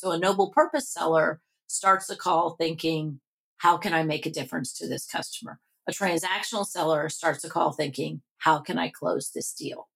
So 0.00 0.12
a 0.12 0.18
noble 0.18 0.50
purpose 0.50 0.88
seller 0.88 1.40
starts 1.66 2.06
the 2.06 2.14
call 2.14 2.50
thinking, 2.50 3.18
how 3.56 3.76
can 3.76 3.92
I 3.92 4.04
make 4.04 4.26
a 4.26 4.30
difference 4.30 4.72
to 4.74 4.86
this 4.86 5.04
customer? 5.04 5.58
A 5.88 5.90
transactional 5.90 6.64
seller 6.64 7.08
starts 7.08 7.42
the 7.42 7.50
call 7.50 7.72
thinking, 7.72 8.22
how 8.36 8.60
can 8.60 8.78
I 8.78 8.90
close 8.90 9.32
this 9.34 9.52
deal? 9.52 9.88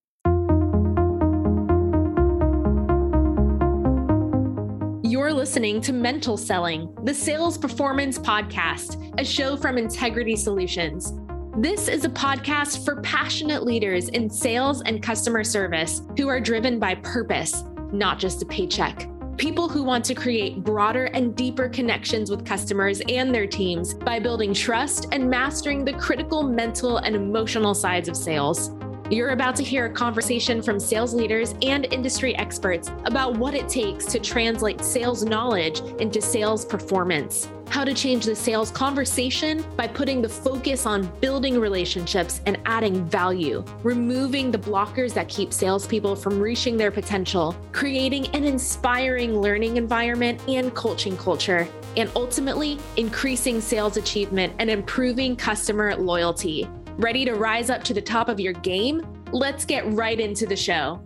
You're 5.09 5.31
listening 5.31 5.79
to 5.79 5.93
Mental 5.93 6.35
Selling, 6.35 6.93
the 7.05 7.13
Sales 7.13 7.57
Performance 7.57 8.19
Podcast, 8.19 9.17
a 9.17 9.23
show 9.23 9.55
from 9.55 9.77
Integrity 9.77 10.35
Solutions. 10.35 11.13
This 11.55 11.87
is 11.87 12.03
a 12.03 12.09
podcast 12.09 12.83
for 12.83 12.99
passionate 13.03 13.63
leaders 13.63 14.09
in 14.09 14.29
sales 14.29 14.81
and 14.81 15.01
customer 15.01 15.45
service 15.45 16.01
who 16.17 16.27
are 16.27 16.41
driven 16.41 16.77
by 16.77 16.95
purpose, 16.95 17.63
not 17.93 18.19
just 18.19 18.41
a 18.41 18.45
paycheck 18.45 19.07
people 19.37 19.67
who 19.67 19.83
want 19.83 20.05
to 20.05 20.13
create 20.13 20.63
broader 20.63 21.05
and 21.05 21.35
deeper 21.35 21.67
connections 21.67 22.29
with 22.29 22.45
customers 22.45 23.01
and 23.07 23.33
their 23.33 23.47
teams 23.47 23.93
by 23.93 24.19
building 24.19 24.53
trust 24.53 25.07
and 25.11 25.29
mastering 25.29 25.83
the 25.83 25.93
critical 25.93 26.43
mental 26.43 26.97
and 26.97 27.15
emotional 27.15 27.73
sides 27.73 28.07
of 28.07 28.15
sales. 28.15 28.71
You're 29.09 29.29
about 29.29 29.57
to 29.57 29.63
hear 29.63 29.85
a 29.85 29.89
conversation 29.89 30.61
from 30.61 30.79
sales 30.79 31.13
leaders 31.13 31.55
and 31.61 31.91
industry 31.91 32.35
experts 32.37 32.89
about 33.03 33.37
what 33.37 33.53
it 33.53 33.67
takes 33.67 34.05
to 34.05 34.19
translate 34.19 34.81
sales 34.81 35.25
knowledge 35.25 35.81
into 35.99 36.21
sales 36.21 36.65
performance. 36.65 37.49
How 37.67 37.83
to 37.83 37.93
change 37.93 38.25
the 38.25 38.35
sales 38.35 38.71
conversation 38.71 39.65
by 39.75 39.87
putting 39.87 40.21
the 40.21 40.29
focus 40.29 40.85
on 40.85 41.11
building 41.19 41.59
relationships 41.59 42.39
and 42.45 42.57
adding 42.65 43.03
value, 43.05 43.65
removing 43.83 44.51
the 44.51 44.57
blockers 44.57 45.13
that 45.15 45.27
keep 45.27 45.51
salespeople 45.51 46.15
from 46.15 46.39
reaching 46.39 46.77
their 46.77 46.91
potential, 46.91 47.57
creating 47.73 48.27
an 48.27 48.45
inspiring 48.45 49.41
learning 49.41 49.75
environment 49.75 50.39
and 50.47 50.73
coaching 50.75 51.17
culture, 51.17 51.67
and 51.97 52.09
ultimately 52.15 52.79
increasing 52.95 53.59
sales 53.59 53.97
achievement 53.97 54.53
and 54.59 54.69
improving 54.69 55.35
customer 55.35 55.93
loyalty. 55.95 56.69
Ready 56.97 57.25
to 57.25 57.33
rise 57.33 57.71
up 57.71 57.83
to 57.85 57.93
the 57.93 58.01
top 58.01 58.29
of 58.29 58.39
your 58.39 58.53
game? 58.53 59.01
Let's 59.31 59.65
get 59.65 59.91
right 59.93 60.19
into 60.19 60.45
the 60.45 60.55
show. 60.55 61.01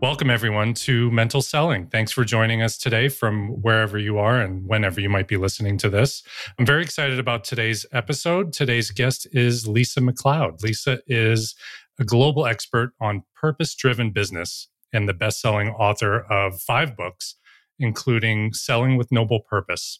Welcome, 0.00 0.30
everyone, 0.30 0.74
to 0.74 1.10
Mental 1.10 1.42
Selling. 1.42 1.88
Thanks 1.88 2.12
for 2.12 2.24
joining 2.24 2.62
us 2.62 2.78
today 2.78 3.08
from 3.08 3.48
wherever 3.60 3.98
you 3.98 4.16
are 4.16 4.40
and 4.40 4.64
whenever 4.68 5.00
you 5.00 5.08
might 5.08 5.26
be 5.26 5.36
listening 5.36 5.76
to 5.78 5.90
this. 5.90 6.22
I'm 6.56 6.64
very 6.64 6.82
excited 6.82 7.18
about 7.18 7.42
today's 7.42 7.84
episode. 7.90 8.52
Today's 8.52 8.92
guest 8.92 9.26
is 9.32 9.66
Lisa 9.66 10.00
McLeod. 10.00 10.62
Lisa 10.62 11.00
is 11.08 11.56
a 11.98 12.04
global 12.04 12.46
expert 12.46 12.92
on 13.00 13.24
purpose 13.34 13.74
driven 13.74 14.12
business 14.12 14.68
and 14.92 15.08
the 15.08 15.14
best 15.14 15.40
selling 15.40 15.70
author 15.70 16.20
of 16.30 16.60
five 16.60 16.96
books, 16.96 17.34
including 17.80 18.52
Selling 18.52 18.96
with 18.96 19.10
Noble 19.10 19.40
Purpose 19.40 19.98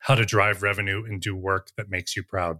How 0.00 0.16
to 0.16 0.26
Drive 0.26 0.62
Revenue 0.62 1.02
and 1.02 1.18
Do 1.18 1.34
Work 1.34 1.70
That 1.78 1.88
Makes 1.88 2.14
You 2.14 2.22
Proud. 2.22 2.58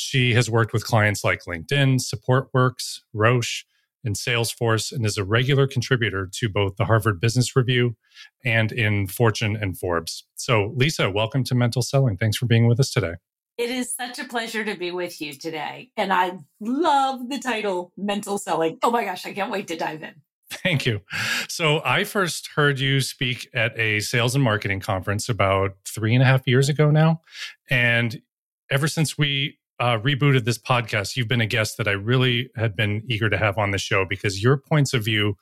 She 0.00 0.32
has 0.32 0.48
worked 0.48 0.72
with 0.72 0.86
clients 0.86 1.22
like 1.22 1.44
LinkedIn, 1.44 2.00
SupportWorks, 2.00 3.00
Roche, 3.12 3.64
and 4.02 4.16
Salesforce 4.16 4.92
and 4.92 5.04
is 5.04 5.18
a 5.18 5.24
regular 5.24 5.66
contributor 5.66 6.26
to 6.36 6.48
both 6.48 6.76
the 6.76 6.86
Harvard 6.86 7.20
Business 7.20 7.54
Review 7.54 7.96
and 8.42 8.72
in 8.72 9.06
Fortune 9.08 9.56
and 9.56 9.78
Forbes. 9.78 10.24
So, 10.36 10.72
Lisa, 10.74 11.10
welcome 11.10 11.44
to 11.44 11.54
Mental 11.54 11.82
Selling. 11.82 12.16
Thanks 12.16 12.38
for 12.38 12.46
being 12.46 12.66
with 12.66 12.80
us 12.80 12.90
today. 12.90 13.16
It 13.58 13.68
is 13.68 13.94
such 13.94 14.18
a 14.18 14.24
pleasure 14.24 14.64
to 14.64 14.74
be 14.74 14.90
with 14.90 15.20
you 15.20 15.34
today. 15.34 15.90
And 15.98 16.14
I 16.14 16.38
love 16.60 17.28
the 17.28 17.38
title 17.38 17.92
Mental 17.98 18.38
Selling. 18.38 18.78
Oh 18.82 18.90
my 18.90 19.04
gosh, 19.04 19.26
I 19.26 19.34
can't 19.34 19.50
wait 19.52 19.68
to 19.68 19.76
dive 19.76 20.02
in. 20.02 20.14
Thank 20.50 20.86
you. 20.86 21.02
So, 21.46 21.82
I 21.84 22.04
first 22.04 22.48
heard 22.56 22.80
you 22.80 23.02
speak 23.02 23.50
at 23.52 23.78
a 23.78 24.00
sales 24.00 24.34
and 24.34 24.42
marketing 24.42 24.80
conference 24.80 25.28
about 25.28 25.72
three 25.86 26.14
and 26.14 26.22
a 26.22 26.26
half 26.26 26.46
years 26.46 26.70
ago 26.70 26.90
now. 26.90 27.20
And 27.68 28.22
ever 28.70 28.88
since 28.88 29.18
we 29.18 29.58
uh, 29.80 29.98
rebooted 29.98 30.44
this 30.44 30.58
podcast, 30.58 31.16
you've 31.16 31.26
been 31.26 31.40
a 31.40 31.46
guest 31.46 31.78
that 31.78 31.88
I 31.88 31.92
really 31.92 32.50
had 32.54 32.76
been 32.76 33.02
eager 33.08 33.30
to 33.30 33.38
have 33.38 33.56
on 33.56 33.70
the 33.70 33.78
show 33.78 34.04
because 34.04 34.42
your 34.42 34.58
points 34.58 34.92
of 34.92 35.04
view 35.04 35.36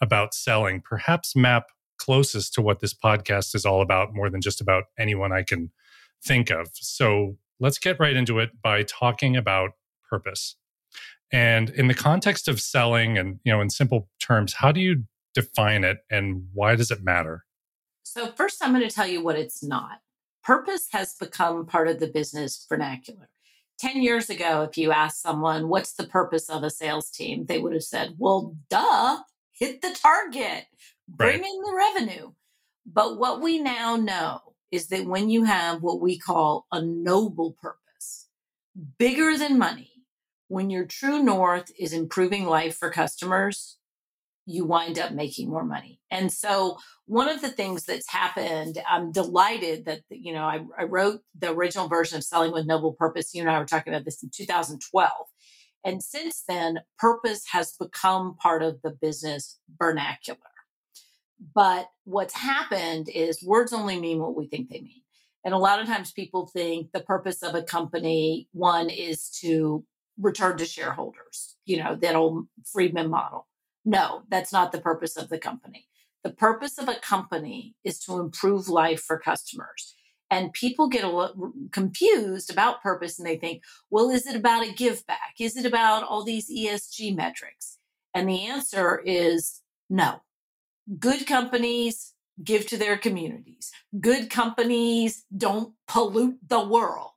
about 0.00 0.34
selling 0.34 0.82
perhaps 0.82 1.36
map 1.36 1.66
closest 1.96 2.52
to 2.54 2.60
what 2.60 2.80
this 2.80 2.92
podcast 2.92 3.54
is 3.54 3.64
all 3.64 3.80
about 3.80 4.12
more 4.12 4.28
than 4.28 4.40
just 4.40 4.60
about 4.60 4.84
anyone 4.98 5.32
I 5.32 5.44
can 5.44 5.70
think 6.22 6.50
of. 6.50 6.68
So 6.74 7.36
let's 7.60 7.78
get 7.78 8.00
right 8.00 8.16
into 8.16 8.40
it 8.40 8.50
by 8.60 8.82
talking 8.82 9.36
about 9.36 9.70
purpose. 10.10 10.56
And 11.32 11.70
in 11.70 11.86
the 11.86 11.94
context 11.94 12.48
of 12.48 12.60
selling 12.60 13.16
and, 13.16 13.38
you 13.44 13.52
know, 13.52 13.60
in 13.60 13.70
simple 13.70 14.08
terms, 14.20 14.54
how 14.54 14.72
do 14.72 14.80
you 14.80 15.04
define 15.34 15.84
it 15.84 15.98
and 16.10 16.48
why 16.52 16.74
does 16.74 16.90
it 16.90 17.02
matter? 17.02 17.44
So, 18.02 18.32
first, 18.32 18.58
I'm 18.60 18.72
going 18.72 18.86
to 18.86 18.94
tell 18.94 19.06
you 19.06 19.22
what 19.22 19.36
it's 19.36 19.62
not. 19.62 20.00
Purpose 20.42 20.88
has 20.92 21.14
become 21.14 21.64
part 21.64 21.88
of 21.88 22.00
the 22.00 22.06
business 22.06 22.66
vernacular. 22.68 23.28
10 23.78 24.02
years 24.02 24.30
ago, 24.30 24.62
if 24.62 24.78
you 24.78 24.92
asked 24.92 25.22
someone, 25.22 25.68
what's 25.68 25.94
the 25.94 26.06
purpose 26.06 26.48
of 26.48 26.62
a 26.62 26.70
sales 26.70 27.10
team? 27.10 27.46
They 27.46 27.58
would 27.58 27.72
have 27.72 27.82
said, 27.82 28.14
well, 28.18 28.56
duh, 28.70 29.18
hit 29.52 29.82
the 29.82 29.96
target, 30.00 30.64
bring 31.08 31.40
right. 31.40 31.50
in 31.50 31.60
the 31.62 31.74
revenue. 31.76 32.32
But 32.86 33.18
what 33.18 33.40
we 33.40 33.58
now 33.58 33.96
know 33.96 34.40
is 34.70 34.88
that 34.88 35.06
when 35.06 35.30
you 35.30 35.44
have 35.44 35.82
what 35.82 36.00
we 36.00 36.18
call 36.18 36.66
a 36.70 36.82
noble 36.82 37.52
purpose, 37.52 38.28
bigger 38.98 39.36
than 39.38 39.58
money, 39.58 39.90
when 40.48 40.70
your 40.70 40.84
true 40.84 41.22
north 41.22 41.70
is 41.78 41.92
improving 41.92 42.44
life 42.44 42.76
for 42.76 42.90
customers, 42.90 43.78
you 44.46 44.64
wind 44.64 44.98
up 44.98 45.12
making 45.12 45.48
more 45.48 45.64
money. 45.64 46.00
And 46.10 46.30
so 46.30 46.78
one 47.06 47.28
of 47.28 47.40
the 47.40 47.48
things 47.48 47.84
that's 47.84 48.10
happened, 48.10 48.78
I'm 48.88 49.10
delighted 49.10 49.86
that, 49.86 50.00
you 50.10 50.32
know, 50.32 50.44
I, 50.44 50.60
I, 50.78 50.84
wrote 50.84 51.20
the 51.38 51.50
original 51.50 51.88
version 51.88 52.18
of 52.18 52.24
Selling 52.24 52.52
with 52.52 52.66
Noble 52.66 52.92
Purpose. 52.92 53.34
You 53.34 53.42
and 53.42 53.50
I 53.50 53.58
were 53.58 53.64
talking 53.64 53.92
about 53.92 54.04
this 54.04 54.22
in 54.22 54.30
2012. 54.34 55.10
And 55.84 56.02
since 56.02 56.44
then, 56.46 56.80
purpose 56.98 57.44
has 57.52 57.74
become 57.78 58.36
part 58.36 58.62
of 58.62 58.80
the 58.82 58.90
business 58.90 59.58
vernacular. 59.78 60.38
But 61.54 61.88
what's 62.04 62.34
happened 62.34 63.08
is 63.08 63.42
words 63.42 63.72
only 63.72 63.98
mean 63.98 64.18
what 64.18 64.36
we 64.36 64.46
think 64.46 64.70
they 64.70 64.80
mean. 64.80 65.02
And 65.44 65.52
a 65.52 65.58
lot 65.58 65.80
of 65.80 65.86
times 65.86 66.12
people 66.12 66.46
think 66.46 66.92
the 66.92 67.02
purpose 67.02 67.42
of 67.42 67.54
a 67.54 67.62
company, 67.62 68.48
one 68.52 68.88
is 68.88 69.28
to 69.40 69.84
return 70.18 70.56
to 70.56 70.64
shareholders, 70.64 71.56
you 71.66 71.76
know, 71.76 71.96
that 71.96 72.16
old 72.16 72.46
Friedman 72.72 73.10
model 73.10 73.46
no, 73.84 74.22
that's 74.28 74.52
not 74.52 74.72
the 74.72 74.80
purpose 74.80 75.16
of 75.16 75.28
the 75.28 75.38
company. 75.38 75.86
The 76.22 76.30
purpose 76.30 76.78
of 76.78 76.88
a 76.88 76.94
company 76.94 77.74
is 77.84 77.98
to 78.00 78.18
improve 78.18 78.68
life 78.68 79.02
for 79.02 79.18
customers. 79.18 79.94
And 80.30 80.54
people 80.54 80.88
get 80.88 81.04
a 81.04 81.08
little 81.08 81.52
confused 81.70 82.50
about 82.50 82.82
purpose 82.82 83.18
and 83.18 83.28
they 83.28 83.36
think, 83.36 83.62
well, 83.90 84.08
is 84.08 84.26
it 84.26 84.34
about 84.34 84.66
a 84.66 84.72
give 84.72 85.06
back? 85.06 85.34
Is 85.38 85.56
it 85.56 85.66
about 85.66 86.02
all 86.02 86.24
these 86.24 86.50
ESG 86.50 87.14
metrics? 87.14 87.78
And 88.14 88.28
the 88.28 88.46
answer 88.46 89.02
is 89.04 89.60
no. 89.90 90.22
Good 90.98 91.26
companies 91.26 92.14
give 92.42 92.66
to 92.68 92.78
their 92.78 92.96
communities. 92.96 93.70
Good 94.00 94.30
companies 94.30 95.24
don't 95.36 95.74
pollute 95.86 96.38
the 96.48 96.66
world. 96.66 97.10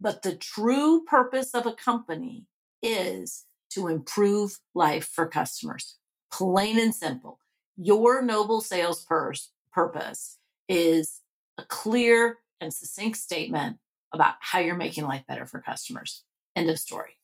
But 0.00 0.22
the 0.22 0.36
true 0.36 1.04
purpose 1.04 1.52
of 1.52 1.66
a 1.66 1.72
company 1.72 2.46
is 2.80 3.44
to 3.70 3.88
improve 3.88 4.58
life 4.74 5.08
for 5.12 5.26
customers 5.26 5.96
plain 6.32 6.78
and 6.78 6.94
simple. 6.94 7.38
Your 7.76 8.22
noble 8.22 8.60
sales 8.60 9.04
purse, 9.04 9.50
purpose 9.72 10.38
is 10.68 11.20
a 11.58 11.64
clear 11.64 12.38
and 12.60 12.72
succinct 12.72 13.18
statement 13.18 13.78
about 14.12 14.34
how 14.40 14.58
you're 14.58 14.74
making 14.74 15.04
life 15.04 15.24
better 15.26 15.46
for 15.46 15.60
customers. 15.60 16.24
End 16.54 16.68
of 16.68 16.78
story. 16.78 17.18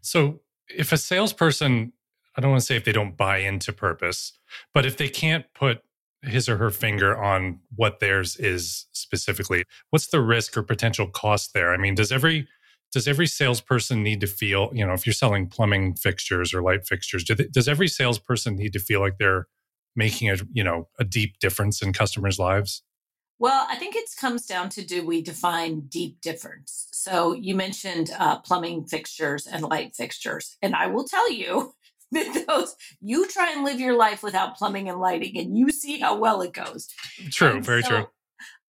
So, 0.00 0.40
if 0.68 0.92
a 0.92 0.96
salesperson, 0.96 1.92
I 2.36 2.40
don't 2.40 2.50
want 2.50 2.62
to 2.62 2.66
say 2.66 2.76
if 2.76 2.84
they 2.84 2.92
don't 2.92 3.16
buy 3.16 3.38
into 3.38 3.72
purpose, 3.72 4.32
but 4.72 4.86
if 4.86 4.96
they 4.96 5.08
can't 5.08 5.44
put 5.54 5.82
his 6.22 6.48
or 6.48 6.56
her 6.56 6.70
finger 6.70 7.16
on 7.16 7.60
what 7.76 8.00
theirs 8.00 8.36
is 8.36 8.86
specifically, 8.92 9.64
what's 9.90 10.06
the 10.06 10.22
risk 10.22 10.56
or 10.56 10.62
potential 10.62 11.06
cost 11.06 11.52
there? 11.52 11.72
I 11.72 11.76
mean, 11.76 11.94
does 11.94 12.10
every 12.10 12.48
does 12.94 13.08
every 13.08 13.26
salesperson 13.26 14.04
need 14.04 14.20
to 14.20 14.26
feel, 14.28 14.70
you 14.72 14.86
know, 14.86 14.92
if 14.92 15.04
you're 15.04 15.12
selling 15.12 15.48
plumbing 15.48 15.96
fixtures 15.96 16.54
or 16.54 16.62
light 16.62 16.86
fixtures, 16.86 17.24
do 17.24 17.34
they, 17.34 17.48
does 17.48 17.66
every 17.66 17.88
salesperson 17.88 18.54
need 18.54 18.72
to 18.72 18.78
feel 18.78 19.00
like 19.00 19.18
they're 19.18 19.48
making 19.96 20.30
a, 20.30 20.36
you 20.52 20.62
know, 20.62 20.88
a 21.00 21.04
deep 21.04 21.40
difference 21.40 21.82
in 21.82 21.92
customers' 21.92 22.38
lives? 22.38 22.82
Well, 23.40 23.66
I 23.68 23.74
think 23.74 23.96
it 23.96 24.08
comes 24.18 24.46
down 24.46 24.68
to 24.70 24.84
do 24.84 25.04
we 25.04 25.22
define 25.22 25.80
deep 25.88 26.20
difference? 26.20 26.86
So 26.92 27.32
you 27.32 27.56
mentioned 27.56 28.12
uh, 28.16 28.38
plumbing 28.38 28.84
fixtures 28.86 29.48
and 29.48 29.64
light 29.64 29.96
fixtures, 29.96 30.56
and 30.62 30.76
I 30.76 30.86
will 30.86 31.04
tell 31.04 31.32
you 31.32 31.74
that 32.12 32.44
those 32.46 32.76
you 33.00 33.26
try 33.26 33.50
and 33.50 33.64
live 33.64 33.80
your 33.80 33.96
life 33.96 34.22
without 34.22 34.56
plumbing 34.56 34.88
and 34.88 35.00
lighting, 35.00 35.36
and 35.36 35.58
you 35.58 35.72
see 35.72 35.98
how 35.98 36.16
well 36.16 36.42
it 36.42 36.52
goes. 36.52 36.88
True, 37.30 37.56
and 37.56 37.64
very 37.64 37.82
so, 37.82 37.88
true 37.88 38.06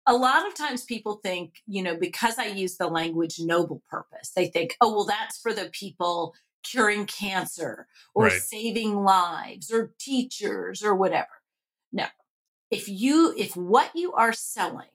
a 0.07 0.13
lot 0.13 0.48
of 0.48 0.54
times 0.54 0.84
people 0.84 1.19
think, 1.24 1.63
you 1.66 1.81
know, 1.81 1.96
because 1.96 2.38
I 2.38 2.46
use 2.46 2.78
the 2.78 2.88
language 2.88 3.40
noble 3.40 3.81
purpose, 3.90 4.31
they 4.36 4.48
think, 4.48 4.75
oh, 4.81 4.94
well, 4.94 5.06
that's 5.06 5.40
for 5.40 5.54
the 5.54 5.69
people 5.72 6.36
curing 6.63 7.06
cancer 7.06 7.88
or 8.13 8.25
right. 8.25 8.42
saving 8.42 9.04
lives 9.04 9.72
or 9.72 9.94
teachers 10.00 10.84
or 10.84 10.96
whatever. 10.96 11.28
No, 11.92 12.06
if 12.72 12.90
you 12.90 13.34
if 13.38 13.56
what 13.56 13.92
you 13.96 14.13
are 14.13 14.34
selling 14.34 14.90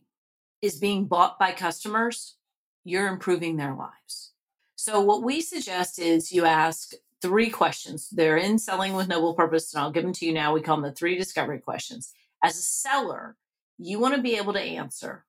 is 0.62 0.78
being 0.78 1.06
bought 1.06 1.38
by 1.38 1.52
customers, 1.52 2.36
you're 2.84 3.08
improving 3.08 3.56
their 3.56 3.74
lives. 3.74 4.32
So 4.76 5.00
what 5.00 5.22
we 5.22 5.40
suggest 5.40 5.98
is 5.98 6.32
you 6.32 6.44
ask 6.44 6.92
three 7.22 7.50
questions. 7.50 8.08
They're 8.10 8.36
in 8.36 8.58
Selling 8.58 8.94
with 8.94 9.08
Noble 9.08 9.34
Purpose, 9.34 9.72
and 9.72 9.82
I'll 9.82 9.90
give 9.90 10.04
them 10.04 10.12
to 10.14 10.26
you 10.26 10.32
now. 10.32 10.54
We 10.54 10.62
call 10.62 10.76
them 10.76 10.84
the 10.84 10.92
three 10.92 11.18
discovery 11.18 11.58
questions. 11.58 12.12
As 12.42 12.56
a 12.56 12.62
seller, 12.62 13.36
you 13.80 13.98
want 13.98 14.14
to 14.14 14.22
be 14.22 14.36
able 14.36 14.52
to 14.52 14.60
answer 14.60 15.24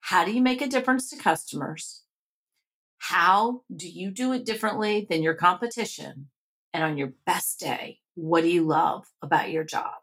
how 0.00 0.24
do 0.24 0.32
you 0.32 0.40
make 0.40 0.62
a 0.62 0.68
difference 0.68 1.10
to 1.10 1.16
customers? 1.16 2.02
How 2.98 3.62
do 3.74 3.88
you 3.88 4.10
do 4.10 4.32
it 4.32 4.46
differently 4.46 5.06
than 5.08 5.22
your 5.22 5.34
competition? 5.34 6.28
And 6.72 6.84
on 6.84 6.96
your 6.96 7.12
best 7.26 7.60
day, 7.60 7.98
what 8.14 8.42
do 8.42 8.48
you 8.48 8.64
love 8.64 9.04
about 9.22 9.50
your 9.50 9.64
job? 9.64 9.94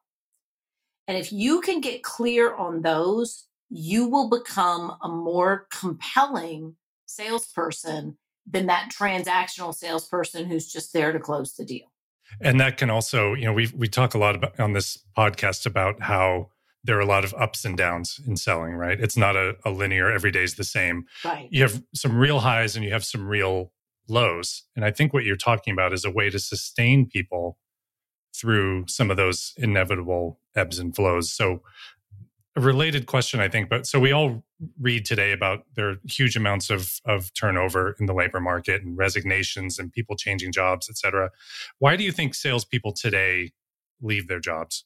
And 1.08 1.18
if 1.18 1.32
you 1.32 1.62
can 1.62 1.82
get 1.82 2.04
clear 2.04 2.54
on 2.54 2.82
those, 2.82 3.46
you 3.70 4.08
will 4.08 4.30
become 4.30 4.96
a 5.02 5.08
more 5.08 5.68
compelling 5.72 6.76
salesperson 7.06 8.18
than 8.46 8.68
that 8.68 8.92
transactional 8.92 9.74
salesperson 9.74 10.46
who's 10.46 10.72
just 10.72 10.94
there 10.94 11.12
to 11.12 11.20
close 11.20 11.54
the 11.56 11.66
deal. 11.66 11.92
And 12.42 12.60
that 12.60 12.78
can 12.78 12.90
also, 12.90 13.34
you 13.34 13.46
know, 13.46 13.54
we 13.54 13.72
we 13.76 13.88
talk 13.88 14.14
a 14.14 14.18
lot 14.18 14.36
about 14.36 14.60
on 14.60 14.74
this 14.74 14.98
podcast 15.18 15.66
about 15.66 16.02
how 16.02 16.50
there 16.86 16.98
are 16.98 17.02
a 17.02 17.06
lot 17.06 17.24
of 17.24 17.34
ups 17.34 17.66
and 17.66 17.76
downs 17.76 18.20
in 18.28 18.38
selling, 18.38 18.74
right? 18.74 19.00
It's 19.00 19.18
not 19.18 19.36
a, 19.36 19.56
a 19.66 19.72
linear 19.72 20.12
every 20.12 20.32
day 20.32 20.44
is 20.44 20.56
the 20.56 20.64
same. 20.64 21.06
Right. 21.24 21.48
You 21.52 21.64
have 21.64 21.82
some 21.94 22.18
real 22.18 22.40
highs 22.40 22.76
and 22.76 22.86
you 22.86 22.92
have 22.92 23.04
some 23.04 23.28
real 23.28 23.72
lows. 24.08 24.64
And 24.76 24.86
I 24.86 24.92
think 24.92 25.14
what 25.14 25.24
you're 25.24 25.36
talking 25.36 25.74
about 25.74 25.94
is 25.94 26.06
a 26.06 26.12
way 26.12 26.30
to 26.30 26.40
sustain 26.40 27.08
people 27.08 27.58
through 28.36 28.86
some 28.88 29.10
of 29.10 29.18
those 29.18 29.54
inevitable 29.58 30.40
ebbs 30.56 30.78
and 30.78 30.96
flows. 30.96 31.32
So 31.32 31.62
a 32.56 32.62
related 32.62 33.06
question, 33.06 33.40
I 33.40 33.50
think, 33.50 33.70
but 33.70 33.86
so 33.86 34.00
we 34.00 34.12
all 34.12 34.44
read 34.80 35.06
today 35.06 35.32
about 35.32 35.66
there 35.76 35.90
are 35.90 35.96
huge 36.08 36.38
amounts 36.38 36.70
of 36.70 37.02
of 37.06 37.34
turnover 37.34 37.96
in 38.00 38.06
the 38.06 38.14
labor 38.14 38.40
market 38.40 38.82
and 38.84 38.98
resignations 38.98 39.78
and 39.80 39.92
people 39.92 40.16
changing 40.16 40.54
jobs, 40.54 40.90
et 40.90 40.98
cetera. 40.98 41.32
Why 41.80 41.98
do 41.98 42.04
you 42.04 42.12
think 42.14 42.36
salespeople 42.36 42.94
today 42.94 43.52
leave 44.02 44.28
their 44.28 44.40
jobs? 44.40 44.86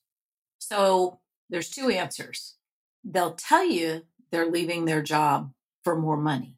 So 0.58 1.20
there's 1.50 1.70
two 1.70 1.90
answers. 1.90 2.56
They'll 3.04 3.36
tell 3.36 3.66
you 3.66 4.04
they're 4.32 4.50
leaving 4.50 4.86
their 4.86 5.02
job 5.02 5.52
for 5.84 6.00
more 6.00 6.18
money. 6.18 6.58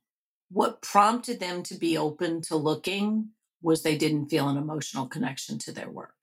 What 0.49 0.81
prompted 0.81 1.39
them 1.39 1.63
to 1.63 1.75
be 1.75 1.97
open 1.97 2.41
to 2.43 2.57
looking 2.57 3.29
was 3.61 3.83
they 3.83 3.97
didn't 3.97 4.29
feel 4.29 4.49
an 4.49 4.57
emotional 4.57 5.07
connection 5.07 5.57
to 5.59 5.71
their 5.71 5.89
work. 5.89 6.21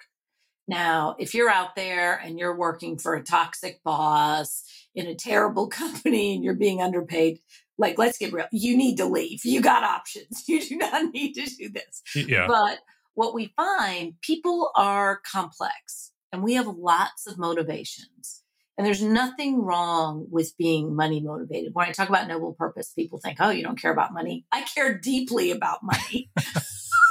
Now, 0.67 1.17
if 1.19 1.35
you're 1.35 1.49
out 1.49 1.77
there 1.77 2.17
and 2.17 2.39
you're 2.39 2.57
working 2.57 2.99
for 2.99 3.15
a 3.15 3.23
toxic 3.23 3.83
boss 3.83 4.65
in 4.95 5.07
a 5.07 5.15
terrible 5.15 5.67
company 5.69 6.35
and 6.35 6.45
you're 6.45 6.55
being 6.55 6.83
underpaid, 6.83 7.41
like 7.79 7.97
let's 7.97 8.19
get 8.19 8.33
real, 8.33 8.47
you 8.53 8.77
need 8.77 8.97
to 8.99 9.07
leave. 9.07 9.45
You 9.45 9.63
got 9.63 9.83
options. 9.85 10.45
You 10.49 10.61
do 10.61 10.77
not 10.77 11.13
need 11.13 11.35
to 11.35 11.47
do 11.47 11.71
this. 11.71 12.03
Yeah. 12.15 12.47
But 12.47 12.81
what 13.15 13.35
we 13.35 13.53
find, 13.57 14.21
people 14.21 14.71
are 14.77 15.21
complex 15.25 16.13
and 16.33 16.43
we 16.43 16.55
have 16.55 16.67
lots 16.67 17.27
of 17.27 17.39
motivations. 17.39 18.43
And 18.79 18.87
there's 18.87 19.03
nothing 19.03 19.61
wrong 19.61 20.29
with 20.31 20.57
being 20.57 20.95
money 20.95 21.21
motivated. 21.21 21.75
When 21.75 21.89
I 21.89 21.93
talk 21.93 22.09
about 22.09 22.29
noble 22.29 22.55
purpose, 22.55 22.93
people 22.93 23.19
think, 23.19 23.39
oh, 23.41 23.51
you 23.51 23.65
don't 23.65 23.81
care 23.81 23.91
about 23.91 24.15
money. 24.15 24.47
I 24.53 24.63
care 24.63 24.97
deeply 24.97 25.51
about 25.51 25.81
money. 25.83 26.31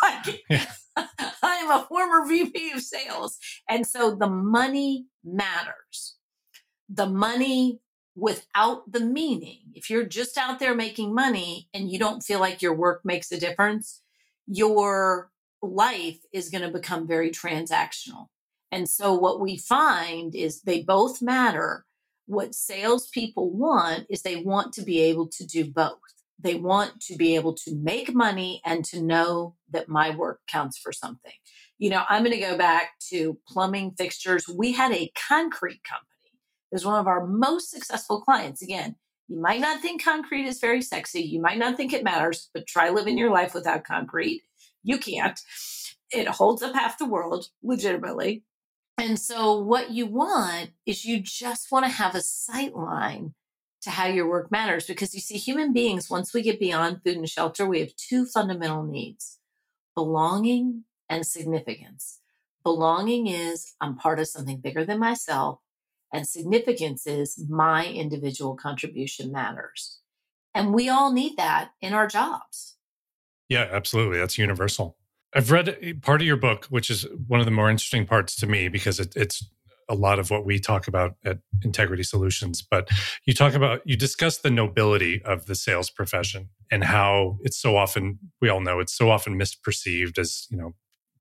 I, 0.01 0.39
am 0.95 1.71
a 1.71 1.85
former 1.89 2.25
VP 2.25 2.71
of 2.71 2.81
sales. 2.81 3.37
And 3.69 3.85
so 3.85 4.15
the 4.15 4.29
money 4.29 5.07
matters. 5.25 6.15
The 6.87 7.05
money 7.05 7.81
without 8.15 8.89
the 8.89 9.01
meaning. 9.01 9.59
If 9.73 9.89
you're 9.89 10.05
just 10.05 10.37
out 10.37 10.59
there 10.59 10.73
making 10.73 11.13
money 11.13 11.67
and 11.73 11.91
you 11.91 11.99
don't 11.99 12.23
feel 12.23 12.39
like 12.39 12.61
your 12.61 12.73
work 12.73 13.01
makes 13.03 13.29
a 13.33 13.39
difference, 13.39 14.01
your 14.47 15.31
life 15.61 16.19
is 16.31 16.49
going 16.49 16.63
to 16.63 16.71
become 16.71 17.05
very 17.05 17.29
transactional. 17.29 18.27
And 18.71 18.89
so 18.89 19.13
what 19.13 19.39
we 19.39 19.57
find 19.57 20.35
is 20.35 20.61
they 20.61 20.81
both 20.81 21.21
matter. 21.21 21.85
What 22.25 22.53
salespeople 22.53 23.51
want 23.51 24.05
is 24.09 24.21
they 24.21 24.37
want 24.37 24.73
to 24.73 24.81
be 24.81 24.99
able 25.01 25.27
to 25.27 25.45
do 25.45 25.65
both. 25.65 25.97
They 26.39 26.55
want 26.55 26.99
to 27.01 27.15
be 27.15 27.35
able 27.35 27.53
to 27.55 27.75
make 27.75 28.13
money 28.13 28.61
and 28.65 28.83
to 28.85 29.01
know 29.01 29.55
that 29.71 29.89
my 29.89 30.15
work 30.15 30.41
counts 30.47 30.77
for 30.77 30.91
something. 30.91 31.31
You 31.79 31.89
know, 31.89 32.03
I'm 32.09 32.23
going 32.23 32.35
to 32.35 32.41
go 32.41 32.57
back 32.57 32.99
to 33.09 33.37
plumbing 33.47 33.93
fixtures. 33.97 34.47
We 34.47 34.73
had 34.73 34.91
a 34.91 35.11
concrete 35.27 35.83
company. 35.83 36.07
It 36.71 36.75
was 36.75 36.85
one 36.85 36.99
of 36.99 37.07
our 37.07 37.25
most 37.25 37.71
successful 37.71 38.21
clients. 38.21 38.61
Again, 38.61 38.95
you 39.27 39.39
might 39.39 39.61
not 39.61 39.81
think 39.81 40.03
concrete 40.03 40.45
is 40.45 40.59
very 40.59 40.81
sexy. 40.81 41.21
You 41.21 41.41
might 41.41 41.57
not 41.57 41.75
think 41.77 41.93
it 41.93 42.03
matters, 42.03 42.49
but 42.53 42.67
try 42.67 42.89
living 42.89 43.17
your 43.17 43.31
life 43.31 43.53
without 43.53 43.83
concrete. 43.83 44.43
You 44.83 44.97
can't. 44.97 45.39
It 46.11 46.27
holds 46.27 46.61
up 46.61 46.73
half 46.73 46.97
the 46.97 47.05
world, 47.05 47.49
legitimately. 47.63 48.43
And 48.97 49.19
so, 49.19 49.59
what 49.59 49.91
you 49.91 50.07
want 50.07 50.71
is 50.85 51.05
you 51.05 51.19
just 51.19 51.71
want 51.71 51.85
to 51.85 51.91
have 51.91 52.15
a 52.15 52.21
sight 52.21 52.75
line 52.75 53.35
to 53.81 53.91
how 53.91 54.07
your 54.07 54.27
work 54.27 54.51
matters 54.51 54.87
because 54.87 55.13
you 55.13 55.21
see, 55.21 55.37
human 55.37 55.71
beings, 55.71 56.09
once 56.09 56.33
we 56.33 56.41
get 56.41 56.59
beyond 56.59 57.01
food 57.03 57.17
and 57.17 57.29
shelter, 57.29 57.67
we 57.67 57.79
have 57.79 57.95
two 57.95 58.25
fundamental 58.25 58.83
needs 58.83 59.37
belonging 59.95 60.83
and 61.09 61.25
significance. 61.25 62.19
Belonging 62.63 63.27
is 63.27 63.75
I'm 63.79 63.95
part 63.95 64.19
of 64.19 64.27
something 64.27 64.59
bigger 64.59 64.83
than 64.83 64.99
myself, 64.99 65.59
and 66.11 66.27
significance 66.27 67.05
is 67.05 67.43
my 67.47 67.85
individual 67.85 68.55
contribution 68.55 69.31
matters. 69.31 69.99
And 70.53 70.73
we 70.73 70.89
all 70.89 71.13
need 71.13 71.37
that 71.37 71.69
in 71.81 71.93
our 71.93 72.07
jobs. 72.07 72.77
Yeah, 73.47 73.69
absolutely. 73.71 74.17
That's 74.17 74.37
universal. 74.37 74.97
I've 75.35 75.51
read 75.51 76.01
part 76.01 76.21
of 76.21 76.27
your 76.27 76.37
book, 76.37 76.65
which 76.69 76.89
is 76.89 77.05
one 77.27 77.39
of 77.39 77.45
the 77.45 77.51
more 77.51 77.69
interesting 77.69 78.05
parts 78.05 78.35
to 78.37 78.47
me 78.47 78.69
because 78.69 78.99
it, 78.99 79.13
it's 79.15 79.47
a 79.89 79.95
lot 79.95 80.19
of 80.19 80.29
what 80.29 80.45
we 80.45 80.59
talk 80.59 80.87
about 80.87 81.15
at 81.25 81.39
Integrity 81.63 82.03
Solutions. 82.03 82.61
But 82.61 82.89
you 83.25 83.33
talk 83.33 83.53
about, 83.53 83.81
you 83.85 83.95
discuss 83.95 84.37
the 84.37 84.51
nobility 84.51 85.21
of 85.23 85.45
the 85.45 85.55
sales 85.55 85.89
profession 85.89 86.49
and 86.71 86.83
how 86.83 87.37
it's 87.43 87.57
so 87.57 87.77
often, 87.77 88.19
we 88.41 88.49
all 88.49 88.61
know 88.61 88.79
it's 88.79 88.95
so 88.95 89.09
often 89.09 89.39
misperceived 89.39 90.17
as, 90.17 90.47
you 90.49 90.57
know, 90.57 90.75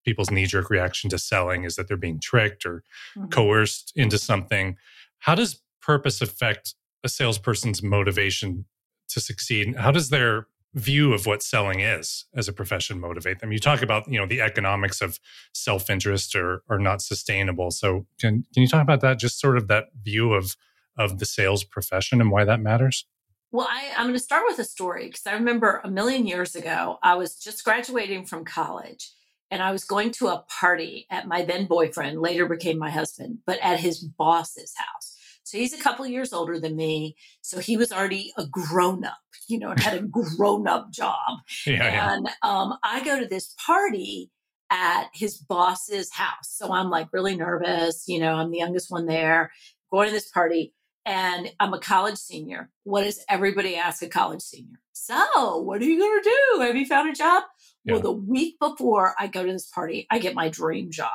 people's 0.05 0.31
knee 0.31 0.47
jerk 0.47 0.71
reaction 0.71 1.11
to 1.11 1.19
selling 1.19 1.65
is 1.65 1.77
that 1.77 1.89
they're 1.89 1.97
being 1.97 2.21
tricked 2.21 2.65
or 2.65 2.83
mm-hmm. 3.17 3.29
coerced 3.29 3.93
into 3.97 4.19
something. 4.19 4.77
How 5.19 5.35
does 5.35 5.61
purpose 5.83 6.21
affect 6.21 6.75
a 7.05 7.09
salesperson's 7.09 7.83
motivation 7.83 8.67
to 9.09 9.21
succeed? 9.21 9.77
How 9.77 9.91
does 9.91 10.11
their 10.11 10.47
view 10.77 11.13
of 11.13 11.27
what 11.27 11.43
selling 11.43 11.81
is 11.81 12.27
as 12.37 12.47
a 12.47 12.53
profession 12.53 13.01
motivate 13.01 13.41
them? 13.41 13.51
You 13.51 13.59
talk 13.59 13.83
about, 13.83 14.09
you 14.09 14.19
know, 14.19 14.27
the 14.27 14.41
economics 14.41 15.01
of 15.01 15.19
self-interest 15.53 16.37
are 16.37 16.63
are 16.69 16.79
not 16.79 17.03
sustainable. 17.03 17.71
So 17.71 18.07
can 18.21 18.45
can 18.55 18.63
you 18.63 18.69
talk 18.69 18.83
about 18.83 19.01
that? 19.01 19.19
Just 19.19 19.41
sort 19.41 19.57
of 19.57 19.67
that 19.69 19.87
view 20.03 20.33
of 20.33 20.57
of 20.97 21.19
the 21.19 21.27
sales 21.27 21.65
profession 21.65 22.21
and 22.21 22.31
why 22.31 22.45
that 22.45 22.61
matters? 22.61 23.07
Well, 23.53 23.69
I, 23.71 23.91
I'm 23.97 24.07
going 24.07 24.15
to 24.15 24.21
start 24.21 24.45
with 24.49 24.59
a 24.59 24.65
story 24.65 25.07
because 25.07 25.27
I 25.27 25.33
remember 25.33 25.81
a 25.85 25.91
million 25.91 26.27
years 26.27 26.55
ago, 26.55 26.99
I 27.03 27.15
was 27.15 27.37
just 27.37 27.65
graduating 27.65 28.27
from 28.27 28.45
college 28.45 29.13
and 29.51 29.63
I 29.63 29.71
was 29.71 29.85
going 29.85 30.11
to 30.13 30.29
a 30.29 30.45
party 30.61 31.07
at 31.11 31.29
my 31.29 31.45
then 31.45 31.67
boyfriend, 31.67 32.21
later 32.21 32.47
became 32.47 32.79
my 32.79 32.91
husband, 32.91 33.39
but 33.47 33.59
at 33.63 33.81
his 33.81 34.01
boss's 34.01 34.75
house. 34.77 35.16
So 35.47 35.59
he's 35.59 35.73
a 35.73 35.79
couple 35.79 36.05
years 36.09 36.33
older 36.33 36.59
than 36.59 36.75
me. 36.75 37.15
So 37.41 37.61
he 37.61 37.77
was 37.77 37.93
already 37.93 38.33
a 38.37 38.47
grown 38.47 39.05
up, 39.05 39.17
you 39.47 39.61
know, 39.61 39.71
and 39.71 39.79
had 39.79 39.97
a 39.97 40.03
grown 40.37 40.67
up 40.67 40.91
job. 40.91 41.39
Yeah, 41.65 42.15
and 42.15 42.27
yeah. 42.27 42.33
Um, 42.43 42.77
I 42.83 43.05
go 43.05 43.21
to 43.21 43.27
this 43.27 43.55
party 43.65 44.33
at 44.71 45.09
his 45.15 45.37
boss's 45.37 46.13
house. 46.13 46.51
So 46.51 46.73
I'm 46.73 46.91
like 46.91 47.13
really 47.13 47.37
nervous. 47.37 48.09
You 48.09 48.19
know, 48.19 48.35
I'm 48.35 48.51
the 48.51 48.59
youngest 48.59 48.91
one 48.91 49.07
there, 49.07 49.53
going 49.93 50.09
to 50.09 50.13
this 50.13 50.33
party, 50.33 50.75
and 51.05 51.53
I'm 51.61 51.73
a 51.75 51.79
college 51.79 52.19
senior. 52.19 52.69
What 52.83 53.05
does 53.05 53.25
everybody 53.29 53.77
ask 53.77 54.03
a 54.03 54.09
college 54.09 54.43
senior? 54.43 54.81
So, 54.95 55.59
what 55.59 55.81
are 55.81 55.85
you 55.85 56.01
going 56.01 56.23
to 56.23 56.29
do? 56.29 56.61
Have 56.63 56.75
you 56.75 56.87
found 56.87 57.11
a 57.11 57.15
job? 57.15 57.45
Yeah. 57.85 57.93
Well, 57.93 58.03
the 58.03 58.13
week 58.13 58.57
before 58.59 59.15
I 59.17 59.29
go 59.29 59.47
to 59.47 59.53
this 59.53 59.71
party, 59.71 60.09
I 60.11 60.19
get 60.19 60.35
my 60.35 60.49
dream 60.49 60.91
job. 60.91 61.13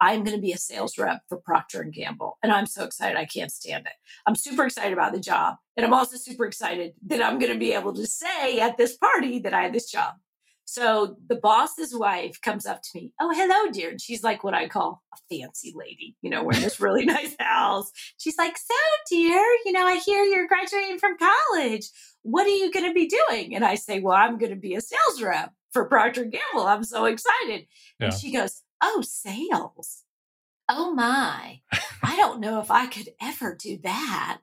I'm 0.00 0.24
going 0.24 0.36
to 0.36 0.40
be 0.40 0.52
a 0.52 0.58
sales 0.58 0.96
rep 0.96 1.20
for 1.28 1.38
Procter 1.38 1.82
and 1.82 1.92
Gamble. 1.92 2.38
And 2.42 2.52
I'm 2.52 2.66
so 2.66 2.84
excited. 2.84 3.18
I 3.18 3.26
can't 3.26 3.52
stand 3.52 3.86
it. 3.86 3.92
I'm 4.26 4.34
super 4.34 4.64
excited 4.64 4.92
about 4.92 5.12
the 5.12 5.20
job. 5.20 5.56
And 5.76 5.84
I'm 5.84 5.92
also 5.92 6.16
super 6.16 6.46
excited 6.46 6.94
that 7.06 7.22
I'm 7.22 7.38
going 7.38 7.52
to 7.52 7.58
be 7.58 7.72
able 7.72 7.92
to 7.94 8.06
say 8.06 8.60
at 8.60 8.76
this 8.76 8.96
party 8.96 9.40
that 9.40 9.54
I 9.54 9.62
had 9.62 9.72
this 9.72 9.90
job. 9.90 10.14
So 10.70 11.16
the 11.26 11.34
boss's 11.34 11.92
wife 11.96 12.40
comes 12.40 12.64
up 12.64 12.80
to 12.80 12.90
me. 12.94 13.12
Oh, 13.20 13.32
hello, 13.34 13.72
dear. 13.72 13.90
And 13.90 14.00
she's 14.00 14.22
like 14.22 14.44
what 14.44 14.54
I 14.54 14.68
call 14.68 15.02
a 15.12 15.16
fancy 15.28 15.74
lady, 15.74 16.14
you 16.22 16.30
know, 16.30 16.44
we're 16.44 16.52
this 16.52 16.78
really 16.78 17.04
nice 17.06 17.34
house. 17.40 17.90
She's 18.18 18.38
like, 18.38 18.56
So, 18.56 18.74
dear, 19.10 19.44
you 19.64 19.72
know, 19.72 19.84
I 19.84 19.96
hear 19.96 20.22
you're 20.22 20.46
graduating 20.46 20.98
from 20.98 21.16
college. 21.18 21.88
What 22.22 22.46
are 22.46 22.50
you 22.50 22.70
going 22.70 22.86
to 22.86 22.94
be 22.94 23.08
doing? 23.08 23.56
And 23.56 23.64
I 23.64 23.74
say, 23.74 23.98
Well, 23.98 24.14
I'm 24.14 24.38
going 24.38 24.52
to 24.52 24.56
be 24.56 24.76
a 24.76 24.80
sales 24.80 25.20
rep 25.20 25.52
for 25.72 25.86
Procter 25.86 26.24
Gamble. 26.24 26.68
I'm 26.68 26.84
so 26.84 27.04
excited. 27.06 27.66
Yeah. 27.98 28.06
And 28.06 28.14
she 28.14 28.30
goes, 28.30 28.62
oh, 28.82 29.02
sales. 29.02 30.04
oh 30.68 30.92
my, 30.92 31.60
I 32.02 32.16
don't 32.16 32.40
know 32.40 32.60
if 32.60 32.70
I 32.70 32.86
could 32.86 33.10
ever 33.20 33.54
do 33.54 33.78
that. 33.82 34.40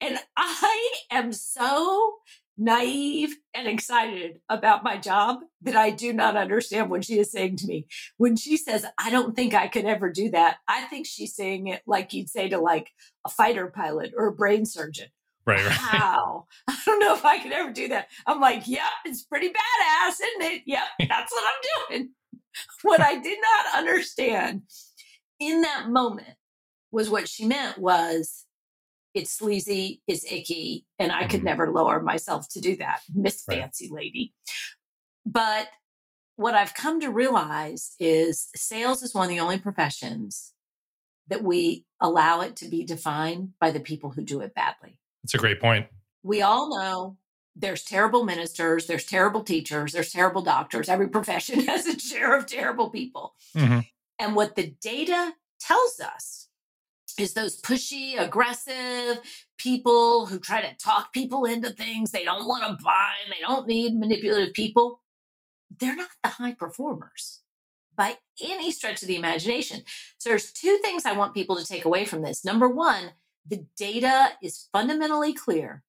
And 0.00 0.18
I 0.36 0.92
am 1.10 1.32
so 1.32 2.16
naive 2.58 3.36
and 3.54 3.68
excited 3.68 4.40
about 4.48 4.82
my 4.82 4.96
job 4.96 5.40
that 5.62 5.76
I 5.76 5.90
do 5.90 6.12
not 6.12 6.36
understand 6.36 6.88
what 6.88 7.04
she 7.04 7.18
is 7.18 7.30
saying 7.30 7.56
to 7.56 7.66
me. 7.66 7.86
When 8.16 8.36
she 8.36 8.56
says, 8.56 8.86
I 8.98 9.10
don't 9.10 9.36
think 9.36 9.54
I 9.54 9.68
could 9.68 9.84
ever 9.84 10.10
do 10.10 10.30
that, 10.30 10.56
I 10.66 10.82
think 10.82 11.06
she's 11.06 11.34
saying 11.34 11.66
it 11.66 11.82
like 11.86 12.12
you'd 12.12 12.30
say 12.30 12.48
to 12.48 12.58
like 12.58 12.90
a 13.26 13.28
fighter 13.28 13.66
pilot 13.66 14.14
or 14.16 14.28
a 14.28 14.32
brain 14.32 14.64
surgeon. 14.64 15.08
Right, 15.44 15.64
right. 15.64 15.78
Wow. 15.92 16.46
I 16.68 16.76
don't 16.84 16.98
know 16.98 17.14
if 17.14 17.24
I 17.24 17.38
could 17.38 17.52
ever 17.52 17.72
do 17.72 17.88
that. 17.88 18.08
I'm 18.26 18.40
like, 18.40 18.66
yeah, 18.66 18.88
it's 19.04 19.22
pretty 19.22 19.48
badass, 19.48 20.14
isn't 20.14 20.52
it? 20.52 20.62
Yep, 20.66 21.08
that's 21.08 21.32
what 21.32 21.44
I'm 21.44 21.88
doing. 21.88 22.10
what 22.82 23.00
I 23.00 23.18
did 23.18 23.38
not 23.40 23.78
understand 23.78 24.62
in 25.38 25.62
that 25.62 25.88
moment 25.88 26.34
was 26.90 27.10
what 27.10 27.28
she 27.28 27.46
meant 27.46 27.78
was 27.78 28.46
it's 29.14 29.32
sleazy, 29.32 30.02
it's 30.06 30.30
icky, 30.30 30.84
and 30.98 31.10
I 31.10 31.26
could 31.26 31.38
mm-hmm. 31.38 31.46
never 31.46 31.72
lower 31.72 32.02
myself 32.02 32.48
to 32.50 32.60
do 32.60 32.76
that, 32.76 33.00
Miss 33.14 33.44
right. 33.48 33.60
Fancy 33.60 33.88
Lady. 33.90 34.34
But 35.24 35.68
what 36.36 36.54
I've 36.54 36.74
come 36.74 37.00
to 37.00 37.08
realize 37.08 37.94
is 37.98 38.48
sales 38.54 39.02
is 39.02 39.14
one 39.14 39.24
of 39.24 39.30
the 39.30 39.40
only 39.40 39.58
professions 39.58 40.52
that 41.28 41.42
we 41.42 41.84
allow 42.00 42.42
it 42.42 42.56
to 42.56 42.68
be 42.68 42.84
defined 42.84 43.50
by 43.58 43.70
the 43.70 43.80
people 43.80 44.10
who 44.10 44.22
do 44.22 44.40
it 44.40 44.54
badly. 44.54 44.98
That's 45.24 45.34
a 45.34 45.38
great 45.38 45.60
point. 45.60 45.86
We 46.22 46.42
all 46.42 46.78
know 46.78 47.16
there's 47.56 47.82
terrible 47.82 48.24
ministers, 48.24 48.86
there's 48.86 49.06
terrible 49.06 49.42
teachers, 49.42 49.92
there's 49.92 50.12
terrible 50.12 50.42
doctors. 50.42 50.88
Every 50.88 51.08
profession 51.16 51.60
has 51.60 51.86
a 51.86 51.98
share 51.98 52.36
of 52.36 52.46
terrible 52.46 52.90
people. 52.90 53.34
Mm-hmm. 53.56 53.80
And 54.18 54.36
what 54.36 54.54
the 54.56 54.74
data 54.80 55.32
tells 55.58 56.00
us 56.00 56.48
is 57.18 57.32
those 57.32 57.60
pushy, 57.60 58.20
aggressive 58.20 59.20
people 59.58 60.26
who 60.26 60.38
try 60.38 60.60
to 60.60 60.76
talk 60.76 61.12
people 61.12 61.46
into 61.46 61.70
things 61.70 62.10
they 62.10 62.24
don't 62.24 62.46
want 62.46 62.62
to 62.64 62.84
buy 62.84 63.12
and 63.24 63.32
they 63.32 63.40
don't 63.40 63.66
need 63.66 63.98
manipulative 63.98 64.52
people. 64.52 65.00
They're 65.78 65.96
not 65.96 66.10
the 66.22 66.28
high 66.30 66.52
performers 66.52 67.40
by 67.96 68.18
any 68.42 68.70
stretch 68.70 69.00
of 69.00 69.08
the 69.08 69.16
imagination. 69.16 69.82
So 70.18 70.28
there's 70.28 70.52
two 70.52 70.78
things 70.82 71.06
I 71.06 71.12
want 71.12 71.34
people 71.34 71.56
to 71.56 71.64
take 71.64 71.86
away 71.86 72.04
from 72.04 72.20
this. 72.20 72.44
Number 72.44 72.68
one, 72.68 73.12
the 73.48 73.64
data 73.76 74.30
is 74.42 74.68
fundamentally 74.72 75.32
clear. 75.32 75.82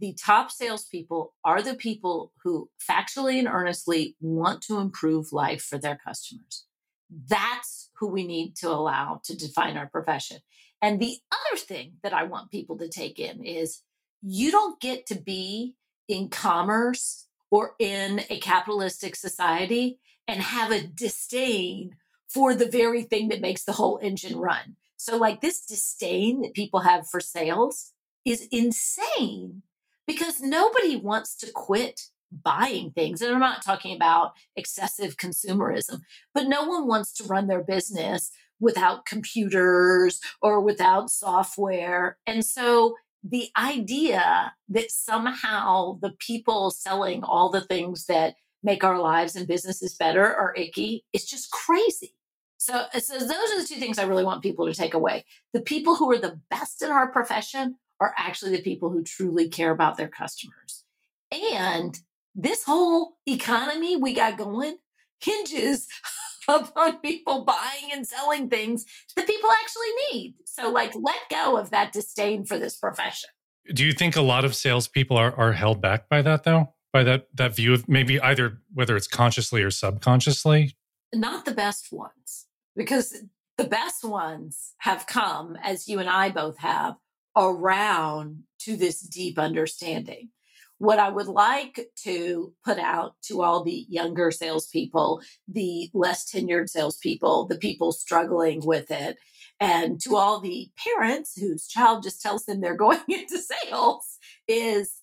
The 0.00 0.14
top 0.14 0.50
salespeople 0.50 1.34
are 1.44 1.62
the 1.62 1.74
people 1.74 2.32
who 2.44 2.70
factually 2.88 3.38
and 3.38 3.48
earnestly 3.48 4.16
want 4.20 4.62
to 4.62 4.78
improve 4.78 5.32
life 5.32 5.62
for 5.62 5.78
their 5.78 5.98
customers. 6.04 6.66
That's 7.10 7.90
who 7.98 8.08
we 8.08 8.26
need 8.26 8.54
to 8.56 8.68
allow 8.68 9.20
to 9.24 9.36
define 9.36 9.76
our 9.76 9.86
profession. 9.86 10.38
And 10.80 11.00
the 11.00 11.16
other 11.32 11.58
thing 11.58 11.94
that 12.02 12.12
I 12.12 12.24
want 12.24 12.50
people 12.50 12.78
to 12.78 12.88
take 12.88 13.18
in 13.18 13.42
is 13.42 13.82
you 14.22 14.50
don't 14.50 14.80
get 14.80 15.06
to 15.06 15.16
be 15.16 15.74
in 16.06 16.28
commerce 16.28 17.26
or 17.50 17.74
in 17.78 18.20
a 18.30 18.38
capitalistic 18.38 19.16
society 19.16 19.98
and 20.26 20.40
have 20.40 20.70
a 20.70 20.86
disdain 20.86 21.96
for 22.28 22.54
the 22.54 22.68
very 22.68 23.02
thing 23.02 23.28
that 23.28 23.40
makes 23.40 23.64
the 23.64 23.72
whole 23.72 23.98
engine 24.02 24.38
run. 24.38 24.76
So, 24.96 25.16
like 25.16 25.40
this 25.40 25.64
disdain 25.64 26.42
that 26.42 26.54
people 26.54 26.80
have 26.80 27.08
for 27.08 27.20
sales 27.20 27.92
is 28.24 28.46
insane 28.52 29.62
because 30.08 30.40
nobody 30.40 30.96
wants 30.96 31.36
to 31.36 31.52
quit 31.52 32.00
buying 32.32 32.90
things. 32.90 33.22
And 33.22 33.32
I'm 33.32 33.40
not 33.40 33.62
talking 33.62 33.94
about 33.94 34.32
excessive 34.56 35.16
consumerism, 35.16 36.00
but 36.34 36.48
no 36.48 36.64
one 36.64 36.88
wants 36.88 37.12
to 37.14 37.24
run 37.24 37.46
their 37.46 37.62
business 37.62 38.30
without 38.58 39.06
computers 39.06 40.18
or 40.42 40.60
without 40.60 41.10
software. 41.10 42.18
And 42.26 42.44
so 42.44 42.96
the 43.22 43.50
idea 43.58 44.52
that 44.70 44.90
somehow 44.90 45.98
the 46.00 46.14
people 46.18 46.70
selling 46.70 47.22
all 47.22 47.50
the 47.50 47.60
things 47.60 48.06
that 48.06 48.34
make 48.62 48.82
our 48.82 48.98
lives 48.98 49.36
and 49.36 49.46
businesses 49.46 49.94
better 49.94 50.24
are 50.24 50.54
icky 50.56 51.04
is 51.12 51.24
just 51.26 51.50
crazy. 51.50 52.14
So, 52.56 52.86
so 52.98 53.18
those 53.18 53.30
are 53.30 53.60
the 53.60 53.66
two 53.68 53.76
things 53.76 53.98
I 53.98 54.04
really 54.04 54.24
want 54.24 54.42
people 54.42 54.66
to 54.66 54.74
take 54.74 54.94
away. 54.94 55.24
The 55.52 55.60
people 55.60 55.94
who 55.94 56.10
are 56.10 56.18
the 56.18 56.40
best 56.50 56.82
in 56.82 56.90
our 56.90 57.12
profession 57.12 57.76
are 58.00 58.14
actually 58.16 58.52
the 58.52 58.62
people 58.62 58.90
who 58.90 59.02
truly 59.02 59.48
care 59.48 59.70
about 59.70 59.96
their 59.96 60.08
customers. 60.08 60.84
And 61.32 61.98
this 62.34 62.64
whole 62.64 63.16
economy 63.26 63.96
we 63.96 64.14
got 64.14 64.38
going 64.38 64.78
hinges 65.20 65.88
upon 66.48 66.98
people 66.98 67.44
buying 67.44 67.92
and 67.92 68.06
selling 68.06 68.48
things 68.48 68.86
that 69.16 69.26
people 69.26 69.50
actually 69.62 69.90
need. 70.12 70.34
So, 70.44 70.70
like, 70.70 70.92
let 70.94 71.18
go 71.30 71.56
of 71.56 71.70
that 71.70 71.92
disdain 71.92 72.44
for 72.44 72.58
this 72.58 72.76
profession. 72.76 73.30
Do 73.74 73.84
you 73.84 73.92
think 73.92 74.16
a 74.16 74.22
lot 74.22 74.44
of 74.44 74.54
salespeople 74.54 75.16
are, 75.16 75.34
are 75.36 75.52
held 75.52 75.80
back 75.80 76.08
by 76.08 76.22
that, 76.22 76.44
though? 76.44 76.72
By 76.92 77.02
that 77.04 77.28
that 77.34 77.54
view 77.54 77.74
of 77.74 77.86
maybe 77.86 78.18
either 78.18 78.62
whether 78.72 78.96
it's 78.96 79.06
consciously 79.06 79.62
or 79.62 79.70
subconsciously? 79.70 80.74
Not 81.12 81.44
the 81.44 81.52
best 81.52 81.92
ones, 81.92 82.46
because 82.74 83.14
the 83.58 83.64
best 83.64 84.04
ones 84.04 84.74
have 84.78 85.06
come, 85.06 85.56
as 85.62 85.86
you 85.88 85.98
and 85.98 86.08
I 86.08 86.30
both 86.30 86.58
have, 86.58 86.94
around 87.38 88.42
to 88.60 88.76
this 88.76 89.00
deep 89.00 89.38
understanding. 89.38 90.30
What 90.78 90.98
I 90.98 91.08
would 91.08 91.26
like 91.26 91.88
to 92.04 92.52
put 92.64 92.78
out 92.78 93.14
to 93.24 93.42
all 93.42 93.64
the 93.64 93.86
younger 93.88 94.30
salespeople, 94.30 95.22
the 95.48 95.90
less 95.92 96.30
tenured 96.30 96.68
salespeople, 96.68 97.46
the 97.46 97.58
people 97.58 97.90
struggling 97.90 98.64
with 98.64 98.90
it, 98.90 99.16
and 99.60 100.00
to 100.02 100.16
all 100.16 100.40
the 100.40 100.68
parents 100.76 101.38
whose 101.38 101.66
child 101.66 102.04
just 102.04 102.22
tells 102.22 102.44
them 102.44 102.60
they're 102.60 102.76
going 102.76 103.00
into 103.08 103.38
sales 103.38 104.18
is 104.46 104.94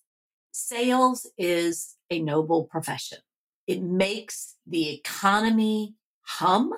sales 0.52 1.30
is 1.36 1.96
a 2.10 2.20
noble 2.20 2.64
profession. 2.64 3.18
It 3.66 3.82
makes 3.82 4.54
the 4.66 4.94
economy 4.94 5.94
hum. 6.22 6.72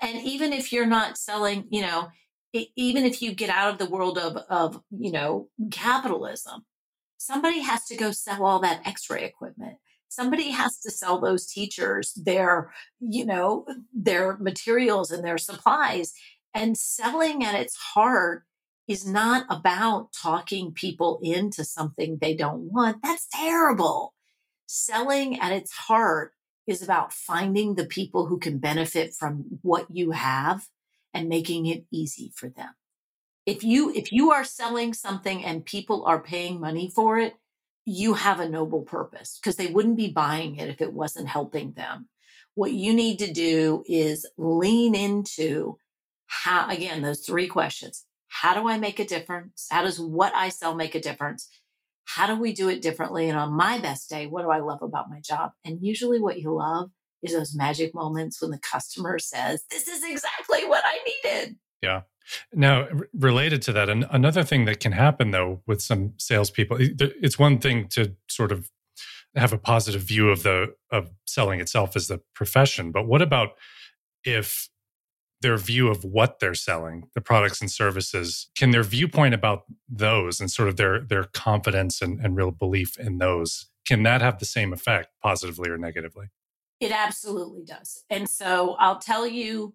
And 0.00 0.20
even 0.26 0.52
if 0.52 0.72
you're 0.72 0.86
not 0.86 1.16
selling, 1.16 1.66
you 1.70 1.82
know, 1.82 2.08
even 2.52 3.04
if 3.04 3.22
you 3.22 3.34
get 3.34 3.50
out 3.50 3.72
of 3.72 3.78
the 3.78 3.90
world 3.90 4.18
of, 4.18 4.36
of, 4.48 4.82
you 4.90 5.10
know, 5.10 5.48
capitalism, 5.70 6.64
somebody 7.16 7.60
has 7.60 7.84
to 7.86 7.96
go 7.96 8.10
sell 8.10 8.44
all 8.44 8.60
that 8.60 8.86
x-ray 8.86 9.24
equipment. 9.24 9.76
Somebody 10.08 10.50
has 10.50 10.78
to 10.80 10.90
sell 10.90 11.20
those 11.20 11.46
teachers 11.46 12.12
their 12.12 12.70
you 13.00 13.24
know 13.24 13.64
their 13.94 14.36
materials 14.36 15.10
and 15.10 15.24
their 15.24 15.38
supplies. 15.38 16.12
And 16.52 16.76
selling 16.76 17.42
at 17.42 17.54
its 17.54 17.74
heart 17.76 18.44
is 18.86 19.06
not 19.06 19.46
about 19.48 20.10
talking 20.12 20.72
people 20.72 21.18
into 21.22 21.64
something 21.64 22.18
they 22.20 22.34
don't 22.34 22.70
want. 22.70 22.98
That's 23.02 23.26
terrible. 23.32 24.12
Selling 24.66 25.40
at 25.40 25.52
its 25.52 25.72
heart 25.72 26.32
is 26.66 26.82
about 26.82 27.12
finding 27.14 27.74
the 27.74 27.86
people 27.86 28.26
who 28.26 28.38
can 28.38 28.58
benefit 28.58 29.14
from 29.14 29.44
what 29.62 29.86
you 29.90 30.10
have 30.10 30.66
and 31.14 31.28
making 31.28 31.66
it 31.66 31.84
easy 31.90 32.32
for 32.34 32.48
them. 32.48 32.70
If 33.44 33.64
you 33.64 33.92
if 33.92 34.12
you 34.12 34.30
are 34.30 34.44
selling 34.44 34.94
something 34.94 35.44
and 35.44 35.64
people 35.64 36.04
are 36.06 36.20
paying 36.20 36.60
money 36.60 36.90
for 36.94 37.18
it 37.18 37.34
you 37.84 38.14
have 38.14 38.40
a 38.40 38.48
noble 38.48 38.82
purpose 38.82 39.38
because 39.40 39.56
they 39.56 39.66
wouldn't 39.66 39.96
be 39.96 40.10
buying 40.10 40.56
it 40.56 40.68
if 40.68 40.80
it 40.80 40.92
wasn't 40.92 41.28
helping 41.28 41.72
them. 41.72 42.08
What 42.54 42.72
you 42.72 42.92
need 42.94 43.18
to 43.20 43.32
do 43.32 43.82
is 43.86 44.28
lean 44.36 44.94
into 44.94 45.78
how 46.26 46.68
again 46.68 47.02
those 47.02 47.20
three 47.20 47.48
questions. 47.48 48.04
How 48.28 48.54
do 48.54 48.68
i 48.68 48.78
make 48.78 48.98
a 48.98 49.06
difference? 49.06 49.66
How 49.70 49.82
does 49.82 49.98
what 49.98 50.34
i 50.34 50.48
sell 50.48 50.74
make 50.74 50.94
a 50.94 51.00
difference? 51.00 51.48
How 52.04 52.26
do 52.26 52.40
we 52.40 52.52
do 52.52 52.68
it 52.68 52.82
differently? 52.82 53.28
And 53.28 53.38
on 53.38 53.52
my 53.52 53.78
best 53.78 54.08
day 54.08 54.26
what 54.26 54.42
do 54.42 54.50
i 54.50 54.60
love 54.60 54.82
about 54.82 55.10
my 55.10 55.20
job? 55.20 55.52
And 55.64 55.78
usually 55.82 56.20
what 56.20 56.38
you 56.38 56.54
love 56.54 56.90
is 57.22 57.32
those 57.32 57.54
magic 57.54 57.94
moments 57.94 58.40
when 58.40 58.50
the 58.50 58.58
customer 58.58 59.18
says 59.18 59.64
this 59.70 59.88
is 59.88 60.02
exactly 60.04 60.64
what 60.66 60.82
i 60.84 60.98
needed 61.24 61.56
yeah 61.82 62.02
now, 62.52 62.88
related 63.14 63.62
to 63.62 63.72
that, 63.72 63.88
and 63.88 64.06
another 64.10 64.44
thing 64.44 64.64
that 64.66 64.80
can 64.80 64.92
happen 64.92 65.30
though 65.30 65.62
with 65.66 65.82
some 65.82 66.14
salespeople, 66.18 66.76
it's 66.80 67.38
one 67.38 67.58
thing 67.58 67.88
to 67.88 68.14
sort 68.28 68.52
of 68.52 68.70
have 69.34 69.52
a 69.52 69.58
positive 69.58 70.02
view 70.02 70.28
of 70.30 70.42
the 70.42 70.74
of 70.90 71.10
selling 71.26 71.60
itself 71.60 71.96
as 71.96 72.08
the 72.08 72.20
profession, 72.34 72.92
but 72.92 73.06
what 73.06 73.22
about 73.22 73.50
if 74.24 74.68
their 75.40 75.56
view 75.56 75.88
of 75.88 76.04
what 76.04 76.38
they're 76.38 76.54
selling, 76.54 77.08
the 77.14 77.20
products 77.20 77.60
and 77.60 77.70
services, 77.70 78.48
can 78.56 78.70
their 78.70 78.84
viewpoint 78.84 79.34
about 79.34 79.64
those 79.88 80.40
and 80.40 80.50
sort 80.50 80.68
of 80.68 80.76
their 80.76 81.00
their 81.00 81.24
confidence 81.24 82.00
and, 82.00 82.20
and 82.20 82.36
real 82.36 82.50
belief 82.50 82.98
in 82.98 83.18
those, 83.18 83.66
can 83.86 84.02
that 84.04 84.22
have 84.22 84.38
the 84.38 84.44
same 84.44 84.72
effect, 84.72 85.08
positively 85.22 85.70
or 85.70 85.78
negatively? 85.78 86.28
It 86.82 86.90
absolutely 86.90 87.62
does. 87.62 88.02
And 88.10 88.28
so 88.28 88.74
I'll 88.80 88.98
tell 88.98 89.24
you 89.24 89.72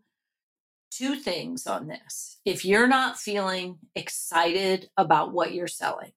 two 0.92 1.16
things 1.16 1.66
on 1.66 1.88
this. 1.88 2.40
If 2.44 2.66
you're 2.66 2.90
not 2.90 3.18
feeling 3.18 3.78
excited 3.96 4.90
about 4.98 5.32
what 5.32 5.54
you're 5.54 5.70
selling, 5.70 6.12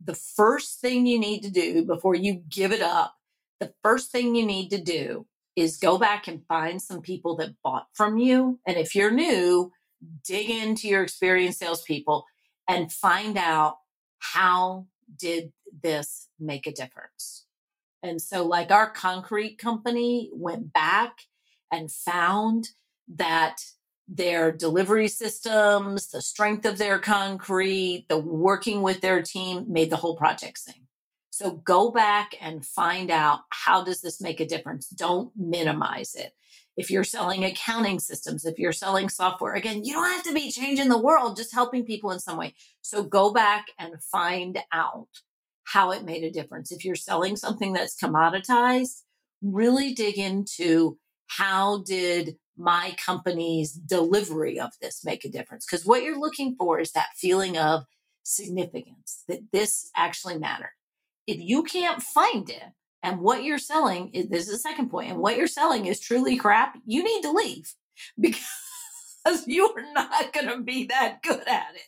the 0.00 0.14
first 0.14 0.80
thing 0.80 1.04
you 1.04 1.18
need 1.18 1.40
to 1.42 1.50
do 1.50 1.84
before 1.84 2.14
you 2.14 2.44
give 2.48 2.70
it 2.70 2.80
up, 2.80 3.16
the 3.58 3.74
first 3.82 4.12
thing 4.12 4.36
you 4.36 4.46
need 4.46 4.68
to 4.68 4.80
do 4.80 5.26
is 5.56 5.78
go 5.78 5.98
back 5.98 6.28
and 6.28 6.46
find 6.46 6.80
some 6.80 7.00
people 7.00 7.34
that 7.38 7.60
bought 7.64 7.88
from 7.92 8.16
you. 8.16 8.60
And 8.64 8.76
if 8.76 8.94
you're 8.94 9.10
new, 9.10 9.72
dig 10.24 10.48
into 10.48 10.86
your 10.86 11.02
experienced 11.02 11.58
salespeople 11.58 12.24
and 12.68 12.92
find 12.92 13.36
out 13.36 13.78
how 14.20 14.86
did 15.18 15.52
this 15.82 16.28
make 16.38 16.68
a 16.68 16.72
difference. 16.72 17.35
And 18.02 18.20
so, 18.20 18.44
like 18.44 18.70
our 18.70 18.90
concrete 18.90 19.58
company 19.58 20.30
went 20.32 20.72
back 20.72 21.18
and 21.72 21.90
found 21.90 22.70
that 23.16 23.62
their 24.08 24.52
delivery 24.52 25.08
systems, 25.08 26.08
the 26.08 26.22
strength 26.22 26.64
of 26.64 26.78
their 26.78 26.98
concrete, 26.98 28.06
the 28.08 28.18
working 28.18 28.82
with 28.82 29.00
their 29.00 29.22
team 29.22 29.66
made 29.68 29.90
the 29.90 29.96
whole 29.96 30.16
project 30.16 30.58
sing. 30.58 30.86
So 31.30 31.50
go 31.50 31.90
back 31.90 32.34
and 32.40 32.64
find 32.64 33.10
out 33.10 33.40
how 33.50 33.84
does 33.84 34.00
this 34.00 34.22
make 34.22 34.40
a 34.40 34.46
difference? 34.46 34.88
Don't 34.88 35.30
minimize 35.36 36.14
it. 36.14 36.32
If 36.76 36.90
you're 36.90 37.04
selling 37.04 37.44
accounting 37.44 38.00
systems, 38.00 38.44
if 38.46 38.58
you're 38.58 38.72
selling 38.72 39.08
software, 39.08 39.54
again, 39.54 39.84
you 39.84 39.92
don't 39.92 40.10
have 40.10 40.22
to 40.24 40.32
be 40.32 40.50
changing 40.50 40.88
the 40.88 40.96
world, 40.96 41.36
just 41.36 41.52
helping 41.52 41.84
people 41.84 42.10
in 42.10 42.20
some 42.20 42.38
way. 42.38 42.54
So 42.80 43.02
go 43.02 43.32
back 43.32 43.66
and 43.78 44.02
find 44.02 44.58
out 44.72 45.08
how 45.66 45.90
it 45.90 46.04
made 46.04 46.24
a 46.24 46.30
difference. 46.30 46.70
If 46.70 46.84
you're 46.84 46.94
selling 46.94 47.36
something 47.36 47.72
that's 47.72 48.00
commoditized, 48.00 49.02
really 49.42 49.92
dig 49.94 50.16
into 50.16 50.98
how 51.26 51.82
did 51.82 52.36
my 52.56 52.94
company's 53.04 53.72
delivery 53.72 54.58
of 54.58 54.70
this 54.80 55.04
make 55.04 55.24
a 55.24 55.30
difference? 55.30 55.66
Because 55.66 55.84
what 55.84 56.02
you're 56.02 56.18
looking 56.18 56.54
for 56.56 56.78
is 56.78 56.92
that 56.92 57.08
feeling 57.16 57.58
of 57.58 57.84
significance 58.22 59.24
that 59.28 59.40
this 59.52 59.90
actually 59.96 60.38
mattered. 60.38 60.72
If 61.26 61.40
you 61.40 61.64
can't 61.64 62.02
find 62.02 62.48
it 62.48 62.62
and 63.02 63.20
what 63.20 63.42
you're 63.42 63.58
selling 63.58 64.10
is 64.10 64.28
this 64.28 64.46
is 64.46 64.52
the 64.52 64.58
second 64.58 64.90
point, 64.90 65.10
and 65.10 65.20
what 65.20 65.36
you're 65.36 65.46
selling 65.48 65.86
is 65.86 66.00
truly 66.00 66.36
crap, 66.36 66.78
you 66.86 67.02
need 67.02 67.22
to 67.22 67.32
leave 67.32 67.74
because 68.20 69.46
you 69.46 69.68
are 69.76 69.92
not 69.92 70.32
going 70.32 70.48
to 70.48 70.62
be 70.62 70.86
that 70.86 71.22
good 71.22 71.46
at 71.48 71.74
it. 71.74 71.82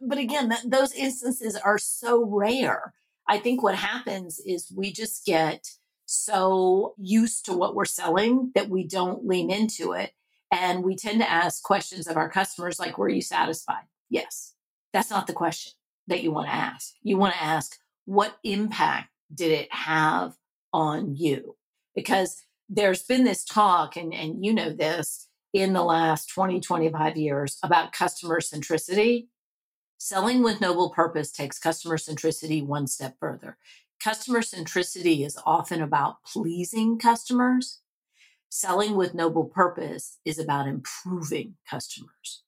But 0.00 0.18
again, 0.18 0.52
those 0.64 0.92
instances 0.92 1.56
are 1.56 1.78
so 1.78 2.24
rare. 2.24 2.94
I 3.28 3.38
think 3.38 3.62
what 3.62 3.74
happens 3.74 4.40
is 4.44 4.72
we 4.74 4.92
just 4.92 5.24
get 5.24 5.66
so 6.06 6.94
used 6.98 7.46
to 7.46 7.56
what 7.56 7.74
we're 7.74 7.84
selling 7.84 8.52
that 8.54 8.68
we 8.68 8.86
don't 8.86 9.26
lean 9.26 9.50
into 9.50 9.92
it. 9.92 10.12
And 10.52 10.84
we 10.84 10.94
tend 10.94 11.20
to 11.20 11.30
ask 11.30 11.62
questions 11.62 12.06
of 12.06 12.16
our 12.16 12.28
customers 12.28 12.78
like, 12.78 12.98
Were 12.98 13.08
you 13.08 13.22
satisfied? 13.22 13.84
Yes. 14.10 14.54
That's 14.92 15.10
not 15.10 15.26
the 15.26 15.32
question 15.32 15.72
that 16.06 16.22
you 16.22 16.30
want 16.30 16.48
to 16.48 16.54
ask. 16.54 16.92
You 17.02 17.16
want 17.16 17.34
to 17.34 17.42
ask, 17.42 17.76
What 18.04 18.36
impact 18.44 19.08
did 19.34 19.50
it 19.50 19.72
have 19.72 20.34
on 20.72 21.16
you? 21.16 21.56
Because 21.94 22.42
there's 22.68 23.02
been 23.02 23.24
this 23.24 23.44
talk, 23.44 23.96
and, 23.96 24.14
and 24.14 24.44
you 24.44 24.52
know 24.52 24.70
this 24.70 25.28
in 25.52 25.72
the 25.72 25.82
last 25.82 26.28
20, 26.28 26.60
25 26.60 27.16
years 27.16 27.58
about 27.62 27.92
customer 27.92 28.40
centricity. 28.40 29.28
Selling 30.06 30.42
with 30.42 30.60
noble 30.60 30.90
purpose 30.90 31.32
takes 31.32 31.58
customer 31.58 31.96
centricity 31.96 32.62
one 32.62 32.86
step 32.86 33.16
further. 33.18 33.56
Customer 33.98 34.40
centricity 34.40 35.24
is 35.24 35.38
often 35.46 35.80
about 35.80 36.22
pleasing 36.24 36.98
customers. 36.98 37.80
Selling 38.50 38.96
with 38.96 39.14
noble 39.14 39.44
purpose 39.44 40.18
is 40.26 40.38
about 40.38 40.68
improving 40.68 41.54
customers. 41.66 42.42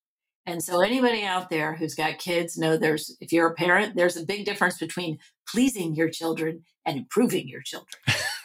And 0.45 0.63
so 0.63 0.83
anybody 0.83 1.23
out 1.23 1.49
there 1.49 1.75
who's 1.77 1.95
got 1.95 2.19
kids 2.19 2.59
know 2.59 2.77
there's 2.77 3.17
if 3.23 3.33
you're 3.33 3.49
a 3.49 3.55
parent, 3.55 3.97
there's 3.97 4.19
a 4.19 4.27
big 4.27 4.45
difference 4.45 4.77
between 4.77 5.19
pleasing 5.49 5.95
your 5.95 6.11
children 6.11 6.63
and 6.85 6.99
improving 6.99 7.49
your 7.49 7.63
children. 7.63 8.03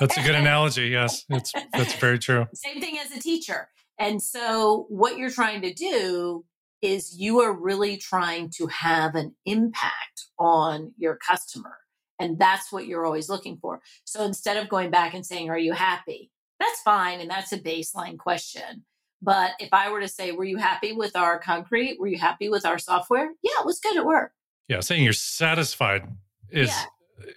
that's 0.00 0.16
a 0.16 0.22
good 0.22 0.34
analogy. 0.34 0.88
Yes, 0.88 1.24
it's 1.28 1.52
that's 1.72 1.94
very 1.94 2.18
true. 2.18 2.48
Same 2.54 2.80
thing 2.80 2.98
as 2.98 3.16
a 3.16 3.20
teacher. 3.20 3.68
And 3.96 4.20
so 4.20 4.86
what 4.88 5.18
you're 5.18 5.30
trying 5.30 5.62
to 5.62 5.72
do 5.72 6.44
is 6.82 7.16
you 7.18 7.40
are 7.40 7.52
really 7.52 7.96
trying 7.96 8.50
to 8.56 8.66
have 8.68 9.14
an 9.14 9.34
impact 9.44 10.26
on 10.38 10.92
your 10.96 11.16
customer. 11.16 11.76
And 12.18 12.38
that's 12.38 12.70
what 12.70 12.86
you're 12.86 13.06
always 13.06 13.28
looking 13.28 13.58
for. 13.60 13.80
So 14.04 14.24
instead 14.24 14.56
of 14.56 14.68
going 14.68 14.90
back 14.90 15.14
and 15.14 15.24
saying, 15.24 15.50
Are 15.50 15.58
you 15.58 15.72
happy? 15.72 16.30
That's 16.58 16.80
fine. 16.82 17.20
And 17.20 17.30
that's 17.30 17.52
a 17.52 17.58
baseline 17.58 18.18
question. 18.18 18.84
But 19.22 19.52
if 19.58 19.70
I 19.72 19.90
were 19.90 20.00
to 20.00 20.08
say, 20.08 20.32
Were 20.32 20.44
you 20.44 20.58
happy 20.58 20.92
with 20.92 21.16
our 21.16 21.38
concrete? 21.38 21.98
Were 21.98 22.08
you 22.08 22.18
happy 22.18 22.48
with 22.48 22.66
our 22.66 22.78
software? 22.78 23.30
Yeah, 23.42 23.60
it 23.60 23.66
was 23.66 23.80
good 23.80 23.96
at 23.96 24.04
work. 24.04 24.32
Yeah, 24.68 24.80
saying 24.80 25.02
you're 25.02 25.12
satisfied 25.12 26.06
is 26.50 26.68
yeah 26.68 26.84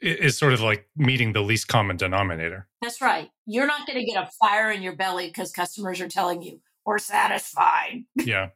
is 0.01 0.37
sort 0.37 0.53
of 0.53 0.61
like 0.61 0.87
meeting 0.95 1.33
the 1.33 1.41
least 1.41 1.67
common 1.67 1.97
denominator. 1.97 2.67
That's 2.81 3.01
right. 3.01 3.29
You're 3.45 3.67
not 3.67 3.85
going 3.85 3.99
to 3.99 4.05
get 4.05 4.21
a 4.21 4.29
fire 4.39 4.71
in 4.71 4.81
your 4.81 4.95
belly 4.95 5.27
because 5.27 5.51
customers 5.51 6.01
are 6.01 6.07
telling 6.07 6.41
you 6.41 6.61
we're 6.85 6.99
satisfied. 6.99 8.03
yeah. 8.15 8.49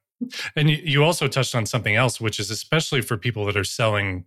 And 0.56 0.70
you 0.70 1.04
also 1.04 1.28
touched 1.28 1.56
on 1.56 1.66
something 1.66 1.96
else, 1.96 2.20
which 2.20 2.40
is 2.40 2.50
especially 2.50 3.02
for 3.02 3.18
people 3.18 3.46
that 3.46 3.58
are 3.58 3.64
selling, 3.64 4.26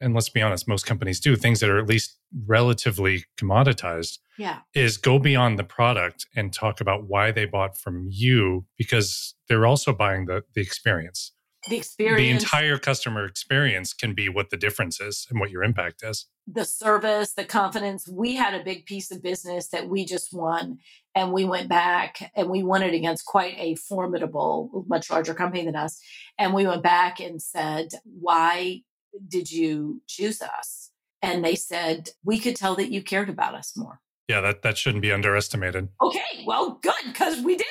and 0.00 0.14
let's 0.14 0.28
be 0.28 0.42
honest, 0.42 0.68
most 0.68 0.86
companies 0.86 1.20
do 1.20 1.36
things 1.36 1.60
that 1.60 1.70
are 1.70 1.78
at 1.78 1.86
least 1.86 2.18
relatively 2.46 3.24
commoditized. 3.36 4.18
Yeah. 4.38 4.60
Is 4.74 4.96
go 4.96 5.18
beyond 5.18 5.58
the 5.58 5.64
product 5.64 6.26
and 6.34 6.52
talk 6.52 6.80
about 6.80 7.04
why 7.06 7.30
they 7.32 7.44
bought 7.44 7.76
from 7.76 8.06
you 8.10 8.66
because 8.78 9.34
they're 9.48 9.66
also 9.66 9.92
buying 9.92 10.26
the, 10.26 10.42
the 10.54 10.60
experience. 10.60 11.32
The 11.68 11.76
experience. 11.76 12.20
The 12.20 12.30
entire 12.30 12.78
customer 12.78 13.24
experience 13.24 13.92
can 13.92 14.14
be 14.14 14.28
what 14.28 14.50
the 14.50 14.56
difference 14.56 15.00
is 15.00 15.26
and 15.30 15.38
what 15.38 15.50
your 15.50 15.62
impact 15.62 16.02
is 16.02 16.26
the 16.46 16.64
service, 16.64 17.34
the 17.34 17.44
confidence. 17.44 18.08
We 18.08 18.34
had 18.34 18.54
a 18.54 18.64
big 18.64 18.86
piece 18.86 19.10
of 19.10 19.22
business 19.22 19.68
that 19.68 19.88
we 19.88 20.04
just 20.04 20.32
won, 20.32 20.78
and 21.14 21.32
we 21.32 21.44
went 21.44 21.68
back 21.68 22.32
and 22.34 22.48
we 22.48 22.62
won 22.62 22.82
it 22.82 22.94
against 22.94 23.24
quite 23.24 23.54
a 23.58 23.76
formidable, 23.76 24.84
much 24.88 25.10
larger 25.10 25.34
company 25.34 25.64
than 25.64 25.76
us. 25.76 26.00
And 26.38 26.54
we 26.54 26.66
went 26.66 26.82
back 26.82 27.20
and 27.20 27.40
said, 27.40 27.88
Why 28.04 28.82
did 29.28 29.50
you 29.50 30.02
choose 30.08 30.42
us? 30.42 30.90
And 31.20 31.44
they 31.44 31.54
said, 31.54 32.10
We 32.24 32.38
could 32.38 32.56
tell 32.56 32.74
that 32.76 32.90
you 32.90 33.02
cared 33.02 33.28
about 33.28 33.54
us 33.54 33.76
more. 33.76 34.00
Yeah, 34.28 34.40
that, 34.40 34.62
that 34.62 34.78
shouldn't 34.78 35.02
be 35.02 35.12
underestimated. 35.12 35.88
Okay, 36.00 36.44
well, 36.46 36.78
good, 36.82 36.94
because 37.04 37.42
we 37.42 37.56
did. 37.56 37.66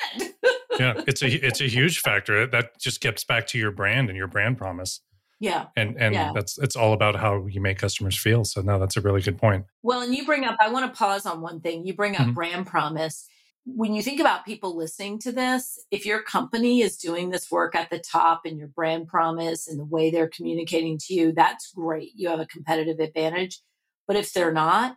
Yeah, 0.82 1.04
it's 1.06 1.22
a 1.22 1.28
it's 1.28 1.60
a 1.60 1.68
huge 1.68 2.00
factor. 2.00 2.46
That 2.46 2.78
just 2.78 3.00
gets 3.00 3.24
back 3.24 3.46
to 3.48 3.58
your 3.58 3.70
brand 3.70 4.08
and 4.08 4.16
your 4.16 4.28
brand 4.28 4.58
promise. 4.58 5.00
Yeah. 5.40 5.66
And 5.76 6.00
and 6.00 6.14
yeah. 6.14 6.30
that's 6.32 6.56
it's 6.58 6.76
all 6.76 6.92
about 6.92 7.16
how 7.16 7.46
you 7.46 7.60
make 7.60 7.78
customers 7.78 8.16
feel. 8.16 8.44
So 8.44 8.60
no, 8.62 8.78
that's 8.78 8.96
a 8.96 9.00
really 9.00 9.20
good 9.20 9.38
point. 9.38 9.64
Well, 9.82 10.02
and 10.02 10.14
you 10.14 10.24
bring 10.24 10.44
up 10.44 10.56
I 10.60 10.68
want 10.68 10.92
to 10.92 10.96
pause 10.96 11.26
on 11.26 11.40
one 11.40 11.60
thing. 11.60 11.84
You 11.84 11.94
bring 11.94 12.14
up 12.14 12.22
mm-hmm. 12.22 12.32
brand 12.32 12.66
promise. 12.66 13.26
When 13.64 13.94
you 13.94 14.02
think 14.02 14.20
about 14.20 14.44
people 14.44 14.76
listening 14.76 15.20
to 15.20 15.32
this, 15.32 15.78
if 15.90 16.04
your 16.04 16.22
company 16.22 16.80
is 16.80 16.96
doing 16.96 17.30
this 17.30 17.50
work 17.50 17.74
at 17.76 17.90
the 17.90 17.98
top 17.98 18.42
and 18.44 18.58
your 18.58 18.68
brand 18.68 19.06
promise 19.08 19.68
and 19.68 19.78
the 19.78 19.84
way 19.84 20.10
they're 20.10 20.28
communicating 20.28 20.98
to 21.06 21.14
you, 21.14 21.32
that's 21.32 21.72
great. 21.72 22.10
You 22.14 22.28
have 22.28 22.40
a 22.40 22.46
competitive 22.46 22.98
advantage. 22.98 23.60
But 24.08 24.16
if 24.16 24.32
they're 24.32 24.52
not, 24.52 24.96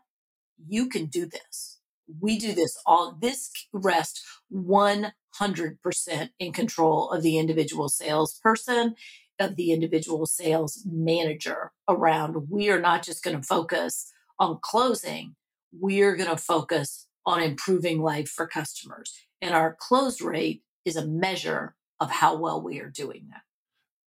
you 0.68 0.90
can 0.90 1.06
do 1.06 1.26
this. 1.26 1.75
We 2.22 2.38
do 2.38 2.54
this 2.54 2.78
all 2.86 3.18
this 3.20 3.52
rests 3.74 4.24
100% 4.54 6.30
in 6.40 6.54
control 6.54 7.10
of 7.10 7.24
the 7.24 7.38
individual 7.38 7.90
salesperson 7.90 8.96
of 9.40 9.56
the 9.56 9.72
individual 9.72 10.26
sales 10.26 10.84
manager 10.90 11.72
around 11.90 12.50
we 12.50 12.70
are 12.70 12.80
not 12.80 13.04
just 13.04 13.24
going 13.24 13.36
to 13.36 13.44
focus 13.44 14.12
on 14.40 14.60
closing, 14.62 15.36
we're 15.72 16.16
going 16.16 16.30
to 16.30 16.38
focus 16.38 17.08
on 17.26 17.42
improving 17.42 18.02
life 18.02 18.30
for 18.30 18.48
customers. 18.48 19.14
And 19.42 19.54
our 19.54 19.76
close 19.80 20.22
rate 20.22 20.64
is 20.86 20.96
a 20.96 21.06
measure 21.06 21.76
of 22.00 22.12
how 22.12 22.38
well 22.38 22.62
we 22.62 22.80
are 22.80 22.90
doing 22.90 23.28
that. 23.32 23.42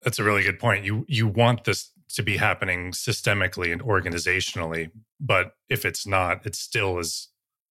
That's 0.03 0.19
a 0.19 0.23
really 0.23 0.43
good 0.43 0.59
point. 0.59 0.85
You 0.85 1.05
you 1.07 1.27
want 1.27 1.65
this 1.65 1.91
to 2.13 2.23
be 2.23 2.37
happening 2.37 2.91
systemically 2.91 3.71
and 3.71 3.81
organizationally, 3.81 4.91
but 5.19 5.53
if 5.69 5.85
it's 5.85 6.07
not, 6.07 6.45
it 6.45 6.55
still 6.55 6.97
is 6.99 7.28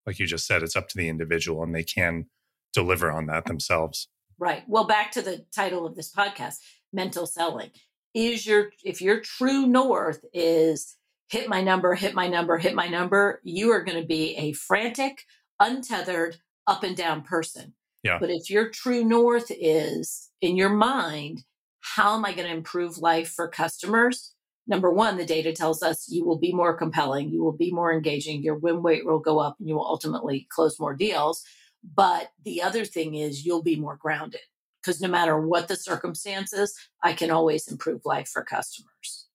like 0.08 0.18
you 0.18 0.26
just 0.26 0.46
said, 0.46 0.62
it's 0.62 0.74
up 0.74 0.88
to 0.88 0.96
the 0.96 1.06
individual 1.06 1.62
and 1.62 1.74
they 1.74 1.84
can 1.84 2.24
deliver 2.72 3.12
on 3.12 3.26
that 3.26 3.44
themselves. 3.44 4.08
Right. 4.38 4.62
Well, 4.66 4.86
back 4.86 5.12
to 5.12 5.22
the 5.22 5.44
title 5.54 5.84
of 5.84 5.96
this 5.96 6.10
podcast 6.10 6.60
mental 6.94 7.26
selling 7.26 7.70
is 8.14 8.46
your 8.46 8.70
if 8.82 9.02
your 9.02 9.20
true 9.20 9.66
north 9.66 10.24
is 10.32 10.96
hit 11.28 11.46
my 11.46 11.60
number 11.60 11.94
hit 11.94 12.14
my 12.14 12.26
number 12.26 12.56
hit 12.56 12.74
my 12.74 12.88
number 12.88 13.42
you 13.44 13.70
are 13.70 13.84
going 13.84 14.00
to 14.00 14.06
be 14.06 14.34
a 14.36 14.52
frantic 14.52 15.24
untethered 15.60 16.38
up 16.66 16.82
and 16.82 16.96
down 16.96 17.20
person 17.20 17.74
yeah 18.02 18.16
but 18.18 18.30
if 18.30 18.48
your 18.48 18.70
true 18.70 19.04
north 19.04 19.50
is 19.50 20.30
in 20.40 20.56
your 20.56 20.70
mind 20.70 21.44
how 21.80 22.16
am 22.16 22.24
i 22.24 22.32
going 22.32 22.48
to 22.48 22.56
improve 22.56 22.96
life 22.96 23.28
for 23.28 23.46
customers 23.46 24.32
number 24.68 24.92
one 24.92 25.16
the 25.16 25.26
data 25.26 25.52
tells 25.52 25.82
us 25.82 26.08
you 26.08 26.24
will 26.24 26.38
be 26.38 26.52
more 26.52 26.74
compelling 26.74 27.28
you 27.30 27.42
will 27.42 27.56
be 27.56 27.72
more 27.72 27.92
engaging 27.92 28.42
your 28.42 28.56
win 28.56 28.82
rate 28.82 29.04
will 29.04 29.18
go 29.18 29.40
up 29.40 29.56
and 29.58 29.68
you 29.68 29.74
will 29.74 29.86
ultimately 29.86 30.46
close 30.50 30.78
more 30.78 30.94
deals 30.94 31.42
but 31.82 32.32
the 32.44 32.62
other 32.62 32.84
thing 32.84 33.14
is 33.14 33.44
you'll 33.44 33.62
be 33.62 33.76
more 33.76 33.96
grounded 33.96 34.40
because 34.82 35.00
no 35.00 35.08
matter 35.08 35.38
what 35.38 35.68
the 35.68 35.76
circumstances, 35.76 36.74
I 37.02 37.12
can 37.12 37.30
always 37.30 37.68
improve 37.68 38.02
life 38.04 38.28
for 38.28 38.42
customers. 38.42 39.26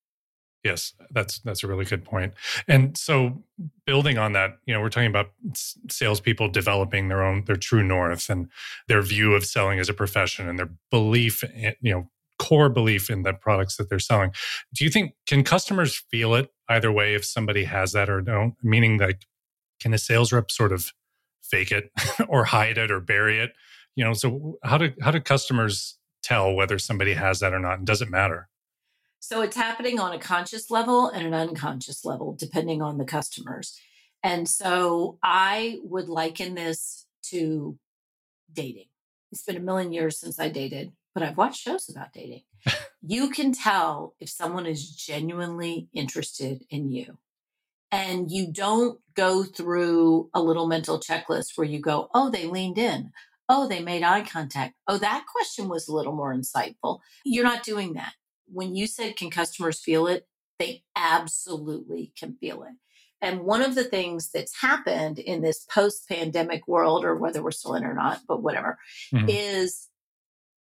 Yes, 0.64 0.94
that's 1.12 1.40
that's 1.40 1.64
a 1.64 1.68
really 1.68 1.84
good 1.84 2.06
point. 2.06 2.34
And 2.70 2.98
so, 2.98 3.44
building 3.86 4.18
on 4.18 4.32
that, 4.32 4.60
you 4.66 4.74
know, 4.74 4.80
we're 4.80 4.90
talking 4.90 5.10
about 5.10 5.32
salespeople 5.90 6.48
developing 6.50 7.10
their 7.10 7.22
own 7.22 7.44
their 7.46 7.58
true 7.58 7.84
north 7.84 8.30
and 8.30 8.48
their 8.88 9.02
view 9.02 9.34
of 9.34 9.46
selling 9.46 9.80
as 9.80 9.90
a 9.90 9.94
profession 9.94 10.48
and 10.48 10.58
their 10.58 10.70
belief, 10.90 11.44
in, 11.44 11.76
you 11.82 11.92
know, 11.92 12.10
core 12.40 12.70
belief 12.70 13.10
in 13.10 13.24
the 13.24 13.34
products 13.34 13.78
that 13.78 13.90
they're 13.90 14.00
selling. 14.00 14.32
Do 14.74 14.84
you 14.84 14.90
think 14.90 15.14
can 15.28 15.44
customers 15.44 16.04
feel 16.12 16.36
it 16.36 16.50
either 16.70 16.92
way 16.92 17.16
if 17.16 17.26
somebody 17.26 17.66
has 17.66 17.92
that 17.94 18.10
or 18.10 18.22
don't? 18.22 18.56
Meaning, 18.62 18.98
like, 18.98 19.26
can 19.80 19.94
a 19.94 19.98
sales 19.98 20.32
rep 20.32 20.52
sort 20.52 20.72
of 20.72 20.92
fake 21.44 21.72
it 21.72 21.92
or 22.28 22.46
hide 22.46 22.78
it 22.78 22.92
or 22.92 23.00
bury 23.00 23.40
it? 23.40 23.52
You 23.96 24.04
know, 24.06 24.14
so 24.14 24.58
how 24.64 24.78
do 24.78 24.94
how 25.02 25.12
do 25.12 25.20
customers 25.20 25.98
tell 26.24 26.54
whether 26.54 26.80
somebody 26.80 27.14
has 27.14 27.40
that 27.40 27.54
or 27.54 27.60
not? 27.60 27.80
And 27.80 27.88
does 27.88 28.02
it 28.02 28.10
matter? 28.10 28.50
So 29.20 29.42
it's 29.42 29.56
happening 29.56 30.00
on 30.00 30.12
a 30.12 30.20
conscious 30.20 30.70
level 30.70 31.08
and 31.08 31.26
an 31.26 31.34
unconscious 31.34 32.04
level, 32.04 32.36
depending 32.38 32.82
on 32.82 32.98
the 32.98 33.06
customers. 33.06 33.80
And 34.22 34.50
so 34.50 35.18
I 35.24 35.80
would 35.84 36.10
liken 36.10 36.56
this 36.56 37.06
to 37.28 37.78
dating. 38.52 38.88
It's 39.32 39.44
been 39.44 39.58
a 39.58 39.62
million 39.62 39.94
years 39.94 40.20
since 40.20 40.40
I 40.40 40.50
dated, 40.50 40.92
but 41.14 41.24
I've 41.24 41.38
watched 41.38 41.62
shows 41.62 41.90
about 41.90 42.14
dating. 42.14 42.44
you 43.02 43.30
can 43.30 43.52
tell 43.52 44.16
if 44.20 44.30
someone 44.30 44.66
is 44.66 44.90
genuinely 44.96 45.90
interested 45.94 46.64
in 46.70 46.90
you. 46.90 47.18
And 47.92 48.32
you 48.32 48.52
don't 48.52 49.00
go 49.14 49.44
through 49.44 50.30
a 50.34 50.42
little 50.42 50.68
mental 50.68 51.00
checklist 51.00 51.50
where 51.56 51.68
you 51.68 51.80
go, 51.80 52.10
oh, 52.16 52.32
they 52.32 52.48
leaned 52.48 52.80
in. 52.80 53.12
Oh, 53.48 53.68
they 53.68 53.82
made 53.82 54.02
eye 54.02 54.22
contact. 54.24 54.74
Oh, 54.88 54.98
that 54.98 55.26
question 55.32 55.70
was 55.70 55.88
a 55.88 55.94
little 55.94 56.16
more 56.16 56.34
insightful. 56.34 57.00
You're 57.24 57.44
not 57.44 57.64
doing 57.64 57.94
that 57.94 58.14
when 58.54 58.76
you 58.76 58.88
said, 58.88 59.16
can 59.16 59.30
customers 59.30 59.80
feel 59.80 60.08
it? 60.08 60.28
They 60.60 60.84
absolutely 60.96 62.14
can 62.18 62.36
feel 62.40 62.64
it. 62.64 62.74
And 63.22 63.42
one 63.42 63.62
of 63.62 63.76
the 63.76 63.86
things 63.86 64.30
that's 64.32 64.62
happened 64.62 65.18
in 65.18 65.42
this 65.42 65.66
post 65.66 66.08
pandemic 66.10 66.68
world, 66.68 67.06
or 67.06 67.16
whether 67.16 67.42
we're 67.42 67.52
still 67.52 67.74
in 67.74 67.86
or 67.86 67.94
not, 67.94 68.20
but 68.28 68.44
whatever, 68.44 68.78
mm-hmm. 69.14 69.30
is 69.30 69.88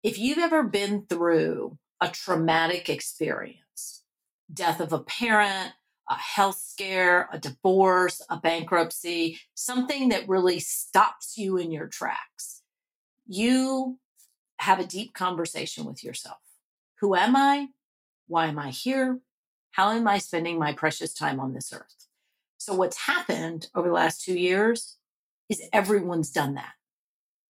if 0.03 0.17
you've 0.17 0.37
ever 0.37 0.63
been 0.63 1.05
through 1.07 1.77
a 2.01 2.07
traumatic 2.07 2.89
experience, 2.89 4.03
death 4.51 4.79
of 4.79 4.93
a 4.93 4.99
parent, 4.99 5.73
a 6.09 6.15
health 6.15 6.57
scare, 6.57 7.29
a 7.31 7.37
divorce, 7.37 8.21
a 8.29 8.37
bankruptcy, 8.37 9.39
something 9.53 10.09
that 10.09 10.27
really 10.27 10.59
stops 10.59 11.37
you 11.37 11.57
in 11.57 11.71
your 11.71 11.87
tracks, 11.87 12.61
you 13.27 13.99
have 14.57 14.79
a 14.79 14.85
deep 14.85 15.13
conversation 15.13 15.85
with 15.85 16.03
yourself. 16.03 16.39
Who 16.99 17.15
am 17.15 17.35
I? 17.35 17.67
Why 18.27 18.47
am 18.47 18.57
I 18.57 18.69
here? 18.71 19.19
How 19.71 19.91
am 19.91 20.07
I 20.07 20.17
spending 20.17 20.57
my 20.57 20.73
precious 20.73 21.13
time 21.13 21.39
on 21.39 21.53
this 21.53 21.71
earth? 21.71 22.07
So, 22.57 22.73
what's 22.73 22.97
happened 22.97 23.67
over 23.75 23.87
the 23.87 23.93
last 23.93 24.23
two 24.23 24.37
years 24.37 24.97
is 25.47 25.61
everyone's 25.71 26.31
done 26.31 26.55
that. 26.55 26.73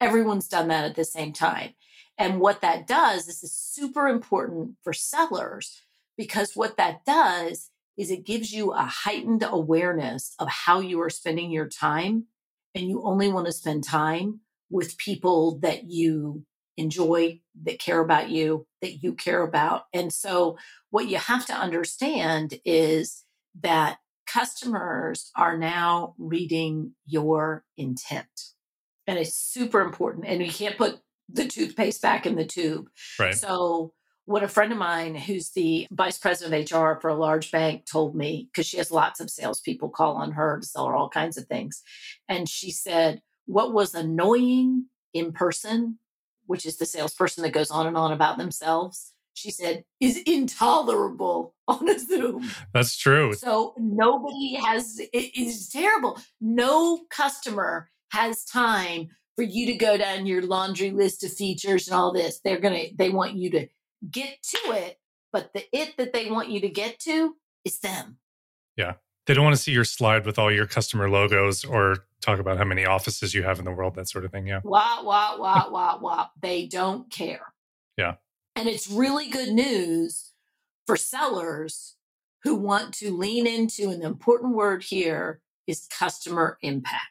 Everyone's 0.02 0.48
done 0.48 0.68
that 0.68 0.86
at 0.86 0.96
the 0.96 1.04
same 1.06 1.34
time. 1.34 1.72
And 2.20 2.42
what 2.42 2.60
that 2.62 2.86
does, 2.86 3.26
this 3.26 3.44
is 3.44 3.56
super 3.56 4.08
important 4.08 4.76
for 4.84 4.92
sellers 4.92 5.82
because 6.18 6.52
what 6.54 6.76
that 6.76 7.06
does 7.06 7.72
is 7.98 8.12
it 8.12 8.26
gives 8.26 8.52
you 8.52 8.72
a 8.72 8.84
heightened 8.84 9.44
awareness 9.50 10.36
of 10.38 10.50
how 10.50 10.82
you 10.82 11.02
are 11.02 11.10
spending 11.10 11.50
your 11.50 11.68
time. 11.68 12.26
And 12.76 12.88
you 12.88 13.02
only 13.04 13.32
want 13.32 13.48
to 13.48 13.54
spend 13.54 13.86
time 13.86 14.42
with 14.70 14.98
people 14.98 15.60
that 15.60 15.86
you 15.86 16.46
enjoy, 16.78 17.40
that 17.64 17.80
care 17.80 18.00
about 18.00 18.30
you, 18.30 18.68
that 18.82 19.02
you 19.02 19.14
care 19.14 19.42
about. 19.42 19.86
And 19.94 20.14
so, 20.14 20.58
what 20.92 21.08
you 21.08 21.18
have 21.18 21.46
to 21.48 21.54
understand 21.54 22.60
is 22.64 23.24
that 23.62 23.98
customers 24.28 25.32
are 25.36 25.58
now 25.58 26.16
reading 26.18 26.94
your 27.06 27.66
intent. 27.78 28.28
And 29.08 29.18
it's 29.18 29.36
super 29.36 29.82
important. 29.82 30.26
And 30.28 30.46
you 30.46 30.52
can't 30.52 30.78
put 30.78 31.00
the 31.32 31.48
toothpaste 31.48 32.02
back 32.02 32.26
in 32.26 32.36
the 32.36 32.46
tube. 32.46 32.90
Right. 33.20 33.36
So, 33.36 33.94
what 34.26 34.44
a 34.44 34.48
friend 34.48 34.72
of 34.72 34.78
mine 34.78 35.16
who's 35.16 35.50
the 35.52 35.88
vice 35.92 36.20
president 36.20 36.72
of 36.72 36.80
HR 36.80 37.00
for 37.00 37.10
a 37.10 37.16
large 37.16 37.52
bank 37.52 37.86
told 37.86 38.16
me, 38.16 38.48
because 38.52 38.68
she 38.68 38.78
has 38.78 38.92
lots 38.92 39.20
of 39.20 39.30
salespeople 39.30 39.90
call 39.90 40.18
on 40.18 40.32
her 40.34 40.60
to 40.60 40.66
sell 40.66 40.86
her 40.86 40.96
all 40.96 41.10
kinds 41.10 41.38
of 41.38 41.46
things. 41.46 41.82
And 42.28 42.48
she 42.48 42.72
said, 42.72 43.22
What 43.46 43.74
was 43.74 43.96
annoying 43.96 44.86
in 45.14 45.32
person 45.32 45.98
which 46.50 46.66
is 46.66 46.78
the 46.78 46.86
salesperson 46.86 47.44
that 47.44 47.52
goes 47.52 47.70
on 47.70 47.86
and 47.86 47.96
on 47.96 48.12
about 48.12 48.40
themselves, 48.40 49.14
she 49.36 49.52
said, 49.52 49.84
is 50.00 50.18
intolerable 50.26 51.54
on 51.68 51.88
a 51.88 52.00
Zoom. 52.00 52.50
That's 52.74 52.98
true. 52.98 53.34
So 53.36 53.76
nobody 53.78 54.56
has, 54.56 55.00
it 55.00 55.38
is 55.40 55.70
terrible. 55.70 56.20
No 56.42 57.02
customer 57.12 57.92
has 58.12 58.44
time 58.46 59.10
for 59.40 59.44
you 59.44 59.68
to 59.68 59.76
go 59.76 59.96
down 59.96 60.26
your 60.26 60.42
laundry 60.42 60.92
list 60.92 61.24
of 61.24 61.32
features 61.32 61.88
and 61.88 61.96
all 61.96 62.12
this. 62.12 62.42
They're 62.44 62.60
going 62.60 62.74
to, 62.74 62.94
they 62.98 63.10
want 63.10 63.36
you 63.36 63.50
to 63.52 63.68
get 64.12 64.44
to 64.44 64.72
it, 64.74 65.00
but 65.32 65.54
the 65.54 65.64
it 65.72 65.96
that 65.96 66.12
they 66.12 66.30
want 66.30 66.50
you 66.50 66.60
to 66.60 66.68
get 66.68 67.00
to 67.04 67.38
is 67.64 67.80
them. 67.80 68.18
Yeah. 68.76 68.96
They 69.26 69.34
don't 69.34 69.46
want 69.46 69.56
to 69.56 69.62
see 69.62 69.72
your 69.72 69.86
slide 69.86 70.26
with 70.26 70.38
all 70.38 70.52
your 70.52 70.66
customer 70.66 71.10
logos 71.10 71.64
or 71.64 72.00
talk 72.22 72.40
about 72.40 72.58
how 72.58 72.66
many 72.66 72.86
offices 72.86 73.34
you 73.34 73.44
have 73.44 73.60
in 73.60 73.66
the 73.66 73.72
world, 73.72 73.96
that 73.96 74.10
sort 74.10 74.26
of 74.26 74.32
thing. 74.34 74.46
Yeah. 74.46 74.60
Wah, 74.66 75.04
wah, 75.04 75.38
wah, 75.38 75.70
wah, 75.70 75.98
wah. 76.02 76.28
They 76.42 76.66
don't 76.66 77.10
care. 77.10 77.54
Yeah. 77.96 78.16
And 78.58 78.68
it's 78.68 78.92
really 78.92 79.30
good 79.30 79.54
news 79.54 80.34
for 80.86 80.98
sellers 80.98 81.96
who 82.44 82.56
want 82.56 82.94
to 82.96 83.16
lean 83.16 83.48
into 83.48 83.90
an 83.90 84.02
important 84.02 84.54
word 84.54 84.84
here 84.84 85.40
is 85.66 85.88
customer 85.90 86.58
impact. 86.62 87.06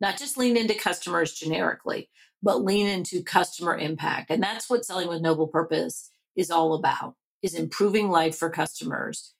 Not 0.00 0.18
just 0.18 0.36
lean 0.36 0.56
into 0.56 0.74
customers 0.74 1.32
generically, 1.32 2.08
but 2.42 2.64
lean 2.64 2.86
into 2.86 3.22
customer 3.22 3.76
impact. 3.76 4.30
And 4.30 4.42
that's 4.42 4.70
what 4.70 4.84
selling 4.84 5.08
with 5.08 5.22
noble 5.22 5.48
purpose 5.48 6.10
is 6.36 6.50
all 6.50 6.74
about 6.74 7.14
is 7.42 7.54
improving 7.54 8.10
life 8.10 8.36
for 8.36 8.50
customers 8.50 9.34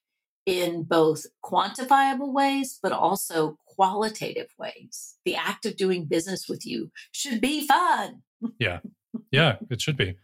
in 0.45 0.83
both 0.83 1.25
quantifiable 1.43 2.33
ways, 2.33 2.79
but 2.81 2.91
also 2.91 3.57
qualitative 3.67 4.49
ways. 4.57 5.15
The 5.25 5.35
act 5.35 5.65
of 5.65 5.77
doing 5.77 6.05
business 6.05 6.47
with 6.49 6.65
you 6.65 6.91
should 7.11 7.39
be 7.41 7.65
fun. 7.65 8.21
Yeah. 8.59 8.79
Yeah, 9.31 9.57
it 9.69 9.81
should 9.81 9.97
be. 9.97 10.17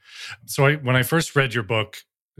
So 0.45 0.65
I, 0.65 0.75
when 0.75 0.95
I 0.95 1.03
first 1.03 1.35
read 1.35 1.53
your 1.53 1.63
book, 1.63 1.97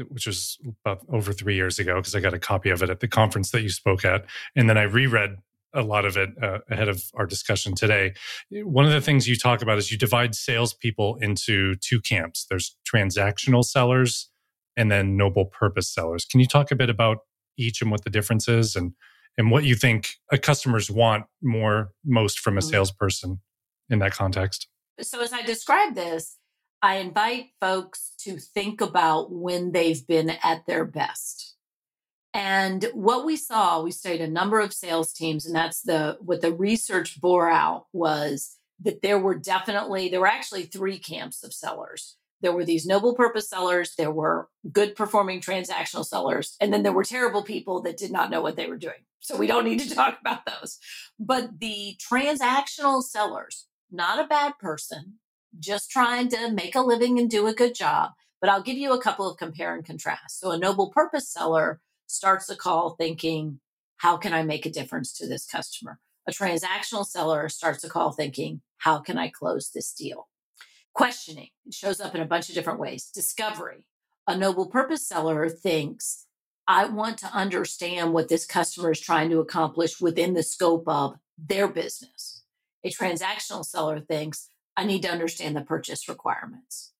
which 0.09 0.27
was 0.27 0.57
about 0.83 1.01
over 1.09 1.33
three 1.33 1.55
years 1.55 1.79
ago, 1.79 1.95
because 1.95 2.15
I 2.15 2.19
got 2.19 2.33
a 2.33 2.39
copy 2.39 2.69
of 2.69 2.83
it 2.83 2.89
at 2.89 2.99
the 2.99 3.07
conference 3.07 3.51
that 3.51 3.61
you 3.61 3.69
spoke 3.69 4.05
at, 4.05 4.25
and 4.55 4.69
then 4.69 4.77
I 4.77 4.83
reread 4.83 5.37
a 5.75 5.81
lot 5.81 6.05
of 6.05 6.17
it 6.17 6.29
uh, 6.41 6.59
ahead 6.69 6.89
of 6.89 7.03
our 7.13 7.25
discussion 7.25 7.75
today. 7.75 8.13
One 8.51 8.85
of 8.85 8.91
the 8.91 9.01
things 9.01 9.27
you 9.27 9.35
talk 9.35 9.61
about 9.61 9.77
is 9.77 9.91
you 9.91 9.97
divide 9.97 10.35
salespeople 10.35 11.17
into 11.21 11.75
two 11.75 12.01
camps. 12.01 12.45
There's 12.49 12.75
transactional 12.91 13.63
sellers 13.63 14.29
and 14.77 14.91
then 14.91 15.17
noble 15.17 15.45
purpose 15.45 15.93
sellers. 15.93 16.25
Can 16.25 16.39
you 16.39 16.47
talk 16.47 16.71
a 16.71 16.75
bit 16.75 16.89
about 16.89 17.19
each 17.57 17.81
and 17.81 17.91
what 17.91 18.03
the 18.03 18.09
difference 18.09 18.47
is 18.47 18.75
and 18.75 18.93
and 19.37 19.51
what 19.51 19.65
you 19.65 19.75
think 19.75 20.11
customers 20.41 20.89
want 20.89 21.25
more 21.41 21.91
most 22.05 22.39
from 22.39 22.57
a 22.57 22.61
mm-hmm. 22.61 22.69
salesperson 22.69 23.41
in 23.89 23.99
that 23.99 24.13
context. 24.13 24.67
So 25.01 25.21
as 25.21 25.33
I 25.33 25.41
describe 25.41 25.93
this, 25.93 26.37
I 26.81 26.97
invite 26.97 27.47
folks 27.59 28.13
to 28.19 28.37
think 28.37 28.81
about 28.81 29.31
when 29.31 29.71
they've 29.71 30.05
been 30.07 30.31
at 30.43 30.65
their 30.67 30.85
best. 30.85 31.54
And 32.35 32.85
what 32.93 33.25
we 33.25 33.37
saw, 33.37 33.81
we 33.81 33.91
studied 33.91 34.21
a 34.21 34.27
number 34.27 34.59
of 34.59 34.73
sales 34.73 35.13
teams, 35.13 35.45
and 35.45 35.55
that's 35.55 35.81
the 35.81 36.17
what 36.19 36.41
the 36.41 36.53
research 36.53 37.19
bore 37.21 37.49
out 37.49 37.85
was 37.93 38.57
that 38.81 39.01
there 39.01 39.17
were 39.17 39.35
definitely 39.35 40.09
there 40.09 40.19
were 40.19 40.27
actually 40.27 40.63
three 40.63 40.99
camps 40.99 41.43
of 41.43 41.53
sellers 41.53 42.17
there 42.45 42.53
were 42.53 42.65
these 42.65 42.85
noble 42.85 43.15
purpose 43.15 43.49
sellers, 43.49 43.95
there 43.95 44.11
were 44.11 44.49
good 44.71 44.95
performing 44.95 45.41
transactional 45.41 46.05
sellers, 46.05 46.55
and 46.61 46.71
then 46.71 46.83
there 46.83 46.93
were 46.93 47.03
terrible 47.03 47.43
people 47.43 47.81
that 47.81 47.97
did 47.97 48.11
not 48.11 48.29
know 48.29 48.39
what 48.39 48.55
they 48.55 48.67
were 48.67 48.77
doing. 48.77 49.03
So 49.19 49.35
we 49.35 49.47
don't 49.47 49.65
need 49.65 49.79
to 49.79 49.89
talk 49.95 50.19
about 50.21 50.45
those. 50.45 50.77
But 51.19 51.59
the 51.59 51.97
transactional 51.99 53.01
sellers, 53.01 53.65
not 53.91 54.23
a 54.23 54.27
bad 54.27 54.59
person, 54.59 55.15
just 55.57 55.89
trying 55.89 56.29
to 56.29 56.51
make 56.51 56.75
a 56.75 56.81
living 56.81 57.17
and 57.17 57.29
do 57.29 57.47
a 57.47 57.53
good 57.53 57.73
job. 57.73 58.11
But 58.41 58.51
I'll 58.51 58.61
give 58.61 58.77
you 58.77 58.93
a 58.93 59.01
couple 59.01 59.27
of 59.27 59.37
compare 59.37 59.73
and 59.73 59.83
contrast. 59.83 60.39
So 60.39 60.51
a 60.51 60.57
noble 60.59 60.91
purpose 60.91 61.27
seller 61.27 61.81
starts 62.07 62.47
the 62.47 62.55
call 62.55 62.95
thinking, 62.95 63.59
how 63.97 64.17
can 64.17 64.33
I 64.33 64.43
make 64.43 64.65
a 64.65 64.71
difference 64.71 65.13
to 65.13 65.27
this 65.27 65.45
customer? 65.45 65.99
A 66.27 66.31
transactional 66.31 67.05
seller 67.05 67.49
starts 67.49 67.83
a 67.83 67.89
call 67.89 68.11
thinking, 68.11 68.61
how 68.77 68.99
can 68.99 69.17
I 69.17 69.29
close 69.29 69.69
this 69.69 69.93
deal? 69.93 70.27
Questioning 70.93 71.49
shows 71.71 71.99
up 71.99 72.15
in 72.15 72.21
a 72.21 72.25
bunch 72.25 72.49
of 72.49 72.55
different 72.55 72.79
ways. 72.79 73.09
Discovery. 73.13 73.85
A 74.27 74.35
noble 74.35 74.65
purpose 74.67 75.07
seller 75.07 75.49
thinks, 75.49 76.25
I 76.67 76.85
want 76.85 77.19
to 77.19 77.27
understand 77.27 78.11
what 78.11 78.27
this 78.27 78.45
customer 78.45 78.91
is 78.91 78.99
trying 78.99 79.29
to 79.29 79.39
accomplish 79.39 80.01
within 80.01 80.33
the 80.33 80.41
scope 80.41 80.87
of 80.87 81.15
their 81.37 81.67
business. 81.67 82.43
A 82.83 82.89
transactional 82.89 83.63
seller 83.63 83.99
thinks, 83.99 84.49
I 84.75 84.85
need 84.85 85.03
to 85.03 85.11
understand 85.11 85.55
the 85.55 85.61
purchase 85.61 86.09
requirements. 86.09 86.91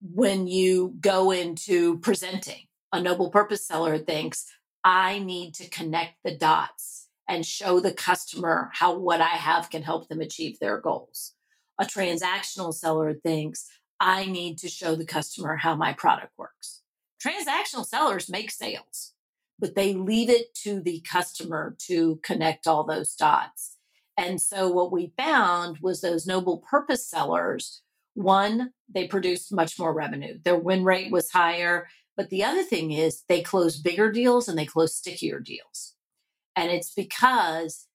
When 0.00 0.46
you 0.46 0.94
go 1.00 1.32
into 1.32 1.98
presenting, 1.98 2.67
A 2.92 3.00
noble 3.00 3.30
purpose 3.30 3.66
seller 3.66 3.98
thinks, 3.98 4.46
I 4.82 5.18
need 5.18 5.54
to 5.54 5.68
connect 5.68 6.14
the 6.24 6.34
dots 6.34 7.08
and 7.28 7.44
show 7.44 7.80
the 7.80 7.92
customer 7.92 8.70
how 8.72 8.96
what 8.96 9.20
I 9.20 9.36
have 9.36 9.68
can 9.68 9.82
help 9.82 10.08
them 10.08 10.20
achieve 10.20 10.58
their 10.58 10.80
goals. 10.80 11.34
A 11.78 11.84
transactional 11.84 12.72
seller 12.72 13.12
thinks, 13.14 13.66
I 14.00 14.24
need 14.24 14.58
to 14.58 14.68
show 14.68 14.94
the 14.94 15.04
customer 15.04 15.56
how 15.56 15.74
my 15.74 15.92
product 15.92 16.32
works. 16.38 16.82
Transactional 17.22 17.84
sellers 17.84 18.30
make 18.30 18.50
sales, 18.50 19.12
but 19.58 19.74
they 19.74 19.92
leave 19.92 20.30
it 20.30 20.54
to 20.62 20.80
the 20.80 21.00
customer 21.00 21.76
to 21.86 22.20
connect 22.22 22.66
all 22.66 22.84
those 22.84 23.14
dots. 23.14 23.76
And 24.16 24.40
so 24.40 24.68
what 24.70 24.90
we 24.90 25.12
found 25.16 25.78
was 25.80 26.00
those 26.00 26.26
noble 26.26 26.58
purpose 26.58 27.06
sellers, 27.06 27.82
one, 28.14 28.72
they 28.92 29.06
produced 29.06 29.52
much 29.52 29.78
more 29.78 29.92
revenue. 29.92 30.38
Their 30.42 30.56
win 30.56 30.84
rate 30.84 31.12
was 31.12 31.30
higher. 31.30 31.88
But 32.18 32.30
the 32.30 32.42
other 32.42 32.64
thing 32.64 32.90
is 32.90 33.22
they 33.28 33.40
close 33.42 33.80
bigger 33.80 34.10
deals 34.10 34.48
and 34.48 34.58
they 34.58 34.66
close 34.66 34.94
stickier 34.96 35.38
deals. 35.38 35.94
And 36.56 36.70
it's 36.70 36.92
because 36.92 37.86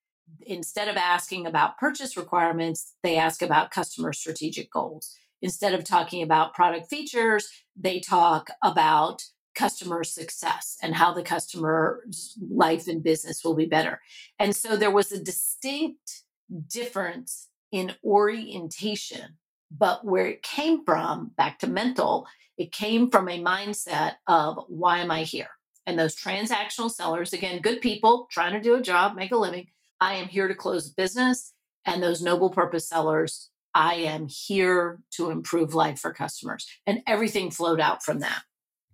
instead 0.46 0.88
of 0.88 0.96
asking 0.96 1.46
about 1.46 1.78
purchase 1.78 2.16
requirements, 2.16 2.94
they 3.04 3.18
ask 3.18 3.42
about 3.42 3.70
customer 3.70 4.14
strategic 4.14 4.72
goals. 4.72 5.14
Instead 5.42 5.74
of 5.74 5.84
talking 5.84 6.24
about 6.24 6.54
product 6.54 6.90
features, 6.90 7.50
they 7.76 8.00
talk 8.00 8.50
about 8.64 9.22
customer 9.56 10.06
success 10.06 10.78
and 10.82 10.96
how 10.96 11.14
the 11.14 11.22
customer's 11.22 12.38
life 12.50 12.88
and 12.88 13.04
business 13.04 13.44
will 13.44 13.56
be 13.56 13.66
better. 13.66 14.00
And 14.40 14.56
so 14.56 14.78
there 14.78 14.90
was 14.90 15.12
a 15.12 15.22
distinct 15.22 16.24
difference 16.72 17.50
in 17.74 17.94
orientation, 18.06 19.38
but 19.78 20.06
where 20.06 20.28
it 20.28 20.44
came 20.44 20.86
from, 20.86 21.32
back 21.36 21.60
to 21.60 21.68
mental, 21.68 22.28
it 22.58 22.72
came 22.72 23.10
from 23.10 23.28
a 23.28 23.44
mindset 23.44 24.16
of 24.28 24.60
why 24.68 25.00
am 25.00 25.12
I 25.12 25.24
here? 25.24 25.50
And 25.86 25.98
those 25.98 26.16
transactional 26.16 26.92
sellers, 26.92 27.34
again, 27.34 27.62
good 27.62 27.82
people 27.82 28.28
trying 28.32 28.54
to 28.54 28.62
do 28.62 28.76
a 28.76 28.82
job, 28.82 29.16
make 29.16 29.32
a 29.32 29.38
living. 29.38 29.68
I 30.00 30.14
am 30.16 30.28
here 30.28 30.48
to 30.48 30.56
close 30.56 30.90
business. 30.90 31.54
And 31.86 32.02
those 32.02 32.22
noble 32.22 32.50
purpose 32.50 32.88
sellers, 32.88 33.50
I 33.74 33.96
am 33.96 34.28
here 34.28 35.00
to 35.16 35.32
improve 35.32 35.74
life 35.74 36.00
for 36.00 36.14
customers. 36.14 36.68
And 36.88 37.02
everything 37.08 37.52
flowed 37.52 37.82
out 37.82 38.04
from 38.04 38.20
that. 38.20 38.44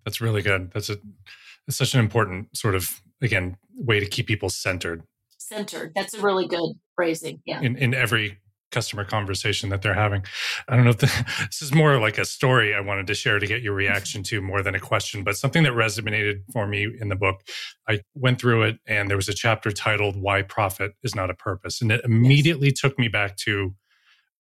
That's 0.05 0.21
really 0.21 0.41
good. 0.41 0.71
That's 0.71 0.89
a 0.89 0.97
that's 1.67 1.77
such 1.77 1.93
an 1.93 1.99
important 1.99 2.57
sort 2.57 2.73
of 2.73 3.01
again 3.21 3.57
way 3.75 3.99
to 3.99 4.07
keep 4.07 4.25
people 4.25 4.49
centered. 4.49 5.03
Centered. 5.37 5.91
That's 5.95 6.15
a 6.15 6.21
really 6.21 6.47
good 6.47 6.73
phrasing. 6.95 7.41
Yeah. 7.45 7.61
In 7.61 7.75
in 7.75 7.93
every 7.93 8.39
customer 8.71 9.03
conversation 9.03 9.69
that 9.69 9.81
they're 9.81 9.93
having. 9.93 10.23
I 10.67 10.75
don't 10.75 10.85
know 10.85 10.91
if 10.91 10.97
the, 10.97 11.25
this 11.47 11.61
is 11.61 11.73
more 11.73 11.99
like 11.99 12.17
a 12.17 12.25
story 12.25 12.73
I 12.73 12.79
wanted 12.79 13.07
to 13.07 13.13
share 13.13 13.39
to 13.39 13.47
get 13.47 13.61
your 13.61 13.73
mm-hmm. 13.73 13.89
reaction 13.89 14.23
to 14.23 14.41
more 14.41 14.61
than 14.61 14.75
a 14.75 14.79
question, 14.79 15.23
but 15.23 15.37
something 15.37 15.63
that 15.63 15.73
resonated 15.73 16.41
for 16.51 16.67
me 16.67 16.87
in 16.99 17.09
the 17.09 17.15
book. 17.15 17.41
I 17.87 18.01
went 18.13 18.39
through 18.39 18.63
it 18.63 18.79
and 18.85 19.09
there 19.09 19.17
was 19.17 19.29
a 19.29 19.33
chapter 19.33 19.71
titled 19.71 20.15
Why 20.15 20.41
Profit 20.41 20.93
is 21.03 21.15
Not 21.15 21.29
a 21.29 21.33
Purpose. 21.33 21.81
And 21.81 21.91
it 21.91 22.01
immediately 22.03 22.67
yes. 22.67 22.79
took 22.79 22.99
me 22.99 23.07
back 23.07 23.35
to 23.37 23.73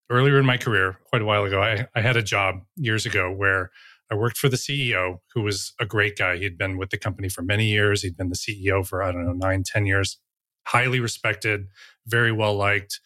earlier 0.09 0.39
in 0.39 0.45
my 0.45 0.57
career, 0.57 0.97
quite 1.05 1.21
a 1.21 1.25
while 1.25 1.45
ago. 1.45 1.61
I, 1.61 1.87
I 1.95 2.01
had 2.01 2.17
a 2.17 2.23
job 2.23 2.61
years 2.75 3.05
ago 3.05 3.31
where 3.31 3.71
I 4.11 4.15
worked 4.15 4.37
for 4.37 4.49
the 4.49 4.57
CEO, 4.57 5.19
who 5.33 5.41
was 5.41 5.73
a 5.79 5.85
great 5.85 6.17
guy. 6.17 6.37
He'd 6.37 6.57
been 6.57 6.77
with 6.77 6.89
the 6.89 6.97
company 6.97 7.29
for 7.29 7.43
many 7.43 7.65
years. 7.65 8.01
He'd 8.01 8.17
been 8.17 8.29
the 8.29 8.35
CEO 8.35 8.85
for, 8.85 9.03
I 9.03 9.11
don't 9.11 9.25
know, 9.25 9.33
nine, 9.33 9.63
ten 9.63 9.85
years. 9.85 10.17
Highly 10.65 10.99
respected, 10.99 11.67
very 12.07 12.31
well 12.31 12.55
liked 12.55 12.99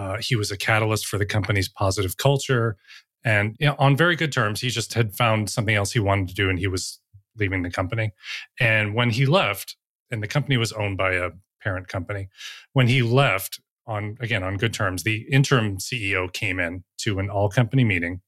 uh, 0.00 0.16
he 0.20 0.34
was 0.34 0.50
a 0.50 0.56
catalyst 0.56 1.06
for 1.06 1.18
the 1.18 1.26
company's 1.26 1.68
positive 1.68 2.16
culture. 2.16 2.76
And 3.22 3.54
you 3.60 3.66
know, 3.66 3.76
on 3.78 3.96
very 3.96 4.16
good 4.16 4.32
terms, 4.32 4.60
he 4.60 4.70
just 4.70 4.94
had 4.94 5.14
found 5.14 5.50
something 5.50 5.74
else 5.74 5.92
he 5.92 6.00
wanted 6.00 6.28
to 6.28 6.34
do 6.34 6.48
and 6.48 6.58
he 6.58 6.66
was 6.66 7.00
leaving 7.36 7.62
the 7.62 7.70
company. 7.70 8.12
And 8.58 8.94
when 8.94 9.10
he 9.10 9.26
left, 9.26 9.76
and 10.10 10.22
the 10.22 10.28
company 10.28 10.56
was 10.56 10.72
owned 10.72 10.96
by 10.96 11.12
a 11.12 11.30
parent 11.62 11.88
company, 11.88 12.28
when 12.72 12.88
he 12.88 13.02
left, 13.02 13.60
on 13.86 14.16
again 14.20 14.44
on 14.44 14.56
good 14.56 14.74
terms 14.74 15.02
the 15.02 15.26
interim 15.32 15.78
ceo 15.78 16.30
came 16.32 16.60
in 16.60 16.84
to 16.98 17.18
an 17.18 17.30
all 17.30 17.48
company 17.48 17.82
meeting 17.82 18.20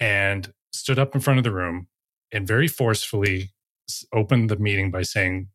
and 0.00 0.52
stood 0.72 0.98
up 0.98 1.14
in 1.14 1.20
front 1.20 1.38
of 1.38 1.44
the 1.44 1.52
room 1.52 1.86
and 2.32 2.48
very 2.48 2.66
forcefully 2.66 3.50
opened 4.12 4.48
the 4.48 4.56
meeting 4.56 4.90
by 4.90 5.02
saying 5.02 5.46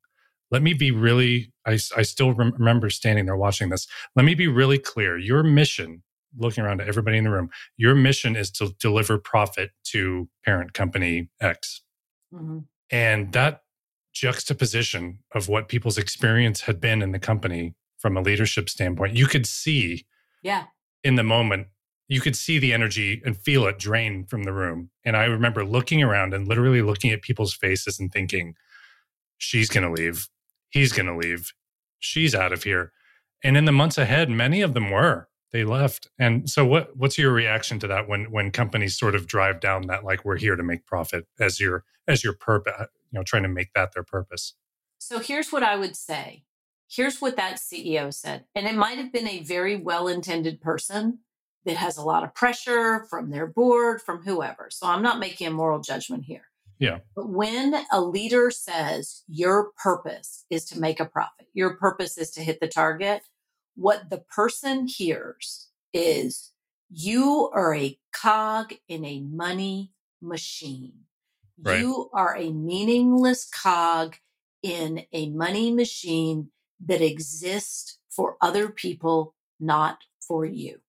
let 0.56 0.62
me 0.62 0.74
be 0.74 0.90
really 0.90 1.52
i, 1.68 1.74
I 1.98 2.04
still 2.04 2.32
remember 2.32 2.90
standing 2.90 3.26
there 3.26 3.36
watching 3.36 3.68
this. 3.68 3.88
Let 4.16 4.24
me 4.24 4.36
be 4.36 4.48
really 4.48 4.78
clear. 4.78 5.18
Your 5.18 5.44
mission 5.44 6.02
looking 6.38 6.64
around 6.64 6.80
at 6.80 6.88
everybody 6.88 7.18
in 7.18 7.26
the 7.26 7.30
room 7.30 7.50
your 7.76 7.94
mission 7.94 8.38
is 8.38 8.50
to 8.52 8.74
deliver 8.80 9.18
profit 9.18 9.72
to 9.92 10.30
parent 10.46 10.72
company 10.74 11.30
x. 11.42 11.82
Mm-hmm. 12.34 12.60
and 12.90 13.34
that 13.34 13.64
juxtaposition 14.14 15.20
of 15.34 15.50
what 15.50 15.68
people's 15.68 15.98
experience 15.98 16.62
had 16.62 16.80
been 16.80 17.02
in 17.02 17.12
the 17.12 17.20
company 17.20 17.76
from 17.98 18.16
a 18.16 18.22
leadership 18.22 18.70
standpoint 18.70 19.14
you 19.16 19.28
could 19.28 19.46
see 19.46 20.06
yeah. 20.42 20.64
in 21.04 21.16
the 21.16 21.24
moment 21.24 21.68
you 22.08 22.22
could 22.22 22.36
see 22.36 22.60
the 22.60 22.72
energy 22.72 23.22
and 23.26 23.36
feel 23.36 23.66
it 23.66 23.80
drain 23.80 24.26
from 24.26 24.44
the 24.44 24.54
room. 24.54 24.90
And 25.04 25.18
i 25.18 25.26
remember 25.26 25.66
looking 25.66 26.02
around 26.02 26.34
and 26.34 26.48
literally 26.48 26.82
looking 26.82 27.12
at 27.12 27.22
people's 27.22 27.54
faces 27.54 28.00
and 28.00 28.12
thinking 28.12 28.56
she's 29.38 29.70
going 29.70 29.84
to 29.84 30.02
leave 30.02 30.28
he's 30.76 30.92
going 30.92 31.08
to 31.08 31.18
leave. 31.18 31.54
She's 32.00 32.36
out 32.36 32.52
of 32.52 32.64
here. 32.64 32.92
And 33.44 33.56
in 33.58 33.66
the 33.66 33.72
months 33.72 33.98
ahead, 33.98 34.30
many 34.30 34.62
of 34.62 34.74
them 34.74 34.92
were. 34.92 35.30
They 35.52 35.64
left. 35.64 36.10
And 36.20 36.50
so 36.50 36.66
what 36.66 36.98
what's 36.98 37.18
your 37.18 37.32
reaction 37.32 37.80
to 37.80 37.88
that 37.88 38.10
when 38.10 38.26
when 38.26 38.52
companies 38.52 38.98
sort 38.98 39.16
of 39.16 39.26
drive 39.26 39.62
down 39.62 39.88
that 39.88 40.04
like 40.04 40.26
we're 40.26 40.38
here 40.38 40.58
to 40.58 40.64
make 40.64 40.86
profit 40.86 41.28
as 41.40 41.60
your 41.62 41.86
as 42.08 42.24
your 42.24 42.34
purpose, 42.34 42.74
you 43.12 43.18
know, 43.18 43.24
trying 43.24 43.44
to 43.44 43.50
make 43.50 43.72
that 43.74 43.94
their 43.94 44.04
purpose? 44.04 44.54
So 44.98 45.20
here's 45.20 45.52
what 45.52 45.64
I 45.64 45.78
would 45.78 45.96
say. 45.96 46.44
Here's 46.90 47.22
what 47.22 47.38
that 47.38 47.56
CEO 47.56 48.14
said. 48.14 48.46
And 48.54 48.68
it 48.68 48.76
might 48.76 48.98
have 48.98 49.14
been 49.14 49.28
a 49.28 49.44
very 49.44 49.78
well-intended 49.78 50.62
person 50.62 51.20
that 51.66 51.78
has 51.78 51.98
a 51.98 52.04
lot 52.04 52.24
of 52.24 52.36
pressure 52.36 53.06
from 53.10 53.32
their 53.32 53.48
board, 53.48 54.02
from 54.02 54.24
whoever. 54.24 54.68
So 54.70 54.88
I'm 54.88 55.02
not 55.02 55.20
making 55.20 55.48
a 55.48 55.52
moral 55.52 55.80
judgment 55.80 56.26
here. 56.26 56.48
Yeah. 56.80 57.00
But 57.16 57.30
when 57.30 57.76
a 57.92 58.02
leader 58.02 58.52
says 58.52 59.24
your 59.28 59.72
purpose 59.82 60.46
is 60.50 60.66
to 60.66 60.80
make 60.80 61.00
a 61.00 61.06
profit, 61.06 61.48
your 61.54 61.78
purpose 61.78 62.18
is 62.18 62.32
to 62.32 62.42
hit 62.42 62.60
the 62.60 62.68
target, 62.68 63.22
what 63.76 64.10
the 64.10 64.20
person 64.20 64.88
hears 64.88 65.70
is 65.94 66.52
you 66.90 67.50
are 67.54 67.74
a 67.74 67.98
cog 68.14 68.74
in 68.88 69.06
a 69.06 69.22
money 69.22 69.92
machine. 70.22 70.94
Right. 71.62 71.80
You 71.80 72.10
are 72.14 72.36
a 72.36 72.52
meaningless 72.52 73.46
cog 73.46 74.18
in 74.62 75.06
a 75.14 75.30
money 75.30 75.72
machine 75.72 76.50
that 76.86 77.02
exists 77.02 78.00
for 78.10 78.36
other 78.42 78.70
people, 78.70 79.34
not 79.60 80.00
for 80.28 80.46
you. 80.46 80.80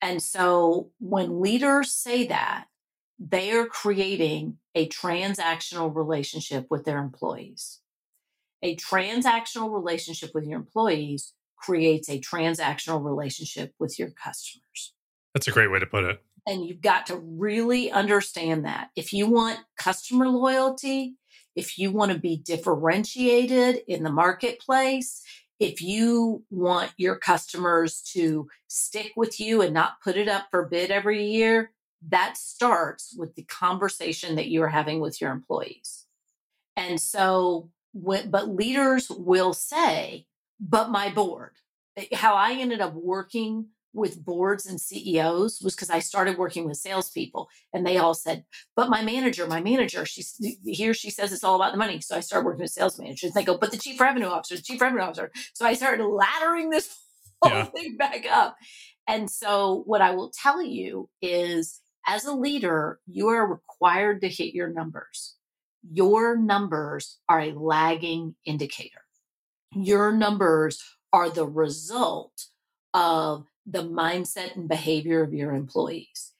And 0.00 0.22
so 0.22 0.90
when 0.98 1.40
leaders 1.40 1.90
say 1.90 2.26
that, 2.26 2.66
they 3.18 3.52
are 3.52 3.66
creating 3.66 4.58
a 4.74 4.88
transactional 4.88 5.94
relationship 5.94 6.66
with 6.70 6.84
their 6.84 6.98
employees. 6.98 7.80
A 8.62 8.76
transactional 8.76 9.72
relationship 9.72 10.30
with 10.34 10.44
your 10.44 10.58
employees 10.58 11.32
creates 11.56 12.08
a 12.08 12.20
transactional 12.20 13.04
relationship 13.04 13.74
with 13.78 13.98
your 13.98 14.10
customers. 14.10 14.94
That's 15.34 15.48
a 15.48 15.52
great 15.52 15.70
way 15.70 15.80
to 15.80 15.86
put 15.86 16.04
it. 16.04 16.22
And 16.46 16.64
you've 16.64 16.80
got 16.80 17.06
to 17.06 17.16
really 17.16 17.90
understand 17.90 18.64
that. 18.64 18.90
If 18.96 19.12
you 19.12 19.26
want 19.28 19.60
customer 19.76 20.28
loyalty, 20.28 21.16
if 21.54 21.78
you 21.78 21.90
want 21.90 22.12
to 22.12 22.18
be 22.18 22.36
differentiated 22.36 23.82
in 23.86 24.02
the 24.02 24.12
marketplace, 24.12 25.22
if 25.60 25.82
you 25.82 26.44
want 26.50 26.92
your 26.96 27.16
customers 27.16 28.00
to 28.12 28.48
stick 28.68 29.12
with 29.16 29.40
you 29.40 29.60
and 29.60 29.74
not 29.74 30.00
put 30.02 30.16
it 30.16 30.28
up 30.28 30.46
for 30.50 30.66
bid 30.66 30.90
every 30.90 31.26
year, 31.26 31.72
that 32.06 32.36
starts 32.36 33.14
with 33.16 33.34
the 33.34 33.42
conversation 33.44 34.36
that 34.36 34.48
you 34.48 34.62
are 34.62 34.68
having 34.68 35.00
with 35.00 35.20
your 35.20 35.32
employees. 35.32 36.06
And 36.76 37.00
so, 37.00 37.70
but 37.92 38.48
leaders 38.48 39.10
will 39.10 39.52
say, 39.52 40.26
but 40.60 40.90
my 40.90 41.10
board, 41.10 41.52
eh, 41.96 42.06
how 42.14 42.34
I 42.34 42.52
ended 42.52 42.80
up 42.80 42.94
working 42.94 43.68
with 43.92 44.24
boards 44.24 44.66
and 44.66 44.80
CEOs 44.80 45.60
was 45.60 45.74
because 45.74 45.90
I 45.90 45.98
started 45.98 46.38
working 46.38 46.66
with 46.66 46.76
salespeople 46.76 47.48
and 47.72 47.86
they 47.86 47.96
all 47.98 48.14
said, 48.14 48.44
but 48.76 48.90
my 48.90 49.02
manager, 49.02 49.46
my 49.46 49.60
manager, 49.60 50.04
she's 50.04 50.36
here, 50.64 50.94
she 50.94 51.10
says 51.10 51.32
it's 51.32 51.42
all 51.42 51.56
about 51.56 51.72
the 51.72 51.78
money. 51.78 52.00
So 52.00 52.16
I 52.16 52.20
started 52.20 52.46
working 52.46 52.62
with 52.62 52.70
sales 52.70 52.98
managers. 52.98 53.32
They 53.32 53.42
go, 53.42 53.58
but 53.58 53.72
the 53.72 53.78
chief 53.78 54.00
revenue 54.00 54.28
officer, 54.28 54.56
the 54.56 54.62
chief 54.62 54.80
revenue 54.80 55.02
officer. 55.02 55.32
So 55.54 55.66
I 55.66 55.74
started 55.74 56.04
laddering 56.04 56.70
this 56.70 56.96
whole 57.42 57.52
yeah. 57.52 57.64
thing 57.64 57.96
back 57.96 58.24
up. 58.30 58.56
And 59.08 59.30
so 59.30 59.82
what 59.86 60.02
I 60.02 60.10
will 60.10 60.30
tell 60.30 60.62
you 60.62 61.08
is 61.22 61.80
as 62.06 62.24
a 62.24 62.32
leader, 62.32 63.00
you 63.06 63.28
are 63.28 63.46
required 63.46 64.20
to 64.22 64.28
hit 64.28 64.54
your 64.54 64.68
numbers. 64.68 65.36
Your 65.90 66.36
numbers 66.36 67.18
are 67.28 67.40
a 67.40 67.52
lagging 67.52 68.34
indicator. 68.44 69.02
Your 69.74 70.12
numbers 70.12 70.82
are 71.12 71.30
the 71.30 71.46
result 71.46 72.46
of 72.94 73.46
the 73.66 73.82
mindset 73.82 74.56
and 74.56 74.68
behavior 74.68 75.22
of 75.22 75.34
your 75.34 75.52
employees. 75.52 76.32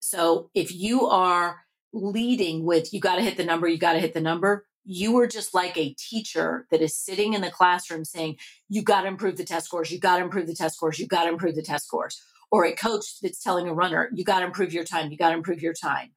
So 0.00 0.50
if 0.54 0.74
you 0.74 1.06
are 1.06 1.64
leading 1.92 2.64
with, 2.64 2.92
you 2.92 3.00
got 3.00 3.16
to 3.16 3.22
hit 3.22 3.36
the 3.36 3.44
number, 3.44 3.66
you 3.66 3.78
got 3.78 3.94
to 3.94 4.00
hit 4.00 4.12
the 4.12 4.20
number, 4.20 4.66
you 4.84 5.16
are 5.18 5.26
just 5.26 5.54
like 5.54 5.78
a 5.78 5.94
teacher 5.94 6.66
that 6.70 6.82
is 6.82 6.94
sitting 6.94 7.32
in 7.32 7.40
the 7.40 7.50
classroom 7.50 8.04
saying, 8.04 8.36
you 8.68 8.82
got 8.82 9.02
to 9.02 9.08
improve 9.08 9.38
the 9.38 9.44
test 9.44 9.66
scores, 9.66 9.90
you 9.90 9.98
got 9.98 10.18
to 10.18 10.24
improve 10.24 10.46
the 10.46 10.54
test 10.54 10.76
scores, 10.76 10.98
you 10.98 11.06
got 11.06 11.24
to 11.24 11.30
improve 11.30 11.54
the 11.54 11.62
test 11.62 11.86
scores. 11.86 12.20
Or 12.50 12.64
a 12.64 12.72
coach 12.72 13.20
that's 13.20 13.42
telling 13.42 13.68
a 13.68 13.74
runner, 13.74 14.10
you 14.14 14.24
got 14.24 14.40
to 14.40 14.46
improve 14.46 14.72
your 14.72 14.84
time, 14.84 15.10
you 15.10 15.16
got 15.16 15.30
to 15.30 15.36
improve 15.36 15.62
your 15.62 15.74
time. 15.74 16.12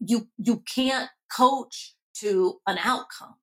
You 0.00 0.28
you 0.38 0.62
can't 0.74 1.08
coach 1.34 1.94
to 2.20 2.60
an 2.66 2.78
outcome. 2.82 3.34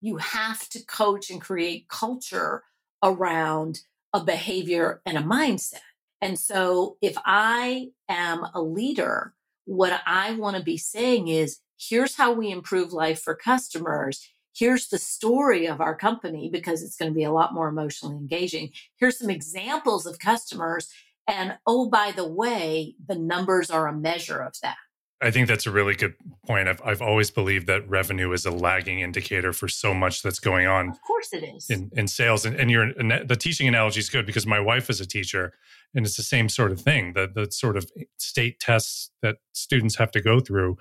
You 0.00 0.16
have 0.18 0.68
to 0.70 0.84
coach 0.84 1.30
and 1.30 1.40
create 1.40 1.88
culture 1.88 2.62
around 3.02 3.80
a 4.12 4.22
behavior 4.22 5.02
and 5.04 5.18
a 5.18 5.22
mindset. 5.22 5.80
And 6.20 6.38
so 6.38 6.96
if 7.00 7.16
I 7.24 7.88
am 8.08 8.44
a 8.54 8.62
leader, 8.62 9.34
what 9.64 10.00
I 10.06 10.32
want 10.32 10.56
to 10.56 10.62
be 10.62 10.78
saying 10.78 11.28
is 11.28 11.60
here's 11.78 12.16
how 12.16 12.32
we 12.32 12.50
improve 12.50 12.92
life 12.92 13.20
for 13.20 13.34
customers. 13.34 14.28
Here's 14.54 14.88
the 14.88 14.98
story 14.98 15.66
of 15.66 15.80
our 15.80 15.94
company 15.94 16.48
because 16.50 16.82
it's 16.82 16.96
going 16.96 17.10
to 17.10 17.14
be 17.16 17.24
a 17.24 17.30
lot 17.30 17.54
more 17.54 17.68
emotionally 17.68 18.16
engaging. 18.16 18.70
Here's 18.96 19.18
some 19.18 19.30
examples 19.30 20.06
of 20.06 20.18
customers. 20.18 20.88
And 21.28 21.58
oh, 21.66 21.88
by 21.90 22.12
the 22.12 22.26
way, 22.26 22.94
the 23.06 23.14
numbers 23.14 23.70
are 23.70 23.86
a 23.86 23.92
measure 23.92 24.38
of 24.38 24.54
that. 24.62 24.76
I 25.20 25.30
think 25.32 25.48
that's 25.48 25.66
a 25.66 25.70
really 25.70 25.94
good 25.94 26.14
point. 26.46 26.68
I've, 26.68 26.80
I've 26.84 27.02
always 27.02 27.30
believed 27.30 27.66
that 27.66 27.88
revenue 27.88 28.32
is 28.32 28.46
a 28.46 28.52
lagging 28.52 29.00
indicator 29.00 29.52
for 29.52 29.66
so 29.66 29.92
much 29.92 30.22
that's 30.22 30.38
going 30.38 30.68
on. 30.68 30.90
Of 30.90 31.02
course, 31.02 31.32
it 31.32 31.42
is 31.42 31.68
in, 31.68 31.90
in 31.92 32.06
sales. 32.06 32.46
And, 32.46 32.54
and 32.54 32.70
your 32.70 32.92
the 32.94 33.36
teaching 33.36 33.66
analogy 33.66 33.98
is 33.98 34.10
good 34.10 34.26
because 34.26 34.46
my 34.46 34.60
wife 34.60 34.88
is 34.88 35.00
a 35.00 35.06
teacher, 35.06 35.54
and 35.92 36.06
it's 36.06 36.16
the 36.16 36.22
same 36.22 36.48
sort 36.48 36.70
of 36.70 36.80
thing. 36.80 37.14
The 37.14 37.28
the 37.32 37.50
sort 37.50 37.76
of 37.76 37.90
state 38.18 38.60
tests 38.60 39.10
that 39.22 39.38
students 39.52 39.96
have 39.96 40.12
to 40.12 40.20
go 40.20 40.38
through, 40.38 40.76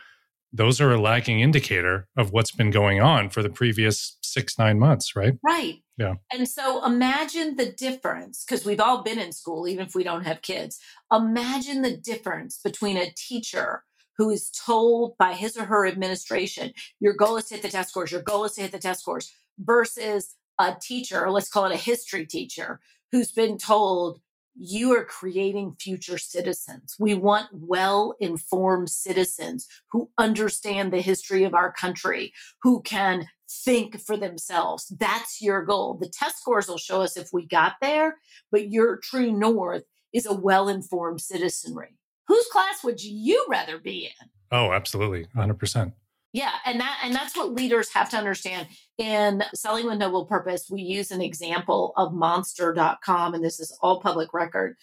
those 0.54 0.80
are 0.80 0.94
a 0.94 1.02
lagging 1.02 1.40
indicator 1.40 2.08
of 2.16 2.32
what's 2.32 2.52
been 2.52 2.70
going 2.70 3.02
on 3.02 3.30
for 3.30 3.42
the 3.42 3.50
previous 3.50 4.18
six 4.22 4.60
nine 4.60 4.78
months, 4.78 5.16
right? 5.16 5.34
Right. 5.44 5.82
Yeah. 5.98 6.16
And 6.32 6.48
so 6.48 6.86
imagine 6.86 7.56
the 7.56 7.72
difference 7.72 8.46
because 8.46 8.66
we've 8.66 8.80
all 8.80 9.02
been 9.02 9.20
in 9.20 9.32
school, 9.32 9.68
even 9.68 9.88
if 9.88 9.96
we 9.96 10.04
don't 10.04 10.26
have 10.26 10.42
kids. 10.44 10.80
Imagine 11.12 11.82
the 11.82 11.98
difference 11.98 12.60
between 12.64 12.98
a 12.98 13.12
teacher 13.18 13.84
who 14.18 14.30
is 14.30 14.52
told 14.52 15.18
by 15.18 15.34
his 15.34 15.58
or 15.58 15.66
her 15.66 15.88
administration, 15.88 16.74
your 17.00 17.14
goal 17.14 17.38
is 17.38 17.46
to 17.46 17.56
hit 17.56 17.64
the 17.64 17.70
test 17.70 17.90
scores, 17.90 18.12
your 18.12 18.22
goal 18.22 18.46
is 18.46 18.54
to 18.54 18.62
hit 18.62 18.72
the 18.72 18.80
test 18.80 19.02
scores, 19.02 19.32
versus 19.60 20.36
a 20.60 20.76
teacher, 20.80 21.24
or 21.24 21.32
let's 21.32 21.50
call 21.50 21.66
it 21.66 21.74
a 21.74 21.78
history 21.78 22.26
teacher, 22.26 22.80
who's 23.12 23.32
been 23.32 23.58
told, 23.58 24.20
you 24.56 24.96
are 24.98 25.06
creating 25.06 25.76
future 25.80 26.18
citizens. 26.18 26.96
We 27.00 27.14
want 27.14 27.48
well 27.52 28.16
informed 28.20 28.90
citizens 28.90 29.68
who 29.92 30.10
understand 30.18 30.92
the 30.92 31.02
history 31.02 31.44
of 31.44 31.54
our 31.54 31.72
country, 31.72 32.34
who 32.64 32.82
can 32.82 33.28
think 33.50 34.00
for 34.00 34.18
themselves. 34.18 34.88
That's 35.00 35.42
your 35.42 35.64
goal. 35.64 35.98
The 36.00 36.10
test 36.10 36.40
scores 36.40 36.68
will 36.68 36.78
show 36.78 37.02
us 37.02 37.18
if 37.18 37.30
we 37.32 37.46
got 37.46 37.74
there, 37.82 38.18
but 38.52 38.70
your 38.70 38.98
true 38.98 39.32
north 39.32 39.84
is 40.14 40.26
a 40.26 40.34
well 40.34 40.68
informed 40.68 41.22
citizenry 41.22 41.98
whose 42.28 42.46
class 42.48 42.84
would 42.84 43.04
you 43.04 43.46
rather 43.50 43.80
be 43.80 44.06
in? 44.06 44.30
Oh, 44.52 44.72
absolutely. 44.72 45.28
100%. 45.36 45.94
Yeah, 46.34 46.52
and 46.66 46.80
that 46.80 47.00
and 47.04 47.16
that's 47.16 47.36
what 47.36 47.54
leaders 47.54 47.92
have 47.94 48.10
to 48.10 48.18
understand. 48.18 48.68
In 48.98 49.44
Selling 49.56 49.88
with 49.88 49.98
Noble 49.98 50.26
Purpose, 50.26 50.68
we 50.70 50.82
use 50.82 51.10
an 51.10 51.22
example 51.22 51.94
of 51.96 52.14
monster.com 52.14 53.34
and 53.34 53.44
this 53.44 53.60
is 53.60 53.76
all 53.82 54.02
public 54.02 54.34
record. 54.34 54.76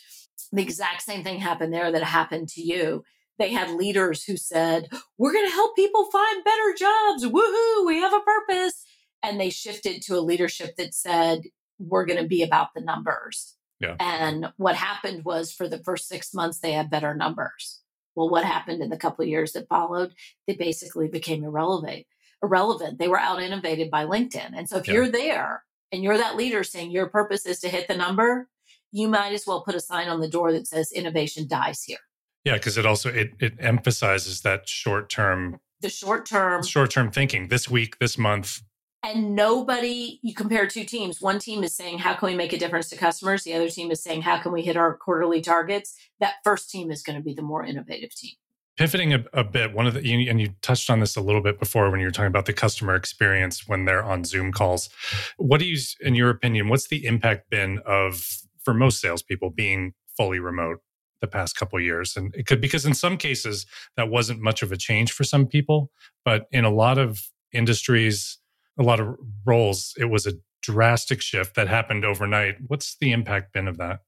The 0.52 0.62
exact 0.62 1.02
same 1.02 1.22
thing 1.22 1.38
happened 1.38 1.72
there 1.72 1.92
that 1.92 2.02
happened 2.02 2.48
to 2.50 2.62
you. 2.62 3.04
They 3.38 3.50
had 3.50 3.76
leaders 3.76 4.24
who 4.24 4.36
said, 4.36 4.88
"We're 5.18 5.32
going 5.32 5.46
to 5.46 5.52
help 5.52 5.76
people 5.76 6.10
find 6.10 6.44
better 6.44 6.74
jobs. 6.76 7.24
Woohoo, 7.24 7.86
we 7.86 7.98
have 7.98 8.12
a 8.12 8.20
purpose." 8.20 8.84
And 9.22 9.40
they 9.40 9.50
shifted 9.50 10.02
to 10.02 10.16
a 10.16 10.20
leadership 10.20 10.76
that 10.76 10.94
said, 10.94 11.44
"We're 11.78 12.06
going 12.06 12.22
to 12.22 12.28
be 12.28 12.42
about 12.42 12.68
the 12.74 12.80
numbers." 12.80 13.56
Yeah. 13.80 13.96
And 13.98 14.52
what 14.56 14.76
happened 14.76 15.24
was 15.24 15.52
for 15.52 15.68
the 15.68 15.78
first 15.78 16.08
six 16.08 16.32
months, 16.32 16.60
they 16.60 16.72
had 16.72 16.90
better 16.90 17.14
numbers. 17.14 17.80
Well, 18.14 18.30
what 18.30 18.44
happened 18.44 18.82
in 18.82 18.90
the 18.90 18.96
couple 18.96 19.24
of 19.24 19.28
years 19.28 19.52
that 19.52 19.68
followed? 19.68 20.14
They 20.46 20.54
basically 20.54 21.08
became 21.08 21.44
irrelevant. 21.44 22.06
Irrelevant. 22.42 22.98
They 22.98 23.08
were 23.08 23.18
out 23.18 23.42
innovated 23.42 23.90
by 23.90 24.04
LinkedIn. 24.04 24.52
And 24.54 24.68
so 24.68 24.76
if 24.76 24.86
yeah. 24.86 24.94
you're 24.94 25.10
there 25.10 25.64
and 25.90 26.02
you're 26.02 26.18
that 26.18 26.36
leader 26.36 26.62
saying 26.62 26.92
your 26.92 27.08
purpose 27.08 27.46
is 27.46 27.60
to 27.60 27.68
hit 27.68 27.88
the 27.88 27.96
number, 27.96 28.48
you 28.92 29.08
might 29.08 29.32
as 29.32 29.46
well 29.46 29.62
put 29.62 29.74
a 29.74 29.80
sign 29.80 30.08
on 30.08 30.20
the 30.20 30.28
door 30.28 30.52
that 30.52 30.68
says 30.68 30.92
innovation 30.92 31.48
dies 31.48 31.82
here. 31.82 31.98
Yeah, 32.44 32.54
because 32.54 32.76
it 32.76 32.84
also 32.84 33.08
it 33.08 33.32
it 33.40 33.54
emphasizes 33.58 34.42
that 34.42 34.68
short 34.68 35.08
term 35.08 35.60
the 35.80 35.88
short 35.88 36.26
term 36.26 36.62
short 36.62 36.90
term 36.90 37.10
thinking 37.10 37.48
this 37.48 37.70
week, 37.70 37.98
this 37.98 38.18
month, 38.18 38.62
and 39.02 39.34
nobody 39.34 40.18
you 40.22 40.34
compare 40.34 40.66
two 40.66 40.84
teams. 40.84 41.20
One 41.20 41.38
team 41.38 41.62
is 41.62 41.74
saying 41.74 41.98
how 41.98 42.14
can 42.14 42.28
we 42.28 42.34
make 42.34 42.52
a 42.52 42.58
difference 42.58 42.88
to 42.90 42.96
customers? 42.96 43.44
The 43.44 43.54
other 43.54 43.68
team 43.68 43.90
is 43.90 44.02
saying 44.02 44.22
how 44.22 44.38
can 44.38 44.52
we 44.52 44.62
hit 44.62 44.76
our 44.76 44.96
quarterly 44.96 45.40
targets? 45.40 45.94
That 46.20 46.34
first 46.42 46.70
team 46.70 46.90
is 46.90 47.02
going 47.02 47.16
to 47.16 47.22
be 47.22 47.34
the 47.34 47.42
more 47.42 47.64
innovative 47.64 48.14
team. 48.14 48.32
Pivoting 48.76 49.14
a, 49.14 49.24
a 49.32 49.44
bit 49.44 49.72
one 49.72 49.86
of 49.86 49.94
the 49.94 50.28
and 50.28 50.40
you 50.40 50.54
touched 50.60 50.90
on 50.90 51.00
this 51.00 51.16
a 51.16 51.20
little 51.20 51.42
bit 51.42 51.58
before 51.58 51.90
when 51.90 52.00
you 52.00 52.06
were 52.06 52.12
talking 52.12 52.26
about 52.26 52.46
the 52.46 52.52
customer 52.52 52.94
experience 52.94 53.68
when 53.68 53.84
they're 53.84 54.04
on 54.04 54.24
zoom 54.24 54.52
calls. 54.52 54.88
What 55.36 55.60
do 55.60 55.66
you 55.66 55.78
in 56.00 56.14
your 56.14 56.30
opinion 56.30 56.68
what's 56.68 56.88
the 56.88 57.06
impact 57.06 57.50
been 57.50 57.80
of 57.86 58.26
for 58.64 58.74
most 58.74 59.00
salespeople 59.00 59.50
being 59.50 59.94
fully 60.16 60.40
remote 60.40 60.80
the 61.24 61.28
past 61.38 61.56
couple 61.56 61.80
years 61.80 62.16
and 62.16 62.34
it 62.34 62.46
could 62.46 62.60
because 62.60 62.84
in 62.84 62.94
some 62.94 63.16
cases 63.16 63.66
that 63.96 64.10
wasn't 64.10 64.40
much 64.40 64.62
of 64.62 64.70
a 64.70 64.76
change 64.76 65.10
for 65.12 65.24
some 65.24 65.46
people 65.46 65.90
but 66.24 66.46
in 66.52 66.64
a 66.64 66.70
lot 66.70 66.98
of 66.98 67.20
industries 67.52 68.38
a 68.78 68.82
lot 68.82 69.00
of 69.00 69.16
roles, 69.44 69.94
it 69.98 70.06
was 70.06 70.26
a 70.26 70.32
drastic 70.62 71.20
shift 71.20 71.54
that 71.56 71.68
happened 71.68 72.04
overnight. 72.04 72.56
What's 72.66 72.96
the 73.00 73.12
impact 73.12 73.52
been 73.52 73.68
of 73.68 73.76
that? 73.78 74.00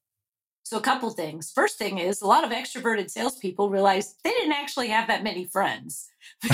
So, 0.64 0.76
a 0.78 0.82
couple 0.82 1.10
things. 1.10 1.52
First 1.54 1.78
thing 1.78 1.98
is, 1.98 2.20
a 2.20 2.26
lot 2.26 2.42
of 2.44 2.50
extroverted 2.50 3.10
salespeople 3.10 3.70
realized 3.70 4.16
they 4.24 4.30
didn't 4.30 4.52
actually 4.52 4.88
have 4.88 5.06
that 5.06 5.22
many 5.22 5.44
friends. 5.44 6.08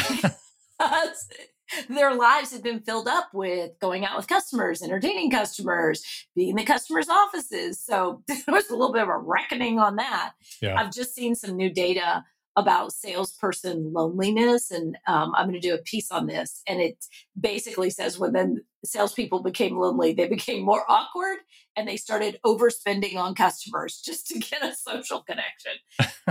their 1.89 2.15
lives 2.15 2.53
have 2.53 2.63
been 2.63 2.81
filled 2.81 3.09
up 3.09 3.29
with 3.33 3.73
going 3.81 4.05
out 4.05 4.17
with 4.17 4.29
customers, 4.29 4.83
entertaining 4.83 5.31
customers, 5.31 6.03
being 6.35 6.51
in 6.51 6.57
the 6.57 6.65
customers' 6.65 7.09
offices. 7.09 7.81
So 7.81 8.23
there 8.29 8.43
was 8.49 8.71
a 8.71 8.77
little 8.77 8.93
bit 8.93 9.03
of 9.03 9.09
a 9.09 9.19
reckoning 9.19 9.79
on 9.79 9.97
that. 9.97 10.33
Yeah. 10.61 10.81
I've 10.81 10.93
just 10.93 11.15
seen 11.15 11.35
some 11.35 11.57
new 11.57 11.71
data 11.71 12.25
about 12.57 12.93
salesperson 12.93 13.93
loneliness. 13.93 14.71
And 14.71 14.97
um, 15.07 15.33
I'm 15.35 15.49
going 15.49 15.61
to 15.61 15.67
do 15.67 15.75
a 15.75 15.79
piece 15.79 16.11
on 16.11 16.27
this. 16.27 16.63
And 16.67 16.81
it 16.81 17.05
basically 17.39 17.91
says 17.91 18.19
when 18.19 18.33
then 18.33 18.63
salespeople 18.85 19.43
became 19.43 19.79
lonely, 19.79 20.13
they 20.13 20.29
became 20.29 20.63
more 20.63 20.85
awkward 20.89 21.39
and 21.77 21.89
they 21.89 21.97
started 21.97 22.39
overspending 22.45 23.17
on 23.17 23.35
customers 23.35 24.03
just 24.05 24.27
to 24.29 24.39
get 24.39 24.63
a 24.63 24.75
social 24.75 25.23
connection. 25.23 25.73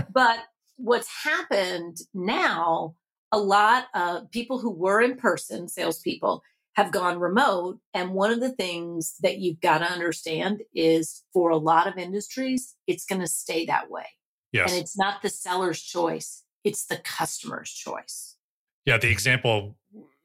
but 0.13 0.39
what's 0.77 1.09
happened 1.23 1.97
now, 2.13 2.95
a 3.31 3.39
lot 3.39 3.85
of 3.93 4.29
people 4.31 4.59
who 4.59 4.71
were 4.71 5.01
in 5.01 5.15
person, 5.15 5.67
salespeople, 5.67 6.43
have 6.73 6.91
gone 6.91 7.19
remote. 7.19 7.79
And 7.93 8.13
one 8.13 8.31
of 8.31 8.39
the 8.39 8.51
things 8.51 9.15
that 9.21 9.39
you've 9.39 9.59
got 9.59 9.79
to 9.79 9.91
understand 9.91 10.61
is 10.73 11.23
for 11.33 11.49
a 11.49 11.57
lot 11.57 11.87
of 11.87 11.97
industries, 11.97 12.75
it's 12.87 13.05
going 13.05 13.21
to 13.21 13.27
stay 13.27 13.65
that 13.65 13.89
way. 13.89 14.05
Yes. 14.51 14.71
And 14.71 14.81
it's 14.81 14.97
not 14.97 15.21
the 15.21 15.29
seller's 15.29 15.81
choice, 15.81 16.43
it's 16.63 16.85
the 16.85 16.97
customer's 16.97 17.71
choice. 17.71 18.35
Yeah, 18.85 18.97
the 18.97 19.11
example 19.11 19.77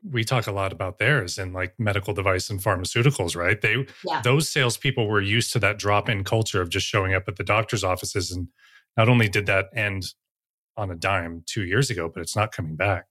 we 0.09 0.25
talk 0.25 0.47
a 0.47 0.53
lot 0.53 0.73
about 0.73 0.99
there 0.99 1.25
is 1.25 1.37
in 1.37 1.53
like 1.53 1.75
medical 1.79 2.15
device 2.15 2.49
and 2.49 2.61
pharmaceuticals, 2.61 3.35
right? 3.35 3.61
They 3.61 3.87
yeah. 4.05 4.21
those 4.23 4.49
salespeople 4.49 5.09
were 5.09 5.21
used 5.21 5.53
to 5.55 5.59
that 5.61 5.79
drop-in 5.79 6.23
culture 6.25 6.61
of 6.61 6.69
just 6.69 6.87
showing 6.87 7.13
up 7.13 7.25
at 7.27 7.37
the 7.37 7.45
doctor's 7.45 7.83
offices. 7.83 8.31
And 8.31 8.49
not 8.97 9.09
only 9.09 9.29
did 9.29 9.47
that 9.47 9.67
end 9.75 10.13
on 10.77 10.91
a 10.91 10.95
dime 10.95 11.43
two 11.47 11.65
years 11.65 11.91
ago, 11.91 12.11
but 12.13 12.21
it's 12.21 12.37
not 12.37 12.53
coming 12.53 12.77
back. 12.77 13.07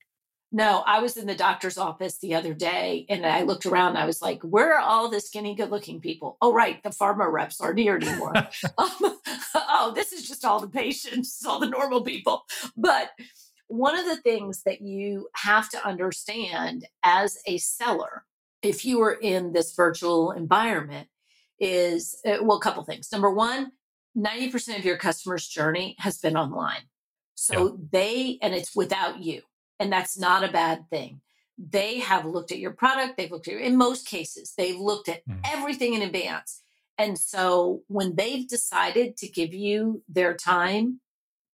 No, 0.52 0.84
I 0.86 1.00
was 1.00 1.18
in 1.18 1.28
the 1.28 1.36
doctor's 1.36 1.78
office 1.78 2.18
the 2.20 2.36
other 2.36 2.54
day 2.54 3.06
and 3.10 3.26
I 3.26 3.42
looked 3.42 3.66
around 3.66 3.90
and 3.90 3.98
I 3.98 4.06
was 4.06 4.22
like, 4.22 4.42
where 4.42 4.76
are 4.76 4.80
all 4.80 5.10
the 5.10 5.20
skinny, 5.20 5.54
good 5.54 5.70
looking 5.70 6.00
people? 6.00 6.38
Oh, 6.42 6.54
right. 6.54 6.82
The 6.82 6.92
pharma 6.92 7.30
reps 7.30 7.60
aren't 7.60 7.80
here 7.80 7.98
anymore. 7.98 8.38
um, 8.78 9.18
oh, 9.54 9.92
this 9.94 10.14
is 10.14 10.26
just 10.26 10.46
all 10.46 10.60
the 10.62 10.70
patients, 10.70 11.44
all 11.48 11.60
the 11.60 11.68
normal 11.68 12.04
people. 12.04 12.46
But 12.78 13.12
one 13.68 14.00
of 14.00 14.06
the 14.06 14.16
things 14.16 14.64
that 14.64 14.82
you 14.82 15.28
have 15.36 15.68
to 15.72 15.86
understand 15.86 16.88
as 17.04 17.38
a 17.46 17.58
seller, 17.58 18.24
if 18.62 18.86
you 18.86 19.02
are 19.02 19.14
in 19.14 19.52
this 19.52 19.74
virtual 19.76 20.32
environment, 20.32 21.10
is 21.60 22.18
uh, 22.26 22.38
well, 22.42 22.58
a 22.58 22.62
couple 22.62 22.84
things. 22.84 23.12
Number 23.12 23.30
one, 23.30 23.72
90% 24.18 24.80
of 24.80 24.86
your 24.86 24.98
customer's 24.98 25.48
journey 25.48 25.96
has 26.00 26.18
been 26.18 26.38
online. 26.38 26.84
So 27.36 27.78
they, 27.92 28.40
and 28.42 28.56
it's 28.56 28.76
without 28.76 29.24
you 29.24 29.42
and 29.80 29.92
that's 29.92 30.18
not 30.18 30.44
a 30.44 30.52
bad 30.52 30.90
thing. 30.90 31.22
They 31.58 32.00
have 32.00 32.26
looked 32.26 32.52
at 32.52 32.60
your 32.60 32.72
product, 32.72 33.18
they've 33.18 33.32
looked 33.32 33.48
at 33.48 33.54
your, 33.54 33.62
in 33.62 33.78
most 33.78 34.08
cases, 34.08 34.54
they've 34.58 34.80
looked 34.80 35.08
at 35.10 35.26
mm. 35.28 35.40
everything 35.46 35.94
in 35.94 36.02
advance. 36.02 36.62
And 36.98 37.18
so 37.18 37.82
when 37.88 38.16
they've 38.16 38.48
decided 38.48 39.18
to 39.18 39.28
give 39.28 39.54
you 39.54 40.02
their 40.08 40.34
time, 40.34 41.02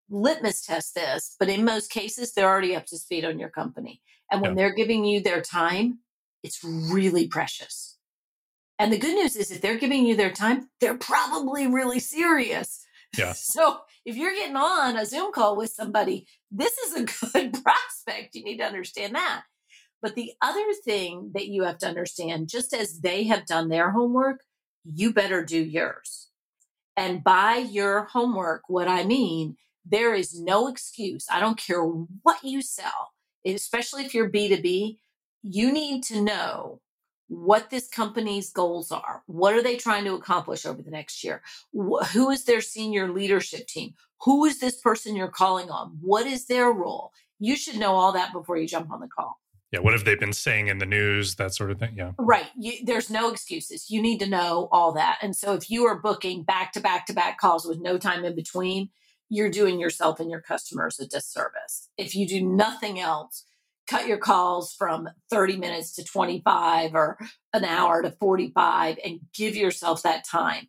litmus 0.10 0.66
test 0.66 0.96
this, 0.96 1.36
but 1.40 1.50
in 1.50 1.66
most 1.66 1.90
cases, 1.90 2.34
they're 2.34 2.50
already 2.50 2.76
up 2.76 2.86
to 2.88 2.98
speed 2.98 3.26
on 3.26 3.40
your 3.40 3.50
company. 3.50 4.02
And 4.32 4.42
when 4.42 4.52
yep. 4.52 4.58
they're 4.58 4.76
giving 4.76 5.06
you 5.06 5.22
their 5.22 5.42
time, 5.42 6.00
it's 6.44 6.64
really 6.64 7.28
precious. 7.28 7.98
And 8.80 8.92
the 8.92 8.98
good 8.98 9.14
news 9.14 9.36
is 9.36 9.52
if 9.52 9.62
they're 9.62 9.78
giving 9.78 10.06
you 10.06 10.16
their 10.16 10.32
time, 10.32 10.70
they're 10.80 10.98
probably 10.98 11.68
really 11.68 12.00
serious. 12.00 12.84
Yeah. 13.18 13.34
So 13.44 13.80
if 14.06 14.16
you're 14.16 14.34
getting 14.34 14.56
on 14.56 14.98
a 14.98 15.06
Zoom 15.06 15.32
call 15.32 15.56
with 15.56 15.72
somebody, 15.72 16.26
this 16.50 16.78
is 16.78 16.96
a 16.96 17.04
good 17.34 17.64
prospect. 17.64 18.36
You 18.36 18.44
need 18.44 18.58
to 18.58 18.66
understand 18.66 19.16
that. 19.16 19.44
But 20.02 20.16
the 20.16 20.32
other 20.42 20.66
thing 20.84 21.32
that 21.36 21.48
you 21.48 21.64
have 21.64 21.78
to 21.80 21.88
understand, 21.88 22.50
just 22.50 22.74
as 22.74 23.02
they 23.02 23.26
have 23.26 23.46
done 23.46 23.70
their 23.70 23.92
homework, 23.92 24.42
you 24.84 25.14
better 25.14 25.46
do 25.46 25.62
yours. 25.62 26.30
And 26.98 27.24
by 27.24 27.58
your 27.58 28.06
homework, 28.06 28.64
what 28.68 28.88
I 28.88 29.04
mean, 29.04 29.58
there 29.86 30.14
is 30.14 30.40
no 30.40 30.68
excuse. 30.68 31.26
I 31.32 31.40
don't 31.40 31.58
care 31.58 31.84
what 31.84 32.44
you 32.44 32.62
sell, 32.62 33.12
especially 33.46 34.06
if 34.06 34.14
you're 34.14 34.30
B2B, 34.30 34.98
you 35.44 35.72
need 35.72 36.04
to 36.06 36.22
know 36.22 36.82
what 37.32 37.70
this 37.70 37.88
company's 37.88 38.50
goals 38.52 38.92
are. 38.92 39.24
What 39.26 39.54
are 39.54 39.64
they 39.64 39.78
trying 39.78 40.04
to 40.04 40.16
accomplish 40.16 40.66
over 40.66 40.82
the 40.82 40.92
next 40.92 41.24
year? 41.24 41.42
Who 41.72 42.30
is 42.30 42.44
their 42.44 42.60
senior 42.60 43.10
leadership 43.10 43.68
team? 43.68 43.94
Who 44.24 44.44
is 44.44 44.60
this 44.60 44.82
person 44.82 45.16
you're 45.16 45.30
calling 45.30 45.70
on? 45.70 45.98
What 46.02 46.28
is 46.28 46.48
their 46.48 46.70
role? 46.74 47.14
You 47.40 47.56
should 47.56 47.78
know 47.78 47.94
all 47.94 48.12
that 48.12 48.34
before 48.34 48.58
you 48.58 48.68
jump 48.68 48.92
on 48.92 49.00
the 49.00 49.08
call. 49.08 49.40
Yeah, 49.72 49.80
what 49.80 49.94
have 49.94 50.04
they 50.04 50.16
been 50.16 50.34
saying 50.34 50.68
in 50.68 50.80
the 50.80 50.86
news? 50.86 51.36
That 51.36 51.54
sort 51.54 51.72
of 51.72 51.80
thing. 51.80 51.94
Yeah. 51.96 52.12
Right. 52.20 52.48
You, 52.60 52.74
there's 52.84 53.10
no 53.10 53.32
excuses. 53.32 53.90
You 53.90 54.02
need 54.02 54.20
to 54.20 54.28
know 54.28 54.68
all 54.70 54.92
that. 54.92 55.20
And 55.22 55.34
so 55.34 55.54
if 55.54 55.70
you 55.70 55.86
are 55.86 56.02
booking 56.02 56.44
back 56.44 56.74
to 56.74 56.82
back 56.82 57.06
to 57.06 57.14
back 57.14 57.38
calls 57.38 57.66
with 57.66 57.80
no 57.80 57.98
time 57.98 58.26
in 58.26 58.36
between, 58.36 58.90
you're 59.30 59.50
doing 59.50 59.80
yourself 59.80 60.20
and 60.20 60.30
your 60.30 60.42
customers 60.42 61.00
a 61.00 61.08
disservice. 61.08 61.88
If 61.98 62.14
you 62.14 62.28
do 62.28 62.46
nothing 62.46 63.00
else, 63.00 63.46
cut 63.88 64.08
your 64.08 64.18
calls 64.18 64.74
from 64.74 65.10
30 65.30 65.58
minutes 65.58 65.94
to 65.96 66.04
25 66.04 66.96
or 66.96 67.18
an 67.54 67.66
hour 67.66 68.02
to 68.02 68.12
45 68.12 68.98
and 69.04 69.20
give 69.34 69.56
yourself 69.56 70.04
that 70.04 70.26
time. 70.26 70.68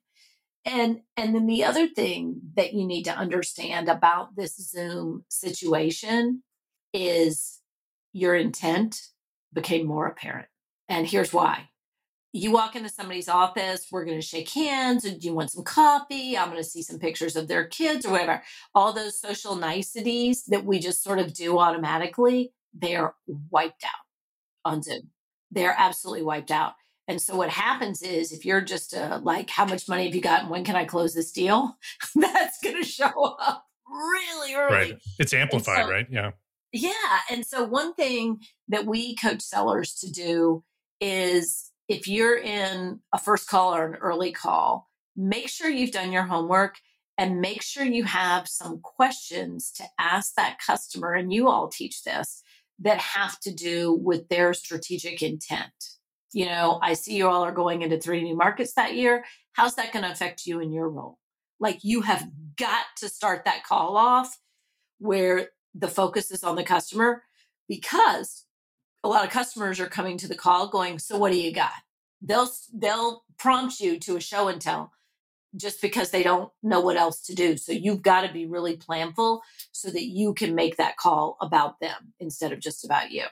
And 0.65 1.01
and 1.17 1.35
then 1.35 1.47
the 1.47 1.65
other 1.65 1.89
thing 1.89 2.41
that 2.55 2.73
you 2.73 2.87
need 2.87 3.05
to 3.05 3.17
understand 3.17 3.89
about 3.89 4.37
this 4.37 4.57
Zoom 4.57 5.25
situation 5.29 6.43
is 6.93 7.61
your 8.13 8.35
intent 8.35 9.01
became 9.53 9.87
more 9.87 10.07
apparent. 10.07 10.49
And 10.89 11.07
here's 11.07 11.33
why. 11.33 11.69
You 12.35 12.51
walk 12.51 12.77
into 12.77 12.89
somebody's 12.89 13.29
office, 13.29 13.89
we're 13.91 14.07
going 14.07 14.21
to 14.21 14.27
shake 14.27 14.49
hands. 14.51 15.03
Do 15.03 15.17
you 15.21 15.35
want 15.35 15.51
some 15.51 15.65
coffee? 15.65 16.37
I'm 16.37 16.49
going 16.49 16.63
to 16.63 16.69
see 16.69 16.81
some 16.81 16.99
pictures 16.99 17.37
of 17.37 17.47
their 17.47 17.67
kids 17.67 18.07
or 18.07 18.13
whatever. 18.13 18.43
All 18.75 18.93
those 18.93 19.21
social 19.21 19.55
niceties 19.55 20.45
that 20.45 20.65
we 20.65 20.79
just 20.79 21.03
sort 21.03 21.19
of 21.19 21.35
do 21.35 21.59
automatically, 21.59 22.53
they 22.75 22.97
are 22.97 23.15
wiped 23.51 23.85
out 23.85 23.91
on 24.65 24.83
Zoom. 24.83 25.11
They're 25.51 25.75
absolutely 25.77 26.23
wiped 26.23 26.51
out. 26.51 26.73
And 27.09 27.21
so 27.21 27.37
what 27.37 27.51
happens 27.51 28.01
is 28.03 28.33
if 28.33 28.45
you're 28.45 28.61
just 28.61 28.95
uh, 28.95 29.21
like, 29.23 29.51
how 29.51 29.65
much 29.65 29.89
money 29.89 30.07
have 30.07 30.15
you 30.15 30.21
got 30.21 30.43
and 30.43 30.51
when 30.51 30.65
can 30.65 30.77
I 30.77 30.85
close 30.85 31.15
this 31.15 31.33
deal? 31.33 31.77
That's 32.15 32.61
going 32.63 32.77
to 32.77 32.89
show 32.89 33.37
up 33.41 33.67
really 33.89 34.55
early. 34.55 34.73
Right. 34.73 34.99
It's 35.19 35.35
amplified, 35.35 35.85
so, 35.85 35.91
right? 35.91 36.07
Yeah. 36.11 36.31
Yeah. 36.73 37.19
And 37.31 37.45
so 37.45 37.65
one 37.65 37.93
thing 37.95 38.41
that 38.69 38.87
we 38.87 39.17
coach 39.17 39.43
sellers 39.43 39.95
to 39.97 40.11
do 40.11 40.65
is 41.01 41.71
if 41.89 42.09
you're 42.09 42.39
in 42.39 43.01
a 43.13 43.19
first 43.19 43.49
call 43.49 43.75
or 43.75 43.87
an 43.87 43.97
early 43.97 44.33
call, 44.33 44.89
make 45.17 45.49
sure 45.49 45.69
you've 45.69 45.91
done 45.91 46.13
your 46.13 46.23
homework 46.23 46.77
and 47.19 47.41
make 47.41 47.63
sure 47.63 47.85
you 47.85 48.05
have 48.05 48.49
some 48.49 48.81
questions 48.81 49.71
to 49.73 49.85
ask 49.99 50.35
that 50.37 50.59
customer. 50.65 51.13
And 51.13 51.33
you 51.33 51.49
all 51.49 51.69
teach 51.69 52.05
this 52.05 52.43
that 52.83 52.99
have 52.99 53.39
to 53.41 53.53
do 53.53 53.93
with 53.93 54.29
their 54.29 54.55
strategic 54.55 55.23
intent. 55.23 55.73
You 56.33 56.47
know, 56.47 56.79
I 56.83 56.95
see 56.95 57.17
you 57.17 57.29
all 57.29 57.45
are 57.45 57.53
going 57.53 57.83
into 57.83 57.99
three 57.99 58.23
new 58.23 58.37
markets 58.37 58.75
that 58.75 58.95
year. 58.95 59.25
How's 59.53 59.75
that 59.77 59.93
going 59.93 60.05
to 60.05 60.11
affect 60.11 60.47
you 60.47 60.61
in 60.61 60.73
your 60.73 60.89
role? 60.89 61.19
Like 61.61 61.81
you 61.83 62.03
have 62.03 62.29
got 62.57 62.87
to 62.99 63.09
start 63.09 63.45
that 63.45 63.65
call 63.65 63.97
off 63.97 64.37
where 64.99 65.51
the 65.75 65.89
focus 65.89 66.31
is 66.31 66.45
on 66.45 66.57
the 66.57 66.65
customer 66.65 67.23
because 67.69 68.45
a 69.05 69.09
lot 69.09 69.25
of 69.25 69.31
customers 69.31 69.81
are 69.81 69.87
coming 69.87 70.17
to 70.19 70.29
the 70.29 70.35
call 70.35 70.69
going, 70.69 70.99
"So 70.99 71.19
what 71.19 71.33
do 71.33 71.39
you 71.39 71.53
got?" 71.53 71.73
They'll 72.21 72.51
they'll 72.73 73.25
prompt 73.39 73.81
you 73.81 73.99
to 74.01 74.17
a 74.17 74.21
show 74.21 74.49
and 74.49 74.61
tell 74.61 74.93
just 75.57 75.83
because 75.83 76.11
they 76.11 76.23
don't 76.23 76.51
know 76.63 76.81
what 76.81 76.97
else 76.97 77.21
to 77.23 77.35
do. 77.35 77.57
So 77.57 77.73
you've 77.73 78.03
got 78.03 78.23
to 78.23 78.33
be 78.33 78.47
really 78.47 78.77
planful 78.77 79.41
so 79.73 79.91
that 79.91 80.05
you 80.05 80.35
can 80.35 80.55
make 80.55 80.77
that 80.77 80.97
call 80.97 81.37
about 81.41 81.81
them 81.81 82.15
instead 82.21 82.53
of 82.53 82.61
just 82.61 82.85
about 82.85 83.11
you. 83.11 83.25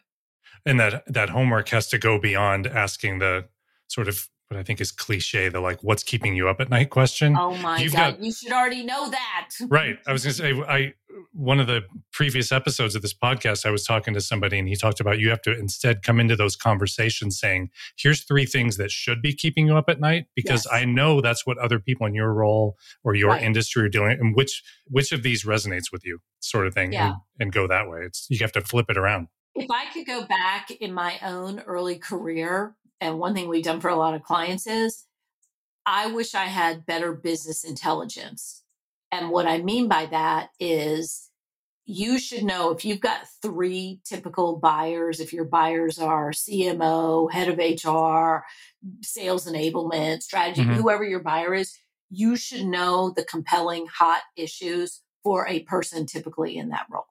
And 0.67 0.79
that 0.79 1.05
that 1.07 1.31
homework 1.31 1.69
has 1.71 1.89
to 1.89 1.99
go 1.99 2.19
beyond 2.19 2.67
asking 2.67 3.19
the 3.19 3.49
sort 3.89 4.09
of 4.09 4.29
what 4.51 4.59
I 4.59 4.65
think 4.65 4.81
is 4.81 4.91
cliche, 4.91 5.49
the 5.49 5.61
like, 5.61 5.79
what's 5.83 6.03
keeping 6.03 6.35
you 6.35 6.49
up 6.49 6.61
at 6.61 6.71
night 6.71 6.91
question. 6.91 7.37
Oh 7.39 7.57
my 7.59 7.79
You've 7.79 7.93
God. 7.93 8.17
Got, 8.17 8.25
you 8.25 8.33
should 8.33 8.51
already 8.51 8.83
know 8.83 9.09
that. 9.09 9.51
right. 9.69 9.97
I 10.09 10.13
was 10.13 10.25
going 10.25 10.35
to 10.35 10.39
say, 10.43 10.63
I, 10.69 10.95
one 11.33 11.61
of 11.61 11.69
the 11.69 11.83
previous 12.13 12.51
episodes 12.51 12.97
of 12.97 13.03
this 13.03 13.15
podcast, 13.15 13.65
I 13.65 13.71
was 13.71 13.85
talking 13.85 14.13
to 14.13 14.21
somebody 14.21 14.59
and 14.59 14.69
he 14.69 14.75
talked 14.75 14.99
about 14.99 15.21
you 15.21 15.31
have 15.31 15.41
to 15.43 15.57
instead 15.57 16.03
come 16.03 16.19
into 16.19 16.35
those 16.35 16.57
conversations 16.57 17.39
saying, 17.39 17.71
here's 17.97 18.25
three 18.25 18.45
things 18.45 18.77
that 18.77 18.91
should 18.91 19.23
be 19.23 19.33
keeping 19.33 19.69
you 19.69 19.77
up 19.77 19.89
at 19.89 20.01
night 20.01 20.27
because 20.35 20.67
yes. 20.67 20.69
I 20.73 20.85
know 20.85 21.21
that's 21.21 21.47
what 21.47 21.57
other 21.59 21.79
people 21.79 22.07
in 22.09 22.15
your 22.15 22.33
role 22.33 22.77
or 23.05 23.15
your 23.15 23.31
right. 23.31 23.43
industry 23.43 23.85
are 23.85 23.89
doing. 23.89 24.19
And 24.19 24.35
which, 24.35 24.65
which 24.89 25.13
of 25.13 25.23
these 25.23 25.45
resonates 25.45 25.93
with 25.93 26.05
you 26.05 26.19
sort 26.41 26.67
of 26.67 26.75
thing 26.75 26.93
yeah. 26.93 27.07
and, 27.07 27.17
and 27.39 27.53
go 27.53 27.69
that 27.69 27.89
way. 27.89 28.01
It's, 28.01 28.27
you 28.29 28.39
have 28.41 28.53
to 28.53 28.63
flip 28.63 28.87
it 28.89 28.97
around. 28.97 29.29
If 29.55 29.71
I 29.71 29.87
could 29.93 30.07
go 30.07 30.25
back 30.27 30.71
in 30.71 30.93
my 30.93 31.19
own 31.23 31.61
early 31.61 31.99
career, 31.99 32.77
and 33.01 33.19
one 33.19 33.35
thing 33.35 33.49
we've 33.49 33.65
done 33.65 33.81
for 33.81 33.89
a 33.89 33.97
lot 33.97 34.15
of 34.15 34.23
clients 34.23 34.67
is 34.67 35.07
I 35.87 36.09
wish 36.09 36.35
I 36.35 36.45
had 36.45 36.87
better 36.87 37.13
business 37.13 37.65
intelligence. 37.65 38.63
And 39.11 39.31
what 39.31 39.47
I 39.47 39.59
mean 39.59 39.89
by 39.89 40.07
that 40.07 40.51
is 40.61 41.31
you 41.85 42.19
should 42.19 42.45
know 42.45 42.71
if 42.71 42.85
you've 42.85 43.01
got 43.01 43.27
three 43.43 44.01
typical 44.05 44.57
buyers, 44.57 45.19
if 45.19 45.33
your 45.33 45.45
buyers 45.45 45.99
are 45.99 46.31
CMO, 46.31 47.33
head 47.33 47.49
of 47.49 47.59
HR, 47.59 48.45
sales 49.03 49.47
enablement, 49.47 50.23
strategy, 50.23 50.63
mm-hmm. 50.63 50.75
whoever 50.75 51.03
your 51.03 51.21
buyer 51.21 51.55
is, 51.55 51.77
you 52.09 52.37
should 52.37 52.65
know 52.65 53.13
the 53.17 53.25
compelling 53.25 53.87
hot 53.87 54.23
issues 54.37 55.01
for 55.25 55.49
a 55.49 55.61
person 55.65 56.07
typically 56.07 56.57
in 56.57 56.69
that 56.69 56.87
role. 56.91 57.07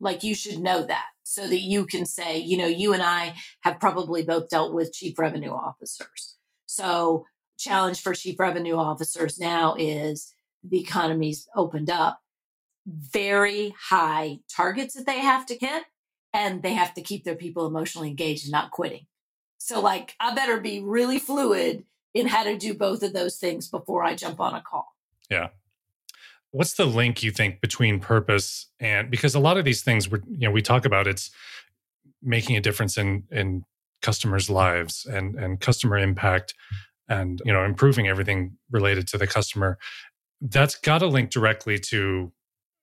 Like 0.00 0.22
you 0.22 0.34
should 0.34 0.58
know 0.58 0.82
that 0.84 1.06
so 1.22 1.46
that 1.46 1.60
you 1.60 1.86
can 1.86 2.06
say, 2.06 2.38
you 2.38 2.56
know, 2.56 2.66
you 2.66 2.92
and 2.92 3.02
I 3.02 3.34
have 3.62 3.80
probably 3.80 4.22
both 4.22 4.48
dealt 4.48 4.74
with 4.74 4.92
chief 4.92 5.18
revenue 5.18 5.50
officers. 5.50 6.36
So, 6.66 7.26
challenge 7.58 8.00
for 8.00 8.14
chief 8.14 8.38
revenue 8.38 8.76
officers 8.76 9.38
now 9.38 9.74
is 9.78 10.32
the 10.62 10.80
economy's 10.80 11.48
opened 11.56 11.90
up, 11.90 12.20
very 12.86 13.74
high 13.88 14.40
targets 14.54 14.94
that 14.94 15.06
they 15.06 15.20
have 15.20 15.46
to 15.46 15.56
hit, 15.58 15.84
and 16.32 16.62
they 16.62 16.74
have 16.74 16.94
to 16.94 17.02
keep 17.02 17.24
their 17.24 17.34
people 17.34 17.66
emotionally 17.66 18.08
engaged 18.08 18.44
and 18.44 18.52
not 18.52 18.70
quitting. 18.70 19.06
So, 19.58 19.80
like, 19.80 20.14
I 20.20 20.34
better 20.34 20.60
be 20.60 20.80
really 20.80 21.18
fluid 21.18 21.84
in 22.14 22.28
how 22.28 22.44
to 22.44 22.56
do 22.56 22.74
both 22.74 23.02
of 23.02 23.14
those 23.14 23.36
things 23.36 23.68
before 23.68 24.04
I 24.04 24.14
jump 24.14 24.38
on 24.38 24.54
a 24.54 24.60
call. 24.60 24.94
Yeah 25.30 25.48
what's 26.56 26.74
the 26.74 26.86
link 26.86 27.22
you 27.22 27.30
think 27.30 27.60
between 27.60 28.00
purpose 28.00 28.66
and 28.80 29.10
because 29.10 29.34
a 29.34 29.38
lot 29.40 29.58
of 29.58 29.64
these 29.64 29.82
things 29.82 30.10
we 30.10 30.18
you 30.28 30.46
know 30.46 30.50
we 30.50 30.62
talk 30.62 30.84
about 30.84 31.06
it's 31.06 31.30
making 32.22 32.56
a 32.56 32.60
difference 32.60 32.96
in 32.96 33.24
in 33.30 33.62
customers 34.02 34.48
lives 34.48 35.06
and 35.06 35.34
and 35.36 35.60
customer 35.60 35.98
impact 35.98 36.54
and 37.08 37.40
you 37.44 37.52
know 37.52 37.64
improving 37.64 38.08
everything 38.08 38.56
related 38.70 39.06
to 39.08 39.18
the 39.18 39.26
customer. 39.26 39.78
That's 40.40 40.74
got 40.76 40.98
to 40.98 41.06
link 41.06 41.30
directly 41.30 41.78
to 41.90 42.32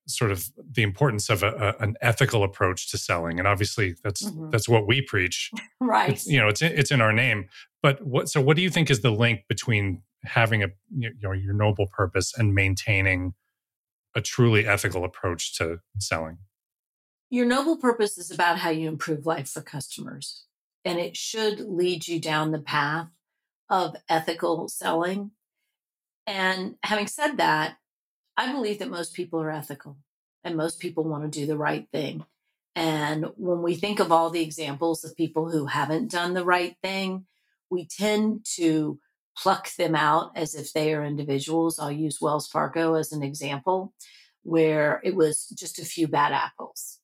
sort 0.05 0.31
of 0.31 0.49
the 0.69 0.83
importance 0.83 1.29
of 1.29 1.43
a, 1.43 1.75
a, 1.79 1.83
an 1.83 1.95
ethical 2.01 2.43
approach 2.43 2.91
to 2.91 2.97
selling. 2.97 3.39
And 3.39 3.47
obviously 3.47 3.95
that's 4.03 4.23
mm-hmm. 4.23 4.49
that's 4.49 4.67
what 4.67 4.87
we 4.87 5.01
preach. 5.01 5.51
Right. 5.79 6.11
It's, 6.11 6.25
you 6.25 6.39
know 6.39 6.47
it's 6.47 6.61
it's 6.61 6.91
in 6.91 7.01
our 7.01 7.11
name. 7.11 7.49
But 7.81 8.05
what 8.05 8.29
so 8.29 8.39
what 8.41 8.55
do 8.55 8.61
you 8.61 8.69
think 8.69 8.89
is 8.89 9.01
the 9.01 9.11
link 9.11 9.41
between 9.49 10.01
having 10.23 10.63
a 10.63 10.67
you 10.95 11.11
know 11.21 11.33
your 11.33 11.53
noble 11.53 11.87
purpose 11.87 12.33
and 12.37 12.55
maintaining 12.55 13.33
a 14.15 14.21
truly 14.21 14.67
ethical 14.67 15.03
approach 15.03 15.57
to 15.57 15.79
selling. 15.99 16.37
Your 17.29 17.45
noble 17.45 17.77
purpose 17.77 18.17
is 18.17 18.29
about 18.29 18.59
how 18.59 18.69
you 18.69 18.87
improve 18.87 19.25
life 19.25 19.49
for 19.49 19.61
customers, 19.61 20.45
and 20.85 20.99
it 20.99 21.17
should 21.17 21.59
lead 21.59 22.07
you 22.07 22.19
down 22.19 22.51
the 22.51 22.59
path 22.59 23.07
of 23.69 23.95
ethical 24.07 24.67
selling. 24.67 25.31
And 26.27 26.75
having 26.83 27.07
said 27.07 27.37
that, 27.37 27.77
I 28.37 28.51
believe 28.51 28.79
that 28.79 28.89
most 28.89 29.13
people 29.13 29.41
are 29.41 29.51
ethical 29.51 29.97
and 30.43 30.55
most 30.55 30.79
people 30.79 31.03
want 31.03 31.23
to 31.23 31.39
do 31.39 31.45
the 31.45 31.57
right 31.57 31.87
thing. 31.91 32.25
And 32.75 33.27
when 33.37 33.61
we 33.61 33.75
think 33.75 33.99
of 33.99 34.11
all 34.11 34.29
the 34.29 34.41
examples 34.41 35.03
of 35.03 35.15
people 35.15 35.49
who 35.49 35.67
haven't 35.67 36.11
done 36.11 36.33
the 36.33 36.45
right 36.45 36.75
thing, 36.81 37.25
we 37.69 37.85
tend 37.85 38.45
to 38.55 38.99
pluck 39.37 39.73
them 39.75 39.95
out 39.95 40.31
as 40.35 40.55
if 40.55 40.73
they 40.73 40.93
are 40.93 41.03
individuals. 41.03 41.79
I'll 41.79 41.91
use 41.91 42.21
Wells 42.21 42.47
Fargo 42.47 42.95
as 42.95 43.11
an 43.11 43.23
example, 43.23 43.93
where 44.43 45.01
it 45.03 45.15
was 45.15 45.47
just 45.57 45.79
a 45.79 45.85
few 45.85 46.07
bad 46.07 46.33
apples. 46.33 46.99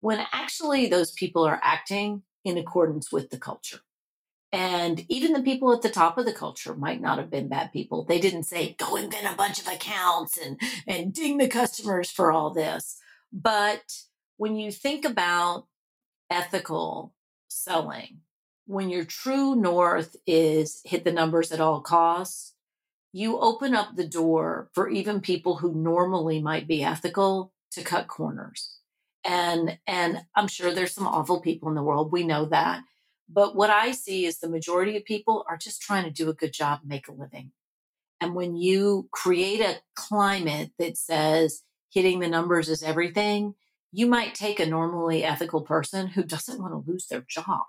When 0.00 0.24
actually 0.32 0.86
those 0.86 1.12
people 1.12 1.44
are 1.44 1.60
acting 1.62 2.22
in 2.44 2.58
accordance 2.58 3.10
with 3.10 3.30
the 3.30 3.38
culture. 3.38 3.80
And 4.52 5.04
even 5.08 5.32
the 5.32 5.42
people 5.42 5.72
at 5.72 5.82
the 5.82 5.90
top 5.90 6.16
of 6.16 6.24
the 6.24 6.32
culture 6.32 6.74
might 6.74 7.00
not 7.00 7.18
have 7.18 7.30
been 7.30 7.48
bad 7.48 7.72
people. 7.72 8.04
They 8.04 8.20
didn't 8.20 8.44
say, 8.44 8.76
go 8.78 8.96
invent 8.96 9.30
a 9.30 9.36
bunch 9.36 9.58
of 9.58 9.66
accounts 9.66 10.38
and, 10.38 10.58
and 10.86 11.12
ding 11.12 11.38
the 11.38 11.48
customers 11.48 12.10
for 12.10 12.30
all 12.30 12.54
this. 12.54 12.96
But 13.32 13.82
when 14.36 14.56
you 14.56 14.70
think 14.70 15.04
about 15.04 15.66
ethical 16.30 17.12
selling, 17.48 18.20
when 18.66 18.90
your 18.90 19.04
true 19.04 19.54
north 19.54 20.16
is 20.26 20.82
hit 20.84 21.04
the 21.04 21.12
numbers 21.12 21.52
at 21.52 21.60
all 21.60 21.80
costs, 21.80 22.52
you 23.12 23.38
open 23.38 23.74
up 23.74 23.96
the 23.96 24.06
door 24.06 24.68
for 24.74 24.90
even 24.90 25.20
people 25.20 25.56
who 25.56 25.72
normally 25.72 26.42
might 26.42 26.68
be 26.68 26.84
ethical 26.84 27.52
to 27.70 27.82
cut 27.82 28.08
corners. 28.08 28.72
And 29.24 29.78
and 29.86 30.22
I'm 30.34 30.48
sure 30.48 30.72
there's 30.72 30.92
some 30.92 31.06
awful 31.06 31.40
people 31.40 31.68
in 31.68 31.74
the 31.74 31.82
world. 31.82 32.12
We 32.12 32.24
know 32.24 32.44
that. 32.46 32.82
But 33.28 33.56
what 33.56 33.70
I 33.70 33.92
see 33.92 34.24
is 34.24 34.38
the 34.38 34.48
majority 34.48 34.96
of 34.96 35.04
people 35.04 35.44
are 35.48 35.56
just 35.56 35.82
trying 35.82 36.04
to 36.04 36.10
do 36.10 36.28
a 36.28 36.34
good 36.34 36.52
job, 36.52 36.80
make 36.84 37.08
a 37.08 37.12
living. 37.12 37.52
And 38.20 38.34
when 38.34 38.56
you 38.56 39.08
create 39.12 39.60
a 39.60 39.80
climate 39.94 40.72
that 40.78 40.96
says 40.96 41.62
hitting 41.90 42.20
the 42.20 42.28
numbers 42.28 42.68
is 42.68 42.82
everything, 42.82 43.54
you 43.92 44.06
might 44.06 44.34
take 44.34 44.60
a 44.60 44.66
normally 44.66 45.24
ethical 45.24 45.62
person 45.62 46.08
who 46.08 46.22
doesn't 46.22 46.60
want 46.60 46.72
to 46.72 46.90
lose 46.90 47.06
their 47.06 47.24
job 47.28 47.66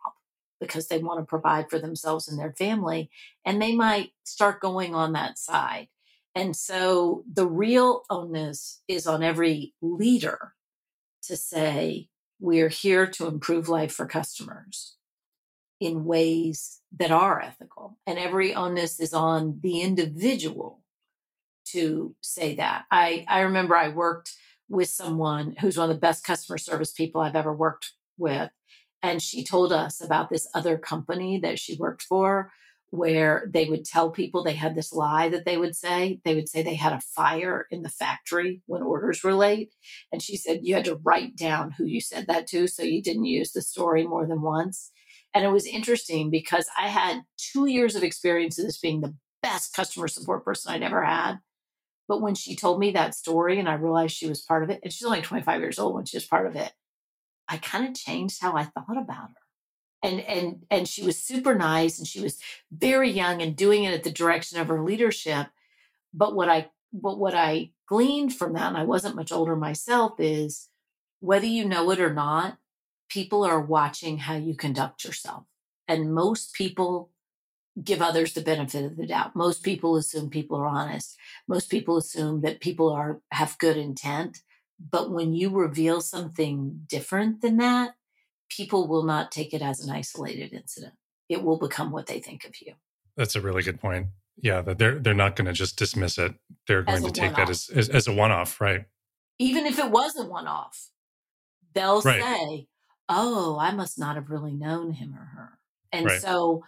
because 0.59 0.87
they 0.87 0.99
want 0.99 1.19
to 1.19 1.25
provide 1.25 1.69
for 1.69 1.79
themselves 1.79 2.27
and 2.27 2.39
their 2.39 2.53
family, 2.53 3.09
and 3.45 3.61
they 3.61 3.75
might 3.75 4.11
start 4.23 4.61
going 4.61 4.95
on 4.95 5.13
that 5.13 5.37
side. 5.37 5.87
And 6.35 6.55
so 6.55 7.23
the 7.31 7.47
real 7.47 8.03
onus 8.09 8.81
is 8.87 9.07
on 9.07 9.23
every 9.23 9.73
leader 9.81 10.53
to 11.23 11.35
say, 11.35 12.09
we're 12.39 12.69
here 12.69 13.07
to 13.07 13.25
improve 13.25 13.67
life 13.67 13.91
for 13.91 14.05
customers 14.05 14.95
in 15.79 16.05
ways 16.05 16.81
that 16.97 17.11
are 17.11 17.41
ethical. 17.41 17.97
And 18.05 18.19
every 18.19 18.53
onus 18.53 18.99
is 18.99 19.13
on 19.13 19.59
the 19.61 19.81
individual 19.81 20.83
to 21.69 22.15
say 22.21 22.55
that. 22.55 22.85
I, 22.91 23.25
I 23.27 23.41
remember 23.41 23.75
I 23.75 23.89
worked 23.89 24.33
with 24.69 24.89
someone 24.89 25.55
who's 25.59 25.77
one 25.77 25.89
of 25.89 25.95
the 25.95 25.99
best 25.99 26.23
customer 26.23 26.57
service 26.57 26.91
people 26.91 27.21
I've 27.21 27.35
ever 27.35 27.53
worked 27.53 27.93
with. 28.17 28.49
And 29.03 29.21
she 29.21 29.43
told 29.43 29.71
us 29.71 30.01
about 30.01 30.29
this 30.29 30.47
other 30.53 30.77
company 30.77 31.39
that 31.39 31.59
she 31.59 31.77
worked 31.77 32.01
for 32.01 32.51
where 32.89 33.49
they 33.53 33.65
would 33.65 33.83
tell 33.83 34.09
people 34.09 34.43
they 34.43 34.53
had 34.53 34.75
this 34.75 34.93
lie 34.93 35.29
that 35.29 35.45
they 35.45 35.57
would 35.57 35.75
say. 35.75 36.19
They 36.23 36.35
would 36.35 36.47
say 36.47 36.61
they 36.61 36.75
had 36.75 36.93
a 36.93 37.01
fire 37.01 37.67
in 37.69 37.81
the 37.81 37.89
factory 37.89 38.61
when 38.65 38.81
orders 38.81 39.23
were 39.23 39.33
late. 39.33 39.73
And 40.11 40.21
she 40.21 40.37
said 40.37 40.61
you 40.63 40.73
had 40.73 40.85
to 40.85 40.99
write 41.03 41.35
down 41.35 41.71
who 41.71 41.85
you 41.85 41.99
said 41.99 42.27
that 42.27 42.47
to 42.47 42.67
so 42.67 42.83
you 42.83 43.01
didn't 43.01 43.25
use 43.25 43.51
the 43.51 43.61
story 43.61 44.07
more 44.07 44.25
than 44.25 44.41
once. 44.41 44.91
And 45.33 45.43
it 45.45 45.49
was 45.49 45.65
interesting 45.65 46.29
because 46.29 46.67
I 46.77 46.87
had 46.87 47.23
two 47.37 47.65
years 47.65 47.95
of 47.95 48.03
experience 48.03 48.57
of 48.57 48.65
this 48.65 48.79
being 48.79 49.01
the 49.01 49.15
best 49.43 49.75
customer 49.75 50.07
support 50.07 50.45
person 50.45 50.71
I'd 50.71 50.83
ever 50.83 51.03
had. 51.03 51.39
But 52.07 52.21
when 52.21 52.35
she 52.35 52.55
told 52.55 52.79
me 52.79 52.91
that 52.91 53.15
story 53.15 53.59
and 53.59 53.67
I 53.67 53.73
realized 53.73 54.15
she 54.15 54.29
was 54.29 54.41
part 54.41 54.63
of 54.63 54.69
it, 54.69 54.79
and 54.81 54.93
she's 54.93 55.05
only 55.05 55.21
25 55.21 55.59
years 55.59 55.77
old 55.77 55.93
when 55.93 56.05
she 56.05 56.15
was 56.15 56.25
part 56.25 56.47
of 56.47 56.55
it, 56.55 56.71
I 57.47 57.57
kind 57.57 57.87
of 57.87 57.95
changed 57.95 58.41
how 58.41 58.55
I 58.55 58.63
thought 58.63 58.97
about 58.97 59.29
her. 59.29 59.35
And 60.03 60.21
and 60.21 60.65
and 60.69 60.87
she 60.87 61.03
was 61.03 61.17
super 61.21 61.55
nice 61.55 61.97
and 61.97 62.07
she 62.07 62.19
was 62.19 62.39
very 62.71 63.09
young 63.09 63.41
and 63.41 63.55
doing 63.55 63.83
it 63.83 63.93
at 63.93 64.03
the 64.03 64.11
direction 64.11 64.59
of 64.59 64.67
her 64.67 64.83
leadership. 64.83 65.47
But 66.13 66.35
what 66.35 66.49
I 66.49 66.69
but 66.93 67.17
what 67.17 67.33
I 67.33 67.71
gleaned 67.87 68.35
from 68.35 68.53
that, 68.53 68.67
and 68.67 68.77
I 68.77 68.83
wasn't 68.83 69.15
much 69.15 69.31
older 69.31 69.55
myself, 69.55 70.13
is 70.19 70.69
whether 71.19 71.47
you 71.47 71.65
know 71.65 71.89
it 71.91 71.99
or 71.99 72.13
not, 72.13 72.57
people 73.09 73.43
are 73.43 73.59
watching 73.59 74.19
how 74.19 74.35
you 74.35 74.55
conduct 74.55 75.03
yourself. 75.03 75.43
And 75.87 76.13
most 76.13 76.53
people 76.53 77.11
give 77.81 78.01
others 78.01 78.33
the 78.33 78.41
benefit 78.41 78.83
of 78.85 78.97
the 78.97 79.07
doubt. 79.07 79.35
Most 79.35 79.63
people 79.63 79.95
assume 79.95 80.29
people 80.29 80.57
are 80.57 80.67
honest. 80.67 81.15
Most 81.47 81.69
people 81.69 81.97
assume 81.97 82.41
that 82.41 82.59
people 82.59 82.89
are 82.89 83.21
have 83.31 83.57
good 83.57 83.77
intent. 83.77 84.39
But 84.79 85.11
when 85.11 85.33
you 85.33 85.49
reveal 85.49 86.01
something 86.01 86.81
different 86.87 87.41
than 87.41 87.57
that, 87.57 87.95
people 88.49 88.87
will 88.87 89.03
not 89.03 89.31
take 89.31 89.53
it 89.53 89.61
as 89.61 89.83
an 89.83 89.89
isolated 89.89 90.53
incident. 90.53 90.93
It 91.29 91.43
will 91.43 91.57
become 91.57 91.91
what 91.91 92.07
they 92.07 92.19
think 92.19 92.45
of 92.45 92.53
you. 92.61 92.73
That's 93.15 93.35
a 93.35 93.41
really 93.41 93.63
good 93.63 93.81
point. 93.81 94.07
Yeah, 94.39 94.61
that 94.61 94.77
they're 94.77 94.99
they're 94.99 95.15
not 95.15 95.35
going 95.35 95.47
to 95.47 95.53
just 95.53 95.77
dismiss 95.77 96.19
it. 96.19 96.35
They're 96.67 96.83
going 96.83 97.03
to 97.03 97.11
take 97.11 97.35
that 97.35 97.49
as, 97.49 97.69
as, 97.73 97.89
as 97.89 98.07
a 98.07 98.13
one 98.13 98.31
off, 98.31 98.61
right? 98.61 98.85
Even 99.39 99.65
if 99.65 99.79
it 99.79 99.89
was 99.89 100.15
a 100.15 100.25
one 100.25 100.47
off, 100.47 100.89
they'll 101.73 102.01
right. 102.01 102.21
say, 102.21 102.67
"Oh, 103.09 103.57
I 103.59 103.71
must 103.71 103.97
not 103.97 104.15
have 104.15 104.29
really 104.29 104.53
known 104.53 104.91
him 104.91 105.15
or 105.15 105.25
her." 105.25 105.59
And 105.91 106.05
right. 106.05 106.21
so 106.21 106.63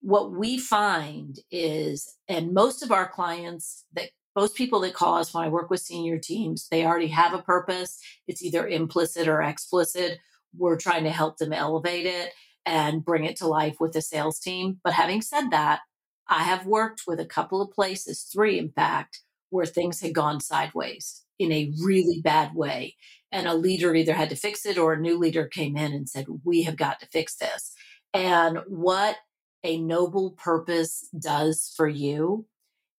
what 0.00 0.32
we 0.32 0.58
find 0.58 1.38
is, 1.50 2.16
and 2.28 2.54
most 2.54 2.82
of 2.82 2.90
our 2.90 3.08
clients 3.08 3.84
that 3.92 4.10
most 4.34 4.54
people 4.54 4.80
that 4.80 4.94
call 4.94 5.18
us 5.18 5.34
when 5.34 5.44
I 5.44 5.48
work 5.48 5.70
with 5.70 5.80
senior 5.80 6.18
teams, 6.18 6.68
they 6.70 6.84
already 6.84 7.08
have 7.08 7.34
a 7.34 7.42
purpose. 7.42 7.98
It's 8.26 8.42
either 8.42 8.66
implicit 8.66 9.28
or 9.28 9.42
explicit. 9.42 10.18
We're 10.56 10.78
trying 10.78 11.04
to 11.04 11.10
help 11.10 11.38
them 11.38 11.52
elevate 11.52 12.06
it 12.06 12.32
and 12.64 13.04
bring 13.04 13.24
it 13.24 13.36
to 13.36 13.46
life 13.46 13.76
with 13.80 13.92
the 13.92 14.02
sales 14.02 14.38
team. 14.38 14.78
But 14.84 14.94
having 14.94 15.22
said 15.22 15.50
that, 15.50 15.80
I 16.28 16.44
have 16.44 16.66
worked 16.66 17.02
with 17.06 17.20
a 17.20 17.26
couple 17.26 17.60
of 17.60 17.72
places, 17.72 18.22
three 18.22 18.58
in 18.58 18.70
fact, 18.70 19.20
where 19.50 19.66
things 19.66 20.00
had 20.00 20.14
gone 20.14 20.40
sideways 20.40 21.24
in 21.38 21.52
a 21.52 21.72
really 21.82 22.20
bad 22.22 22.54
way. 22.54 22.96
And 23.30 23.46
a 23.46 23.54
leader 23.54 23.94
either 23.94 24.14
had 24.14 24.30
to 24.30 24.36
fix 24.36 24.64
it 24.64 24.78
or 24.78 24.92
a 24.92 25.00
new 25.00 25.18
leader 25.18 25.46
came 25.46 25.76
in 25.76 25.92
and 25.92 26.08
said, 26.08 26.26
We 26.44 26.62
have 26.62 26.76
got 26.76 27.00
to 27.00 27.06
fix 27.06 27.36
this. 27.36 27.72
And 28.14 28.58
what 28.66 29.16
a 29.64 29.78
noble 29.78 30.32
purpose 30.32 31.08
does 31.18 31.72
for 31.76 31.88
you 31.88 32.46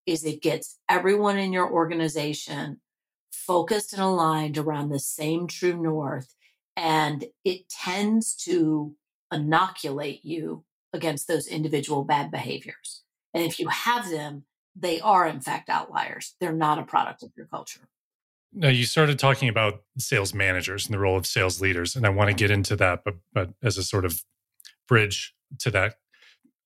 is 0.06 0.24
it 0.24 0.42
gets 0.42 0.78
everyone 0.88 1.38
in 1.38 1.52
your 1.52 1.70
organization 1.70 2.80
focused 3.32 3.92
and 3.92 4.02
aligned 4.02 4.58
around 4.58 4.88
the 4.88 4.98
same 4.98 5.46
true 5.46 5.80
north 5.80 6.34
and 6.76 7.24
it 7.44 7.68
tends 7.68 8.34
to 8.34 8.94
inoculate 9.32 10.24
you 10.24 10.64
against 10.92 11.28
those 11.28 11.46
individual 11.46 12.04
bad 12.04 12.30
behaviors. 12.30 13.02
And 13.32 13.42
if 13.42 13.58
you 13.58 13.68
have 13.68 14.10
them 14.10 14.44
they 14.76 15.00
are 15.00 15.26
in 15.26 15.40
fact 15.40 15.68
outliers. 15.68 16.34
They're 16.40 16.52
not 16.52 16.78
a 16.78 16.82
product 16.82 17.22
of 17.22 17.30
your 17.36 17.46
culture. 17.46 17.88
Now 18.52 18.68
you 18.68 18.84
started 18.84 19.18
talking 19.18 19.48
about 19.48 19.82
sales 19.98 20.34
managers 20.34 20.86
and 20.86 20.94
the 20.94 20.98
role 20.98 21.16
of 21.16 21.26
sales 21.26 21.60
leaders 21.60 21.96
and 21.96 22.06
i 22.06 22.08
want 22.08 22.30
to 22.30 22.34
get 22.34 22.50
into 22.50 22.76
that 22.76 23.02
but 23.04 23.16
but 23.32 23.50
as 23.62 23.76
a 23.76 23.82
sort 23.82 24.04
of 24.04 24.22
bridge 24.86 25.34
to 25.58 25.70
that 25.72 25.96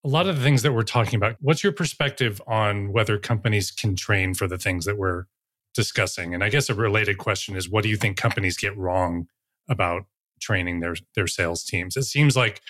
a 0.03 0.07
lot 0.07 0.27
of 0.27 0.37
the 0.37 0.43
things 0.43 0.61
that 0.61 0.73
we're 0.73 0.83
talking 0.83 1.17
about, 1.17 1.35
what's 1.41 1.63
your 1.63 1.73
perspective 1.73 2.41
on 2.47 2.93
whether 2.93 3.17
companies 3.17 3.71
can 3.71 3.95
train 3.95 4.33
for 4.33 4.47
the 4.47 4.57
things 4.57 4.85
that 4.85 4.97
we're 4.97 5.25
discussing? 5.73 6.33
And 6.33 6.43
I 6.43 6.49
guess 6.49 6.69
a 6.69 6.73
related 6.73 7.17
question 7.17 7.55
is 7.55 7.69
what 7.69 7.83
do 7.83 7.89
you 7.89 7.97
think 7.97 8.17
companies 8.17 8.57
get 8.57 8.77
wrong 8.77 9.27
about 9.69 10.03
training 10.39 10.79
their 10.79 10.95
their 11.15 11.27
sales 11.27 11.63
teams? 11.63 11.97
It 11.97 12.03
seems 12.03 12.37
like, 12.37 12.61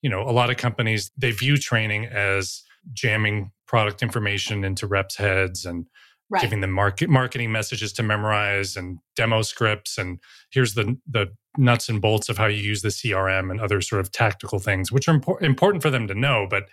you 0.00 0.08
know, 0.08 0.22
a 0.22 0.30
lot 0.30 0.50
of 0.50 0.56
companies 0.56 1.10
they 1.16 1.32
view 1.32 1.56
training 1.56 2.06
as 2.06 2.62
jamming 2.92 3.50
product 3.66 4.02
information 4.02 4.62
into 4.62 4.86
reps' 4.86 5.16
heads 5.16 5.64
and 5.64 5.86
right. 6.30 6.42
giving 6.42 6.60
them 6.60 6.70
market 6.70 7.08
marketing 7.08 7.52
messages 7.52 7.92
to 7.94 8.02
memorize 8.02 8.76
and 8.76 8.98
demo 9.14 9.42
scripts 9.42 9.98
and 9.98 10.18
here's 10.50 10.74
the 10.74 10.98
the 11.06 11.32
nuts 11.58 11.88
and 11.88 12.00
bolts 12.00 12.28
of 12.28 12.38
how 12.38 12.46
you 12.46 12.62
use 12.62 12.82
the 12.82 12.88
CRM 12.88 13.50
and 13.50 13.60
other 13.60 13.80
sort 13.80 14.00
of 14.00 14.12
tactical 14.12 14.58
things, 14.58 14.92
which 14.92 15.08
are 15.08 15.18
impor- 15.18 15.42
important 15.42 15.82
for 15.82 15.90
them 15.90 16.06
to 16.06 16.14
know, 16.14 16.46
but 16.48 16.64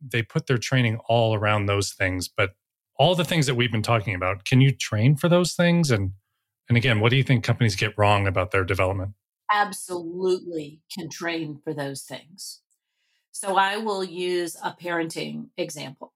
they 0.00 0.22
put 0.22 0.46
their 0.46 0.58
training 0.58 0.98
all 1.08 1.34
around 1.34 1.66
those 1.66 1.92
things. 1.92 2.28
But 2.28 2.50
all 2.96 3.14
the 3.14 3.24
things 3.24 3.46
that 3.46 3.54
we've 3.54 3.72
been 3.72 3.82
talking 3.82 4.14
about, 4.14 4.44
can 4.44 4.60
you 4.60 4.72
train 4.72 5.16
for 5.16 5.28
those 5.28 5.54
things? 5.54 5.90
And 5.90 6.12
and 6.68 6.78
again, 6.78 7.00
what 7.00 7.10
do 7.10 7.16
you 7.16 7.22
think 7.22 7.44
companies 7.44 7.76
get 7.76 7.96
wrong 7.98 8.26
about 8.26 8.50
their 8.50 8.64
development? 8.64 9.12
Absolutely 9.52 10.80
can 10.96 11.10
train 11.10 11.60
for 11.62 11.74
those 11.74 12.02
things. 12.02 12.62
So 13.32 13.56
I 13.56 13.76
will 13.76 14.02
use 14.02 14.56
a 14.64 14.72
parenting 14.72 15.48
example 15.58 16.13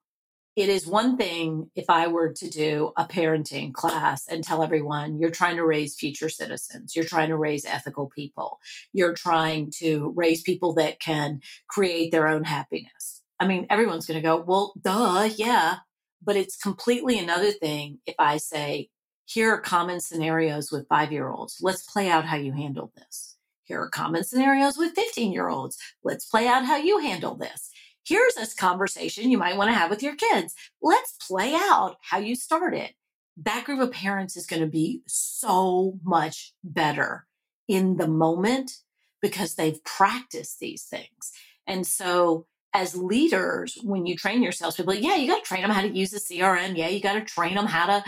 it 0.59 0.69
is 0.69 0.89
one 0.89 1.17
thing 1.17 1.71
if 1.77 1.89
I 1.89 2.09
were 2.09 2.33
to 2.33 2.51
do 2.51 2.91
a 2.97 3.05
parenting 3.05 3.73
class 3.73 4.27
and 4.27 4.43
tell 4.43 4.65
everyone 4.65 5.17
you're 5.17 5.31
trying 5.31 5.55
to 5.55 5.65
raise 5.65 5.95
future 5.95 6.29
citizens, 6.29 6.97
you're 6.97 7.05
trying 7.05 7.29
to 7.29 7.37
raise 7.37 7.65
ethical 7.65 8.09
people, 8.09 8.59
you're 8.93 9.15
trying 9.15 9.71
to 9.79 10.13
raise 10.17 10.43
people 10.43 10.75
that 10.75 10.99
can 10.99 11.43
create 11.69 12.11
their 12.11 12.27
own 12.27 12.43
happiness. 12.43 13.23
I 13.39 13.47
mean, 13.47 13.69
everyone's 13.71 14.05
going 14.05 14.21
to 14.21 14.27
go, 14.27 14.37
well, 14.37 14.73
duh, 14.83 15.31
yeah. 15.37 15.77
But 16.25 16.35
it's 16.35 16.57
completely 16.57 17.21
another 17.21 17.53
thing 17.53 18.01
if 18.05 18.17
I 18.19 18.39
say, 18.39 18.89
here 19.27 19.53
are 19.53 19.61
common 19.61 20.01
scenarios 20.01 20.73
with 20.73 20.89
five 20.89 21.13
year 21.13 21.31
olds. 21.31 21.59
Let's 21.63 21.89
play 21.89 22.11
out 22.11 22.25
how 22.25 22.37
you 22.37 22.51
handle 22.51 22.91
this. 22.97 23.37
Here 23.63 23.81
are 23.81 23.89
common 23.89 24.25
scenarios 24.25 24.77
with 24.77 24.97
15 24.97 25.31
year 25.31 25.49
olds. 25.49 25.79
Let's 26.03 26.25
play 26.25 26.49
out 26.49 26.65
how 26.65 26.79
you 26.79 26.99
handle 26.99 27.37
this 27.37 27.71
here's 28.07 28.35
this 28.35 28.55
conversation 28.55 29.31
you 29.31 29.39
might 29.39 29.57
want 29.57 29.69
to 29.69 29.75
have 29.75 29.91
with 29.91 30.03
your 30.03 30.17
kids. 30.17 30.55
Let's 30.83 31.17
play 31.27 31.55
out 31.55 31.97
how 32.03 32.19
you 32.19 32.35
started. 32.35 32.91
That 33.37 33.65
group 33.65 33.81
of 33.81 33.93
parents 33.93 34.37
is 34.37 34.47
going 34.47 34.63
to 34.63 34.69
be 34.69 35.03
so 35.07 35.99
much 36.03 36.53
better 36.65 37.27
in 37.69 37.97
the 37.97 38.09
moment 38.09 38.73
because 39.21 39.55
they've 39.55 39.83
practiced 39.85 40.59
these 40.59 40.85
things. 40.85 41.33
And 41.67 41.87
so 41.87 42.47
as 42.75 42.97
leaders, 42.97 43.79
when 43.83 44.07
you 44.07 44.17
train 44.17 44.43
your 44.43 44.53
salespeople, 44.53 44.95
yeah, 44.95 45.17
you 45.17 45.27
got 45.27 45.43
to 45.43 45.49
train 45.49 45.63
them 45.63 45.71
how 45.71 45.83
to 45.83 45.89
use 45.89 46.11
the 46.11 46.19
CRM. 46.19 46.77
Yeah, 46.77 46.89
you 46.89 47.01
got 47.01 47.15
to 47.15 47.21
train 47.21 47.55
them 47.55 47.67
how 47.67 47.87
to, 47.87 48.05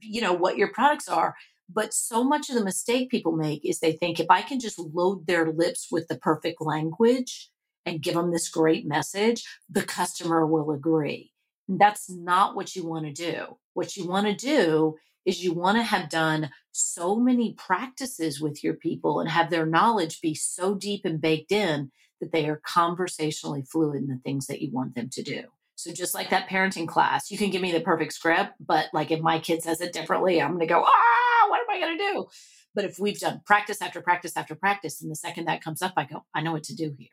you 0.00 0.20
know, 0.20 0.32
what 0.32 0.56
your 0.56 0.72
products 0.72 1.08
are. 1.08 1.34
But 1.72 1.94
so 1.94 2.24
much 2.24 2.48
of 2.48 2.56
the 2.56 2.64
mistake 2.64 3.10
people 3.10 3.32
make 3.32 3.64
is 3.64 3.78
they 3.78 3.92
think 3.92 4.18
if 4.18 4.26
I 4.28 4.42
can 4.42 4.58
just 4.58 4.78
load 4.78 5.26
their 5.26 5.52
lips 5.52 5.88
with 5.90 6.08
the 6.08 6.16
perfect 6.16 6.60
language 6.60 7.50
and 7.86 8.02
give 8.02 8.14
them 8.14 8.30
this 8.30 8.48
great 8.48 8.86
message, 8.86 9.44
the 9.68 9.82
customer 9.82 10.46
will 10.46 10.70
agree. 10.70 11.32
that's 11.68 12.10
not 12.10 12.56
what 12.56 12.74
you 12.74 12.84
want 12.84 13.06
to 13.06 13.12
do. 13.12 13.56
What 13.74 13.96
you 13.96 14.06
want 14.06 14.26
to 14.26 14.34
do 14.34 14.96
is 15.24 15.44
you 15.44 15.52
want 15.52 15.76
to 15.78 15.82
have 15.82 16.08
done 16.08 16.50
so 16.72 17.16
many 17.16 17.54
practices 17.54 18.40
with 18.40 18.64
your 18.64 18.74
people 18.74 19.20
and 19.20 19.28
have 19.28 19.50
their 19.50 19.66
knowledge 19.66 20.20
be 20.20 20.34
so 20.34 20.74
deep 20.74 21.02
and 21.04 21.20
baked 21.20 21.52
in 21.52 21.92
that 22.20 22.32
they 22.32 22.48
are 22.48 22.60
conversationally 22.64 23.62
fluid 23.62 24.02
in 24.02 24.08
the 24.08 24.20
things 24.24 24.46
that 24.46 24.60
you 24.60 24.70
want 24.72 24.94
them 24.94 25.08
to 25.10 25.22
do. 25.22 25.44
So 25.76 25.92
just 25.92 26.14
like 26.14 26.30
that 26.30 26.48
parenting 26.48 26.88
class, 26.88 27.30
you 27.30 27.38
can 27.38 27.50
give 27.50 27.62
me 27.62 27.72
the 27.72 27.80
perfect 27.80 28.12
script, 28.12 28.52
but 28.60 28.86
like 28.92 29.10
if 29.10 29.20
my 29.20 29.38
kid 29.38 29.62
says 29.62 29.80
it 29.80 29.92
differently, 29.92 30.40
I'm 30.40 30.50
going 30.50 30.60
to 30.60 30.66
go, 30.66 30.82
ah, 30.84 31.48
what 31.48 31.60
am 31.60 31.70
I 31.70 31.80
going 31.80 31.96
to 31.96 32.04
do? 32.04 32.26
But 32.74 32.84
if 32.84 32.98
we've 32.98 33.18
done 33.18 33.40
practice 33.46 33.80
after 33.80 34.02
practice 34.02 34.36
after 34.36 34.54
practice, 34.54 35.00
and 35.00 35.10
the 35.10 35.16
second 35.16 35.46
that 35.46 35.62
comes 35.62 35.82
up, 35.82 35.94
I 35.96 36.04
go, 36.04 36.24
I 36.34 36.42
know 36.42 36.52
what 36.52 36.64
to 36.64 36.74
do 36.74 36.94
here. 36.98 37.08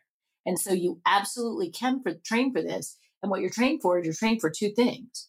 And 0.48 0.58
so 0.58 0.72
you 0.72 1.02
absolutely 1.06 1.70
can 1.70 2.02
for, 2.02 2.14
train 2.26 2.54
for 2.54 2.62
this. 2.62 2.98
And 3.22 3.30
what 3.30 3.42
you're 3.42 3.50
trained 3.50 3.82
for 3.82 4.00
is 4.00 4.06
you're 4.06 4.14
trained 4.14 4.40
for 4.40 4.50
two 4.50 4.70
things. 4.70 5.28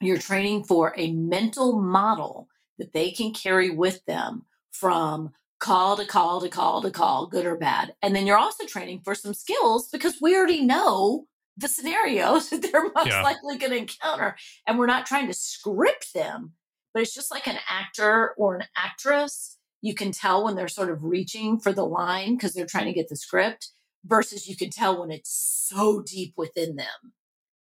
You're 0.00 0.18
training 0.18 0.64
for 0.64 0.94
a 0.96 1.10
mental 1.12 1.80
model 1.80 2.48
that 2.78 2.92
they 2.92 3.10
can 3.10 3.32
carry 3.32 3.70
with 3.70 4.04
them 4.04 4.44
from 4.70 5.30
call 5.58 5.96
to 5.96 6.04
call 6.04 6.42
to 6.42 6.50
call 6.50 6.82
to 6.82 6.90
call, 6.90 7.28
good 7.28 7.46
or 7.46 7.56
bad. 7.56 7.94
And 8.02 8.14
then 8.14 8.26
you're 8.26 8.36
also 8.36 8.66
training 8.66 9.00
for 9.04 9.14
some 9.14 9.32
skills 9.32 9.88
because 9.90 10.16
we 10.20 10.36
already 10.36 10.60
know 10.60 11.26
the 11.56 11.68
scenarios 11.68 12.50
that 12.50 12.60
they're 12.60 12.90
most 12.94 13.06
yeah. 13.06 13.22
likely 13.22 13.56
going 13.56 13.72
to 13.72 13.78
encounter. 13.78 14.36
And 14.66 14.78
we're 14.78 14.86
not 14.86 15.06
trying 15.06 15.28
to 15.28 15.34
script 15.34 16.12
them, 16.14 16.52
but 16.92 17.02
it's 17.02 17.14
just 17.14 17.30
like 17.30 17.46
an 17.46 17.58
actor 17.70 18.34
or 18.36 18.56
an 18.56 18.64
actress. 18.76 19.56
You 19.80 19.94
can 19.94 20.12
tell 20.12 20.44
when 20.44 20.56
they're 20.56 20.68
sort 20.68 20.90
of 20.90 21.04
reaching 21.04 21.58
for 21.58 21.72
the 21.72 21.86
line 21.86 22.34
because 22.34 22.52
they're 22.52 22.66
trying 22.66 22.86
to 22.86 22.92
get 22.92 23.08
the 23.08 23.16
script 23.16 23.70
versus 24.04 24.48
you 24.48 24.56
can 24.56 24.70
tell 24.70 25.00
when 25.00 25.10
it's 25.10 25.30
so 25.30 26.02
deep 26.02 26.34
within 26.36 26.76
them 26.76 27.12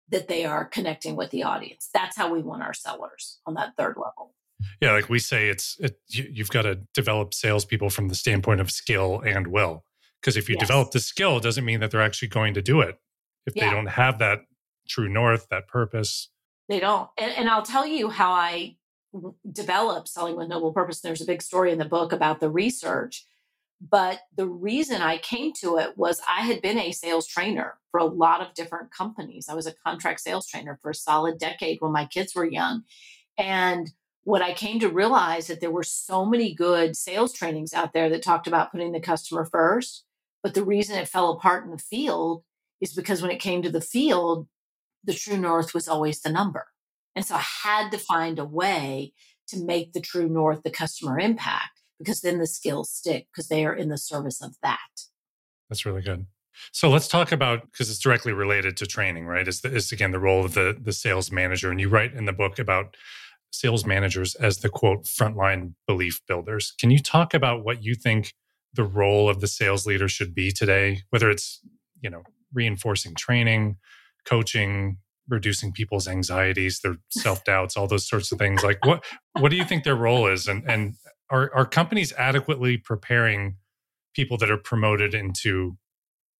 that 0.08 0.28
they 0.28 0.44
are 0.44 0.64
connecting 0.64 1.16
with 1.16 1.30
the 1.30 1.42
audience. 1.42 1.88
That's 1.92 2.16
how 2.16 2.32
we 2.32 2.42
want 2.42 2.62
our 2.62 2.74
sellers 2.74 3.40
on 3.46 3.54
that 3.54 3.72
third 3.76 3.96
level. 3.96 4.34
Yeah, 4.80 4.92
like 4.92 5.08
we 5.08 5.18
say, 5.18 5.48
it's 5.48 5.76
it, 5.80 5.98
you, 6.08 6.42
have 6.42 6.50
got 6.50 6.62
to 6.62 6.80
develop 6.94 7.34
salespeople 7.34 7.90
from 7.90 8.08
the 8.08 8.14
standpoint 8.14 8.60
of 8.60 8.70
skill 8.70 9.20
and 9.20 9.48
will. 9.48 9.84
Because 10.20 10.36
if 10.36 10.48
you 10.48 10.54
yes. 10.54 10.66
develop 10.66 10.90
the 10.90 11.00
skill, 11.00 11.38
it 11.38 11.42
doesn't 11.42 11.64
mean 11.64 11.80
that 11.80 11.90
they're 11.90 12.00
actually 12.00 12.28
going 12.28 12.54
to 12.54 12.62
do 12.62 12.80
it. 12.80 12.98
If 13.46 13.54
yeah. 13.56 13.68
they 13.68 13.74
don't 13.74 13.86
have 13.86 14.18
that 14.20 14.40
true 14.88 15.08
north, 15.08 15.48
that 15.50 15.68
purpose, 15.68 16.30
they 16.68 16.80
don't. 16.80 17.08
And, 17.18 17.32
and 17.32 17.48
I'll 17.48 17.62
tell 17.62 17.86
you 17.86 18.08
how 18.08 18.32
I 18.32 18.76
developed 19.50 20.08
selling 20.08 20.36
with 20.36 20.48
noble 20.48 20.72
purpose. 20.72 21.00
There's 21.00 21.20
a 21.20 21.26
big 21.26 21.42
story 21.42 21.70
in 21.70 21.78
the 21.78 21.84
book 21.84 22.12
about 22.12 22.40
the 22.40 22.50
research 22.50 23.26
but 23.80 24.20
the 24.36 24.46
reason 24.46 25.02
I 25.02 25.18
came 25.18 25.52
to 25.60 25.78
it 25.78 25.96
was 25.96 26.20
I 26.28 26.42
had 26.42 26.62
been 26.62 26.78
a 26.78 26.92
sales 26.92 27.26
trainer 27.26 27.78
for 27.90 28.00
a 28.00 28.04
lot 28.04 28.40
of 28.40 28.54
different 28.54 28.92
companies. 28.92 29.48
I 29.48 29.54
was 29.54 29.66
a 29.66 29.74
contract 29.86 30.20
sales 30.20 30.46
trainer 30.46 30.78
for 30.80 30.90
a 30.90 30.94
solid 30.94 31.38
decade 31.38 31.78
when 31.80 31.92
my 31.92 32.06
kids 32.06 32.34
were 32.34 32.46
young. 32.46 32.82
And 33.36 33.90
what 34.22 34.42
I 34.42 34.54
came 34.54 34.80
to 34.80 34.88
realize 34.88 35.48
that 35.48 35.60
there 35.60 35.70
were 35.70 35.82
so 35.82 36.24
many 36.24 36.54
good 36.54 36.96
sales 36.96 37.32
trainings 37.32 37.74
out 37.74 37.92
there 37.92 38.08
that 38.08 38.22
talked 38.22 38.46
about 38.46 38.72
putting 38.72 38.92
the 38.92 39.00
customer 39.00 39.44
first. 39.44 40.04
But 40.42 40.54
the 40.54 40.64
reason 40.64 40.96
it 40.96 41.08
fell 41.08 41.30
apart 41.32 41.64
in 41.64 41.70
the 41.70 41.78
field 41.78 42.42
is 42.80 42.94
because 42.94 43.20
when 43.20 43.30
it 43.30 43.40
came 43.40 43.62
to 43.62 43.70
the 43.70 43.80
field, 43.80 44.48
the 45.04 45.14
true 45.14 45.36
north 45.36 45.74
was 45.74 45.88
always 45.88 46.20
the 46.20 46.30
number. 46.30 46.66
And 47.14 47.24
so 47.24 47.34
I 47.34 47.44
had 47.62 47.90
to 47.90 47.98
find 47.98 48.38
a 48.38 48.44
way 48.44 49.12
to 49.48 49.62
make 49.62 49.92
the 49.92 50.00
true 50.00 50.28
north 50.28 50.62
the 50.62 50.70
customer 50.70 51.18
impact 51.18 51.73
because 51.98 52.20
then 52.20 52.38
the 52.38 52.46
skills 52.46 52.90
stick 52.90 53.26
because 53.32 53.48
they 53.48 53.64
are 53.64 53.74
in 53.74 53.88
the 53.88 53.98
service 53.98 54.42
of 54.42 54.56
that. 54.62 54.78
That's 55.68 55.86
really 55.86 56.02
good. 56.02 56.26
So 56.72 56.88
let's 56.88 57.08
talk 57.08 57.32
about 57.32 57.70
because 57.72 57.90
it's 57.90 57.98
directly 57.98 58.32
related 58.32 58.76
to 58.78 58.86
training, 58.86 59.26
right? 59.26 59.46
Is, 59.46 59.60
the, 59.60 59.74
is 59.74 59.90
again 59.92 60.12
the 60.12 60.20
role 60.20 60.44
of 60.44 60.54
the 60.54 60.76
the 60.80 60.92
sales 60.92 61.30
manager, 61.32 61.70
and 61.70 61.80
you 61.80 61.88
write 61.88 62.14
in 62.14 62.26
the 62.26 62.32
book 62.32 62.58
about 62.58 62.96
sales 63.50 63.84
managers 63.84 64.34
as 64.36 64.58
the 64.58 64.68
quote 64.68 65.04
frontline 65.04 65.74
belief 65.86 66.20
builders. 66.26 66.74
Can 66.78 66.90
you 66.90 66.98
talk 66.98 67.34
about 67.34 67.64
what 67.64 67.82
you 67.82 67.94
think 67.94 68.34
the 68.72 68.84
role 68.84 69.28
of 69.28 69.40
the 69.40 69.46
sales 69.46 69.86
leader 69.86 70.08
should 70.08 70.34
be 70.34 70.50
today? 70.50 71.02
Whether 71.10 71.30
it's 71.30 71.60
you 72.00 72.10
know 72.10 72.22
reinforcing 72.52 73.14
training, 73.14 73.76
coaching, 74.24 74.98
reducing 75.28 75.72
people's 75.72 76.06
anxieties, 76.06 76.80
their 76.80 76.96
self 77.10 77.44
doubts, 77.44 77.76
all 77.76 77.86
those 77.86 78.08
sorts 78.08 78.30
of 78.32 78.38
things. 78.38 78.62
Like 78.62 78.84
what 78.84 79.04
what 79.40 79.50
do 79.50 79.56
you 79.56 79.64
think 79.64 79.84
their 79.84 79.96
role 79.96 80.26
is, 80.26 80.46
and 80.46 80.62
and 80.68 80.94
are 81.34 81.50
are 81.54 81.66
companies 81.66 82.12
adequately 82.12 82.76
preparing 82.76 83.56
people 84.14 84.38
that 84.38 84.50
are 84.50 84.56
promoted 84.56 85.14
into 85.14 85.76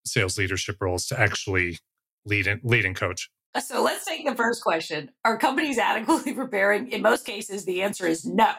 sales 0.07 0.39
leadership 0.39 0.77
roles 0.81 1.07
to 1.07 1.19
actually 1.19 1.79
lead 2.25 2.47
and 2.47 2.61
lead 2.63 2.85
and 2.85 2.95
coach? 2.95 3.31
So 3.61 3.83
let's 3.83 4.05
take 4.05 4.27
the 4.27 4.35
first 4.35 4.63
question. 4.63 5.11
Are 5.25 5.39
companies 5.39 5.79
adequately 5.91 6.35
preparing? 6.35 6.89
In 6.93 7.03
most 7.03 7.27
cases, 7.27 7.65
the 7.65 7.83
answer 7.83 8.07
is 8.07 8.25
no. 8.25 8.53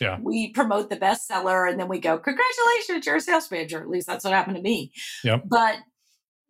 Yeah. 0.00 0.18
We 0.22 0.52
promote 0.52 0.88
the 0.88 0.96
bestseller 0.96 1.68
and 1.68 1.78
then 1.78 1.88
we 1.88 1.98
go, 1.98 2.16
Congratulations, 2.16 3.06
you're 3.06 3.16
a 3.16 3.20
sales 3.20 3.50
manager. 3.50 3.80
At 3.80 3.88
least 3.88 4.06
that's 4.06 4.24
what 4.24 4.32
happened 4.32 4.56
to 4.56 4.62
me. 4.62 4.92
Yep. 5.24 5.44
But 5.46 5.76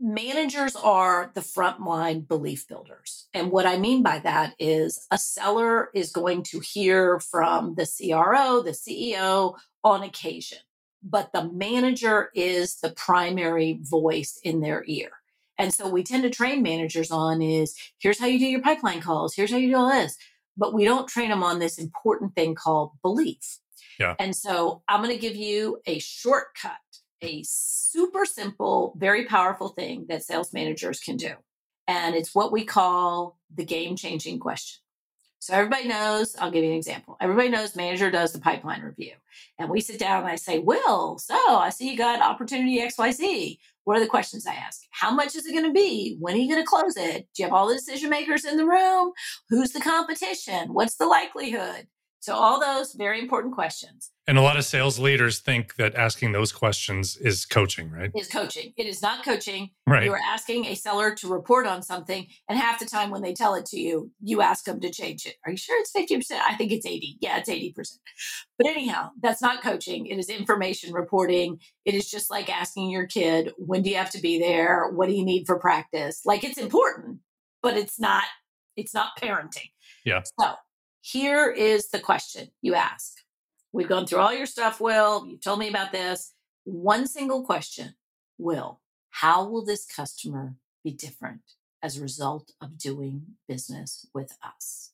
managers 0.00 0.74
are 0.76 1.30
the 1.34 1.42
frontline 1.42 2.26
belief 2.26 2.66
builders. 2.66 3.28
And 3.34 3.50
what 3.50 3.66
I 3.66 3.76
mean 3.78 4.02
by 4.02 4.18
that 4.20 4.54
is 4.58 5.06
a 5.10 5.18
seller 5.18 5.90
is 5.94 6.10
going 6.10 6.42
to 6.44 6.60
hear 6.60 7.20
from 7.20 7.74
the 7.74 7.86
CRO, 7.86 8.62
the 8.62 8.70
CEO 8.70 9.56
on 9.84 10.02
occasion, 10.02 10.58
but 11.02 11.32
the 11.32 11.44
manager 11.44 12.30
is 12.34 12.80
the 12.80 12.90
primary 12.90 13.78
voice 13.82 14.40
in 14.42 14.60
their 14.60 14.84
ear. 14.86 15.10
And 15.58 15.74
so 15.74 15.90
we 15.90 16.02
tend 16.02 16.22
to 16.22 16.30
train 16.30 16.62
managers 16.62 17.10
on 17.10 17.42
is 17.42 17.76
here's 17.98 18.18
how 18.18 18.26
you 18.26 18.38
do 18.38 18.46
your 18.46 18.62
pipeline 18.62 19.02
calls, 19.02 19.34
here's 19.34 19.50
how 19.50 19.58
you 19.58 19.68
do 19.68 19.76
all 19.76 19.90
this. 19.90 20.16
But 20.56 20.72
we 20.72 20.84
don't 20.84 21.08
train 21.08 21.28
them 21.28 21.42
on 21.42 21.58
this 21.58 21.78
important 21.78 22.34
thing 22.34 22.54
called 22.54 22.92
belief. 23.02 23.58
Yeah. 23.98 24.14
And 24.18 24.34
so 24.34 24.82
I'm 24.88 25.02
going 25.02 25.14
to 25.14 25.20
give 25.20 25.36
you 25.36 25.80
a 25.86 25.98
shortcut 25.98 26.78
a 27.22 27.42
super 27.44 28.24
simple, 28.24 28.94
very 28.96 29.24
powerful 29.24 29.68
thing 29.68 30.06
that 30.08 30.22
sales 30.22 30.52
managers 30.52 31.00
can 31.00 31.16
do. 31.16 31.32
And 31.86 32.14
it's 32.14 32.34
what 32.34 32.52
we 32.52 32.64
call 32.64 33.38
the 33.54 33.64
game 33.64 33.96
changing 33.96 34.38
question. 34.38 34.80
So 35.40 35.54
everybody 35.54 35.88
knows, 35.88 36.36
I'll 36.36 36.50
give 36.50 36.62
you 36.62 36.70
an 36.70 36.76
example. 36.76 37.16
Everybody 37.18 37.48
knows 37.48 37.74
manager 37.74 38.10
does 38.10 38.32
the 38.32 38.40
pipeline 38.40 38.82
review. 38.82 39.12
And 39.58 39.70
we 39.70 39.80
sit 39.80 39.98
down 39.98 40.20
and 40.20 40.28
I 40.30 40.36
say, 40.36 40.58
Will, 40.58 41.18
so 41.18 41.34
I 41.34 41.70
see 41.70 41.90
you 41.90 41.96
got 41.96 42.20
opportunity 42.20 42.78
XYZ. 42.78 43.58
What 43.84 43.96
are 43.96 44.00
the 44.00 44.06
questions 44.06 44.46
I 44.46 44.52
ask? 44.52 44.82
How 44.90 45.10
much 45.10 45.34
is 45.34 45.46
it 45.46 45.52
going 45.52 45.64
to 45.64 45.72
be? 45.72 46.16
When 46.20 46.34
are 46.34 46.38
you 46.38 46.48
going 46.48 46.62
to 46.62 46.68
close 46.68 46.96
it? 46.98 47.26
Do 47.34 47.42
you 47.42 47.46
have 47.46 47.54
all 47.54 47.68
the 47.68 47.74
decision 47.74 48.10
makers 48.10 48.44
in 48.44 48.58
the 48.58 48.66
room? 48.66 49.12
Who's 49.48 49.72
the 49.72 49.80
competition? 49.80 50.74
What's 50.74 50.96
the 50.96 51.06
likelihood? 51.06 51.86
So, 52.20 52.34
all 52.34 52.60
those 52.60 52.92
very 52.92 53.18
important 53.18 53.54
questions. 53.54 54.10
And 54.26 54.36
a 54.36 54.42
lot 54.42 54.58
of 54.58 54.64
sales 54.66 54.98
leaders 54.98 55.38
think 55.40 55.76
that 55.76 55.94
asking 55.94 56.32
those 56.32 56.52
questions 56.52 57.16
is 57.16 57.46
coaching, 57.46 57.90
right? 57.90 58.10
Is 58.14 58.28
coaching. 58.28 58.74
It 58.76 58.86
is 58.86 59.00
not 59.00 59.24
coaching. 59.24 59.70
Right. 59.86 60.04
You 60.04 60.12
are 60.12 60.20
asking 60.24 60.66
a 60.66 60.74
seller 60.74 61.14
to 61.14 61.28
report 61.28 61.66
on 61.66 61.82
something, 61.82 62.26
and 62.48 62.58
half 62.58 62.78
the 62.78 62.84
time 62.84 63.10
when 63.10 63.22
they 63.22 63.32
tell 63.32 63.54
it 63.54 63.64
to 63.66 63.80
you, 63.80 64.10
you 64.22 64.42
ask 64.42 64.64
them 64.66 64.80
to 64.80 64.90
change 64.90 65.24
it. 65.24 65.36
Are 65.46 65.50
you 65.50 65.56
sure 65.56 65.80
it's 65.80 65.92
50%? 65.92 66.38
I 66.46 66.54
think 66.56 66.72
it's 66.72 66.84
80. 66.84 67.16
Yeah, 67.20 67.38
it's 67.38 67.48
80%. 67.48 67.98
But 68.58 68.66
anyhow, 68.68 69.10
that's 69.22 69.40
not 69.40 69.62
coaching. 69.62 70.06
It 70.06 70.18
is 70.18 70.28
information 70.28 70.92
reporting. 70.92 71.58
It 71.86 71.94
is 71.94 72.10
just 72.10 72.30
like 72.30 72.54
asking 72.54 72.90
your 72.90 73.06
kid, 73.06 73.52
when 73.56 73.80
do 73.80 73.88
you 73.88 73.96
have 73.96 74.10
to 74.10 74.20
be 74.20 74.38
there? 74.38 74.90
What 74.90 75.08
do 75.08 75.14
you 75.14 75.24
need 75.24 75.46
for 75.46 75.58
practice? 75.58 76.20
Like 76.26 76.44
it's 76.44 76.58
important, 76.58 77.20
but 77.62 77.78
it's 77.78 77.98
not 77.98 78.24
it's 78.76 78.94
not 78.94 79.10
parenting. 79.20 79.70
Yeah. 80.04 80.22
So 80.38 80.54
here 81.00 81.50
is 81.50 81.88
the 81.88 81.98
question 81.98 82.50
you 82.60 82.74
ask. 82.74 83.18
We've 83.72 83.88
gone 83.88 84.06
through 84.06 84.18
all 84.18 84.34
your 84.34 84.46
stuff, 84.46 84.80
Will. 84.80 85.26
You 85.26 85.38
told 85.38 85.58
me 85.58 85.68
about 85.68 85.92
this. 85.92 86.34
One 86.64 87.06
single 87.06 87.44
question 87.44 87.94
Will, 88.38 88.80
how 89.10 89.48
will 89.48 89.64
this 89.64 89.86
customer 89.86 90.56
be 90.84 90.90
different 90.90 91.42
as 91.82 91.96
a 91.96 92.02
result 92.02 92.52
of 92.60 92.78
doing 92.78 93.22
business 93.48 94.06
with 94.14 94.36
us? 94.42 94.92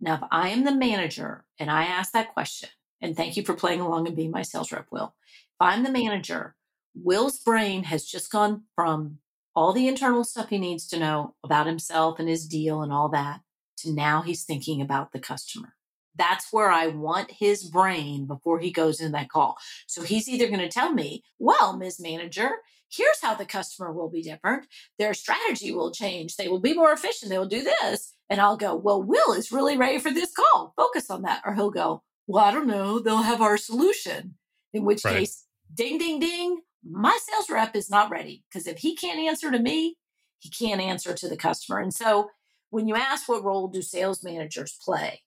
Now, 0.00 0.14
if 0.14 0.22
I 0.30 0.48
am 0.48 0.64
the 0.64 0.74
manager 0.74 1.44
and 1.58 1.70
I 1.70 1.84
ask 1.84 2.12
that 2.12 2.32
question, 2.32 2.70
and 3.00 3.16
thank 3.16 3.36
you 3.36 3.44
for 3.44 3.54
playing 3.54 3.80
along 3.80 4.06
and 4.06 4.16
being 4.16 4.30
my 4.30 4.42
sales 4.42 4.72
rep, 4.72 4.86
Will. 4.90 5.14
If 5.26 5.60
I'm 5.60 5.82
the 5.82 5.90
manager, 5.90 6.54
Will's 6.94 7.38
brain 7.38 7.84
has 7.84 8.06
just 8.06 8.30
gone 8.30 8.62
from 8.74 9.18
all 9.54 9.72
the 9.72 9.88
internal 9.88 10.24
stuff 10.24 10.48
he 10.48 10.58
needs 10.58 10.86
to 10.88 10.98
know 10.98 11.34
about 11.44 11.66
himself 11.66 12.18
and 12.18 12.28
his 12.28 12.46
deal 12.48 12.82
and 12.82 12.92
all 12.92 13.08
that 13.10 13.40
to 13.84 13.92
now 13.92 14.22
he's 14.22 14.44
thinking 14.44 14.80
about 14.80 15.12
the 15.12 15.20
customer. 15.20 15.74
That's 16.16 16.52
where 16.52 16.70
I 16.70 16.88
want 16.88 17.30
his 17.30 17.64
brain 17.64 18.26
before 18.26 18.60
he 18.60 18.70
goes 18.70 19.00
in 19.00 19.12
that 19.12 19.28
call. 19.28 19.56
So 19.86 20.02
he's 20.02 20.28
either 20.28 20.46
going 20.46 20.60
to 20.60 20.68
tell 20.68 20.92
me, 20.92 21.24
well, 21.38 21.76
Ms. 21.76 21.98
Manager, 22.00 22.50
here's 22.88 23.20
how 23.20 23.34
the 23.34 23.44
customer 23.44 23.92
will 23.92 24.10
be 24.10 24.22
different. 24.22 24.66
Their 24.98 25.14
strategy 25.14 25.72
will 25.72 25.90
change. 25.90 26.36
They 26.36 26.48
will 26.48 26.60
be 26.60 26.74
more 26.74 26.92
efficient. 26.92 27.30
They 27.30 27.38
will 27.38 27.46
do 27.46 27.62
this. 27.62 28.14
And 28.30 28.40
I'll 28.40 28.56
go, 28.56 28.76
well, 28.76 29.02
Will 29.02 29.32
is 29.32 29.52
really 29.52 29.76
ready 29.76 29.98
for 29.98 30.12
this 30.12 30.32
call. 30.32 30.72
Focus 30.76 31.10
on 31.10 31.22
that. 31.22 31.42
Or 31.44 31.54
he'll 31.54 31.70
go, 31.70 32.02
well, 32.26 32.44
I 32.44 32.52
don't 32.52 32.68
know. 32.68 33.00
They'll 33.00 33.22
have 33.22 33.42
our 33.42 33.56
solution. 33.56 34.36
In 34.72 34.84
which 34.84 35.04
right. 35.04 35.18
case, 35.18 35.46
ding, 35.72 35.98
ding, 35.98 36.20
ding. 36.20 36.60
My 36.88 37.16
sales 37.22 37.48
rep 37.48 37.74
is 37.74 37.88
not 37.88 38.10
ready 38.10 38.44
because 38.48 38.66
if 38.66 38.78
he 38.78 38.94
can't 38.94 39.20
answer 39.20 39.50
to 39.50 39.58
me, 39.58 39.96
he 40.40 40.50
can't 40.50 40.80
answer 40.80 41.14
to 41.14 41.28
the 41.28 41.36
customer. 41.36 41.78
And 41.78 41.94
so 41.94 42.28
when 42.74 42.88
you 42.88 42.96
ask 42.96 43.28
what 43.28 43.44
role 43.44 43.68
do 43.68 43.80
sales 43.80 44.24
managers 44.24 44.76
play, 44.84 45.22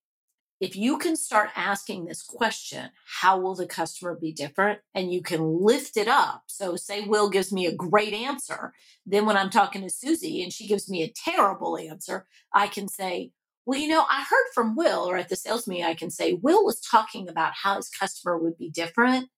if 0.60 0.76
you 0.76 0.98
can 0.98 1.16
start 1.16 1.50
asking 1.56 2.04
this 2.04 2.22
question, 2.22 2.90
how 3.22 3.40
will 3.40 3.56
the 3.56 3.66
customer 3.66 4.18
be 4.20 4.34
different? 4.34 4.80
And 4.94 5.14
you 5.14 5.22
can 5.22 5.62
lift 5.62 5.96
it 5.96 6.10
up. 6.10 6.44
So, 6.48 6.76
say 6.76 7.06
Will 7.06 7.30
gives 7.30 7.54
me 7.54 7.66
a 7.66 7.74
great 7.74 8.14
answer. 8.14 8.74
Then, 9.06 9.26
when 9.26 9.38
I'm 9.38 9.50
talking 9.50 9.82
to 9.84 9.90
Susie 9.90 10.44
and 10.44 10.52
she 10.52 10.68
gives 10.68 10.90
me 10.90 11.04
a 11.04 11.14
terrible 11.16 11.78
answer, 11.78 12.28
I 12.54 12.68
can 12.68 12.90
say, 12.90 13.32
Well, 13.66 13.80
you 13.80 13.88
know, 13.88 14.04
I 14.10 14.26
heard 14.30 14.48
from 14.54 14.76
Will, 14.76 15.10
or 15.10 15.16
at 15.16 15.30
the 15.30 15.38
sales 15.38 15.68
meeting, 15.68 15.86
I 15.86 15.94
can 15.94 16.10
say, 16.10 16.34
Will 16.34 16.66
was 16.66 16.82
talking 16.82 17.30
about 17.30 17.54
how 17.64 17.78
his 17.78 17.88
customer 17.88 18.38
would 18.38 18.58
be 18.58 18.70
different. 18.70 19.30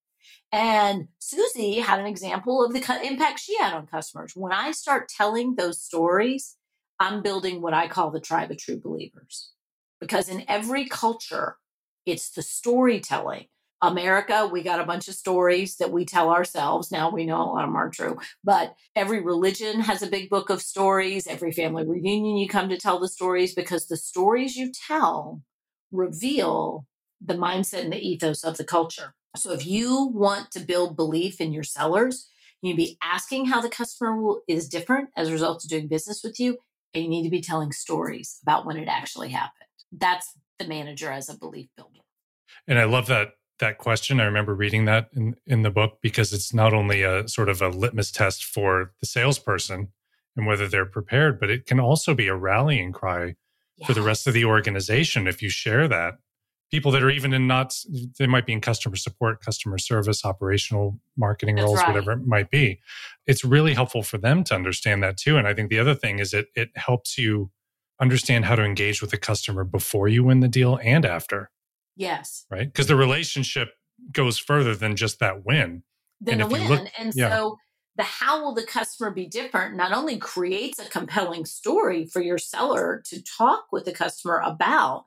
And 0.51 1.09
Susie 1.19 1.75
had 1.75 1.99
an 1.99 2.07
example 2.07 2.65
of 2.65 2.73
the 2.73 3.01
impact 3.03 3.39
she 3.39 3.55
had 3.59 3.73
on 3.73 3.85
customers. 3.85 4.33
When 4.35 4.51
I 4.51 4.71
start 4.71 5.09
telling 5.09 5.55
those 5.55 5.79
stories, 5.79 6.55
I'm 6.99 7.21
building 7.21 7.61
what 7.61 7.73
I 7.73 7.87
call 7.87 8.11
the 8.11 8.19
tribe 8.19 8.51
of 8.51 8.57
true 8.57 8.79
believers 8.79 9.51
because 9.99 10.29
in 10.29 10.43
every 10.47 10.87
culture, 10.87 11.57
it's 12.05 12.31
the 12.31 12.41
storytelling. 12.41 13.45
America, 13.81 14.49
we 14.51 14.61
got 14.61 14.81
a 14.81 14.85
bunch 14.85 15.07
of 15.07 15.15
stories 15.15 15.77
that 15.77 15.91
we 15.91 16.03
tell 16.03 16.29
ourselves. 16.31 16.91
Now 16.91 17.09
we 17.09 17.25
know 17.25 17.41
a 17.41 17.43
lot 17.43 17.63
of 17.63 17.69
them 17.69 17.77
are 17.77 17.89
true, 17.89 18.17
but 18.43 18.75
every 18.93 19.21
religion 19.21 19.79
has 19.79 20.01
a 20.01 20.07
big 20.07 20.29
book 20.29 20.49
of 20.49 20.61
stories. 20.61 21.27
Every 21.27 21.53
family 21.53 21.85
reunion, 21.85 22.35
you 22.35 22.49
come 22.49 22.67
to 22.69 22.77
tell 22.77 22.99
the 22.99 23.07
stories 23.07 23.55
because 23.55 23.87
the 23.87 23.95
stories 23.95 24.57
you 24.57 24.71
tell 24.87 25.43
reveal 25.91 26.85
the 27.21 27.35
mindset 27.35 27.83
and 27.83 27.93
the 27.93 28.05
ethos 28.05 28.43
of 28.43 28.57
the 28.57 28.65
culture. 28.65 29.15
So 29.37 29.53
if 29.53 29.65
you 29.65 30.07
want 30.13 30.51
to 30.51 30.59
build 30.59 30.97
belief 30.97 31.39
in 31.39 31.53
your 31.53 31.63
sellers, 31.63 32.29
you 32.61 32.75
be 32.75 32.97
asking 33.01 33.45
how 33.45 33.61
the 33.61 33.69
customer 33.69 34.17
is 34.47 34.67
different 34.67 35.09
as 35.15 35.29
a 35.29 35.31
result 35.31 35.63
of 35.63 35.69
doing 35.69 35.87
business 35.87 36.21
with 36.23 36.37
you. 36.39 36.57
And 36.93 37.03
you 37.03 37.09
need 37.09 37.23
to 37.23 37.29
be 37.29 37.41
telling 37.41 37.71
stories 37.71 38.39
about 38.43 38.65
when 38.65 38.77
it 38.77 38.87
actually 38.87 39.29
happened 39.29 39.69
that's 39.91 40.33
the 40.57 40.67
manager 40.67 41.11
as 41.11 41.29
a 41.29 41.37
belief 41.37 41.69
builder. 41.75 41.99
And 42.67 42.79
I 42.79 42.85
love 42.85 43.07
that 43.07 43.33
that 43.59 43.77
question. 43.77 44.21
I 44.21 44.25
remember 44.25 44.55
reading 44.55 44.85
that 44.85 45.09
in, 45.13 45.35
in 45.45 45.63
the 45.63 45.69
book 45.69 45.97
because 46.01 46.31
it's 46.31 46.53
not 46.53 46.73
only 46.73 47.03
a 47.03 47.27
sort 47.27 47.49
of 47.49 47.61
a 47.61 47.67
litmus 47.67 48.09
test 48.09 48.45
for 48.45 48.93
the 49.01 49.05
salesperson 49.05 49.89
and 50.37 50.47
whether 50.47 50.67
they're 50.67 50.85
prepared, 50.85 51.41
but 51.41 51.49
it 51.49 51.65
can 51.65 51.77
also 51.77 52.13
be 52.13 52.27
a 52.27 52.35
rallying 52.35 52.93
cry 52.93 53.35
yes. 53.75 53.85
for 53.85 53.93
the 53.93 54.01
rest 54.01 54.27
of 54.27 54.33
the 54.33 54.45
organization 54.45 55.27
if 55.27 55.41
you 55.41 55.49
share 55.49 55.89
that. 55.89 56.19
People 56.71 56.91
that 56.91 57.01
are 57.01 57.09
even 57.09 57.33
in 57.33 57.47
not, 57.47 57.75
they 58.17 58.27
might 58.27 58.45
be 58.45 58.53
in 58.53 58.61
customer 58.61 58.95
support, 58.95 59.43
customer 59.43 59.77
service, 59.77 60.23
operational 60.23 60.99
marketing 61.17 61.55
That's 61.55 61.65
roles, 61.65 61.79
right. 61.79 61.87
whatever 61.87 62.11
it 62.11 62.27
might 62.27 62.51
be. 62.51 62.79
It's 63.25 63.43
really 63.43 63.73
helpful 63.73 64.03
for 64.03 64.17
them 64.17 64.43
to 64.45 64.55
understand 64.55 65.01
that 65.03 65.17
too. 65.17 65.37
And 65.37 65.47
I 65.47 65.53
think 65.53 65.69
the 65.69 65.79
other 65.79 65.95
thing 65.95 66.19
is 66.19 66.33
it 66.33 66.47
it 66.55 66.69
helps 66.75 67.17
you 67.17 67.51
understand 67.99 68.45
how 68.45 68.55
to 68.55 68.63
engage 68.63 69.01
with 69.01 69.11
the 69.11 69.17
customer 69.17 69.63
before 69.63 70.07
you 70.07 70.23
win 70.23 70.39
the 70.39 70.47
deal 70.47 70.79
and 70.83 71.05
after. 71.05 71.51
Yes. 71.95 72.45
Right? 72.49 72.67
Because 72.67 72.87
the 72.87 72.95
relationship 72.95 73.73
goes 74.11 74.37
further 74.37 74.75
than 74.75 74.95
just 74.95 75.19
that 75.19 75.45
win. 75.45 75.83
Than 76.21 76.35
and 76.35 76.43
a 76.43 76.47
win. 76.47 76.69
Look, 76.69 76.87
and 76.97 77.13
yeah. 77.15 77.29
so 77.29 77.57
the 77.95 78.03
how 78.03 78.41
will 78.41 78.53
the 78.53 78.63
customer 78.63 79.11
be 79.11 79.25
different 79.25 79.75
not 79.75 79.91
only 79.91 80.17
creates 80.17 80.79
a 80.79 80.89
compelling 80.89 81.45
story 81.45 82.05
for 82.05 82.21
your 82.21 82.37
seller 82.37 83.01
to 83.05 83.21
talk 83.21 83.65
with 83.71 83.85
the 83.85 83.91
customer 83.91 84.41
about, 84.45 85.05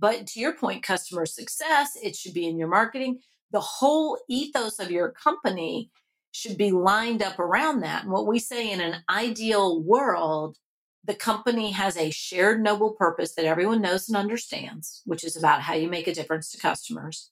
but 0.00 0.26
to 0.28 0.40
your 0.40 0.54
point, 0.54 0.82
customer 0.82 1.26
success, 1.26 1.96
it 2.02 2.16
should 2.16 2.34
be 2.34 2.46
in 2.46 2.58
your 2.58 2.68
marketing. 2.68 3.20
The 3.52 3.60
whole 3.60 4.18
ethos 4.28 4.78
of 4.78 4.90
your 4.90 5.10
company 5.10 5.90
should 6.32 6.56
be 6.56 6.70
lined 6.70 7.22
up 7.22 7.38
around 7.38 7.80
that. 7.80 8.04
And 8.04 8.12
what 8.12 8.26
we 8.26 8.38
say 8.38 8.70
in 8.70 8.80
an 8.80 9.02
ideal 9.08 9.82
world 9.82 10.56
the 11.04 11.14
company 11.14 11.70
has 11.72 11.96
a 11.96 12.10
shared 12.10 12.62
noble 12.62 12.92
purpose 12.92 13.34
that 13.34 13.46
everyone 13.46 13.80
knows 13.80 14.08
and 14.08 14.16
understands, 14.16 15.02
which 15.04 15.24
is 15.24 15.36
about 15.36 15.62
how 15.62 15.74
you 15.74 15.88
make 15.88 16.06
a 16.06 16.14
difference 16.14 16.50
to 16.50 16.58
customers. 16.58 17.30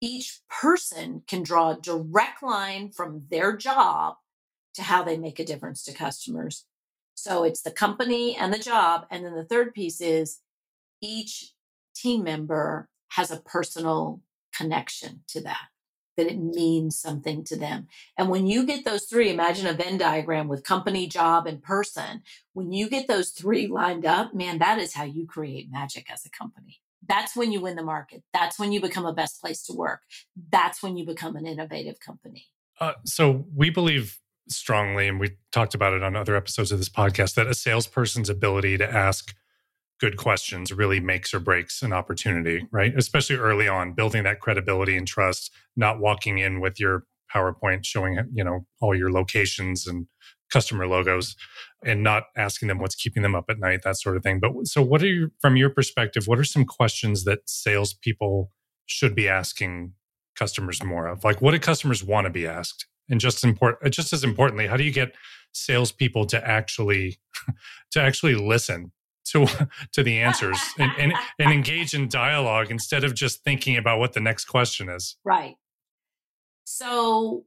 Each 0.00 0.40
person 0.48 1.22
can 1.26 1.42
draw 1.42 1.70
a 1.70 1.80
direct 1.80 2.42
line 2.42 2.90
from 2.90 3.24
their 3.30 3.56
job 3.56 4.16
to 4.74 4.82
how 4.82 5.02
they 5.02 5.16
make 5.16 5.38
a 5.38 5.44
difference 5.44 5.82
to 5.84 5.92
customers. 5.92 6.64
So 7.14 7.44
it's 7.44 7.62
the 7.62 7.70
company 7.70 8.36
and 8.36 8.52
the 8.52 8.58
job. 8.58 9.06
And 9.10 9.24
then 9.24 9.34
the 9.34 9.44
third 9.44 9.74
piece 9.74 10.00
is 10.00 10.40
each 11.00 11.53
team 11.94 12.24
member 12.24 12.88
has 13.08 13.30
a 13.30 13.40
personal 13.40 14.20
connection 14.56 15.22
to 15.28 15.40
that 15.42 15.68
that 16.16 16.26
it 16.26 16.38
means 16.38 16.96
something 16.96 17.44
to 17.44 17.56
them. 17.56 17.88
And 18.16 18.28
when 18.28 18.46
you 18.46 18.64
get 18.64 18.84
those 18.84 19.04
three, 19.04 19.30
imagine 19.30 19.66
a 19.66 19.72
Venn 19.72 19.98
diagram 19.98 20.48
with 20.48 20.64
company, 20.64 21.06
job, 21.06 21.46
and 21.46 21.62
person. 21.62 22.22
When 22.52 22.72
you 22.72 22.88
get 22.88 23.08
those 23.08 23.30
three 23.30 23.66
lined 23.66 24.06
up, 24.06 24.34
man, 24.34 24.58
that 24.58 24.78
is 24.78 24.94
how 24.94 25.04
you 25.04 25.26
create 25.26 25.70
magic 25.70 26.10
as 26.12 26.24
a 26.24 26.30
company. 26.30 26.80
That's 27.06 27.36
when 27.36 27.52
you 27.52 27.60
win 27.60 27.76
the 27.76 27.82
market. 27.82 28.22
That's 28.32 28.58
when 28.58 28.72
you 28.72 28.80
become 28.80 29.04
a 29.04 29.12
best 29.12 29.40
place 29.40 29.62
to 29.64 29.74
work. 29.74 30.00
That's 30.50 30.82
when 30.82 30.96
you 30.96 31.04
become 31.04 31.36
an 31.36 31.46
innovative 31.46 32.00
company. 32.00 32.46
Uh, 32.80 32.92
so 33.04 33.44
we 33.54 33.70
believe 33.70 34.18
strongly, 34.48 35.08
and 35.08 35.20
we 35.20 35.32
talked 35.52 35.74
about 35.74 35.92
it 35.92 36.02
on 36.02 36.16
other 36.16 36.36
episodes 36.36 36.72
of 36.72 36.78
this 36.78 36.88
podcast, 36.88 37.34
that 37.34 37.46
a 37.46 37.54
salesperson's 37.54 38.30
ability 38.30 38.78
to 38.78 38.90
ask 38.90 39.34
good 40.00 40.16
questions 40.16 40.72
really 40.72 41.00
makes 41.00 41.32
or 41.32 41.40
breaks 41.40 41.82
an 41.82 41.92
opportunity, 41.92 42.66
right? 42.72 42.92
Especially 42.96 43.36
early 43.36 43.68
on, 43.68 43.92
building 43.92 44.24
that 44.24 44.40
credibility 44.40 44.96
and 44.96 45.06
trust, 45.06 45.50
not 45.76 46.00
walking 46.00 46.38
in 46.38 46.60
with 46.60 46.80
your 46.80 47.04
PowerPoint 47.34 47.84
showing, 47.84 48.18
you 48.32 48.44
know, 48.44 48.66
all 48.80 48.94
your 48.94 49.10
locations 49.10 49.86
and 49.86 50.06
customer 50.52 50.86
logos 50.86 51.36
and 51.84 52.02
not 52.02 52.24
asking 52.36 52.68
them 52.68 52.78
what's 52.78 52.94
keeping 52.94 53.22
them 53.22 53.34
up 53.34 53.46
at 53.48 53.58
night, 53.58 53.80
that 53.82 53.96
sort 53.96 54.16
of 54.16 54.22
thing. 54.22 54.40
But 54.40 54.66
so 54.66 54.82
what 54.82 55.02
are 55.02 55.06
you, 55.06 55.30
from 55.40 55.56
your 55.56 55.70
perspective, 55.70 56.26
what 56.26 56.38
are 56.38 56.44
some 56.44 56.64
questions 56.64 57.24
that 57.24 57.48
salespeople 57.48 58.50
should 58.86 59.14
be 59.14 59.28
asking 59.28 59.92
customers 60.36 60.82
more 60.82 61.06
of? 61.06 61.24
Like 61.24 61.40
what 61.40 61.52
do 61.52 61.58
customers 61.58 62.04
want 62.04 62.26
to 62.26 62.30
be 62.30 62.46
asked? 62.46 62.86
And 63.10 63.20
just 63.20 63.44
important, 63.44 63.92
just 63.92 64.12
as 64.12 64.24
importantly, 64.24 64.66
how 64.66 64.76
do 64.76 64.84
you 64.84 64.92
get 64.92 65.14
salespeople 65.52 66.26
to 66.26 66.48
actually 66.48 67.18
to 67.92 68.00
actually 68.00 68.34
listen 68.34 68.92
to 69.24 69.46
to 69.92 70.02
the 70.02 70.20
answers 70.20 70.58
and, 70.78 70.92
and, 70.98 71.12
and 71.38 71.52
engage 71.52 71.94
in 71.94 72.08
dialogue 72.08 72.70
instead 72.70 73.04
of 73.04 73.14
just 73.14 73.42
thinking 73.44 73.76
about 73.76 73.98
what 73.98 74.12
the 74.12 74.20
next 74.20 74.46
question 74.46 74.88
is. 74.88 75.16
Right. 75.24 75.56
So 76.64 77.44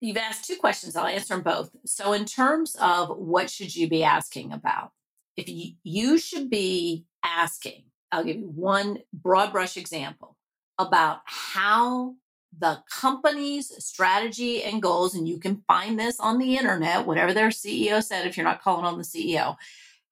you've 0.00 0.16
asked 0.16 0.44
two 0.44 0.56
questions. 0.56 0.96
I'll 0.96 1.06
answer 1.06 1.34
them 1.34 1.42
both. 1.42 1.70
So 1.86 2.12
in 2.12 2.24
terms 2.24 2.76
of 2.80 3.16
what 3.16 3.50
should 3.50 3.74
you 3.74 3.88
be 3.88 4.04
asking 4.04 4.52
about? 4.52 4.92
If 5.36 5.48
you, 5.48 5.72
you 5.82 6.18
should 6.18 6.48
be 6.48 7.06
asking, 7.24 7.84
I'll 8.12 8.24
give 8.24 8.36
you 8.36 8.48
one 8.48 8.98
broad 9.12 9.52
brush 9.52 9.76
example 9.76 10.36
about 10.78 11.20
how 11.24 12.14
the 12.56 12.82
company's 12.88 13.72
strategy 13.84 14.62
and 14.62 14.80
goals, 14.80 15.14
and 15.14 15.28
you 15.28 15.38
can 15.38 15.62
find 15.66 15.98
this 15.98 16.20
on 16.20 16.38
the 16.38 16.56
internet, 16.56 17.06
whatever 17.06 17.32
their 17.32 17.48
CEO 17.48 18.02
said, 18.02 18.26
if 18.26 18.36
you're 18.36 18.46
not 18.46 18.62
calling 18.62 18.84
on 18.84 18.98
the 18.98 19.04
CEO, 19.04 19.56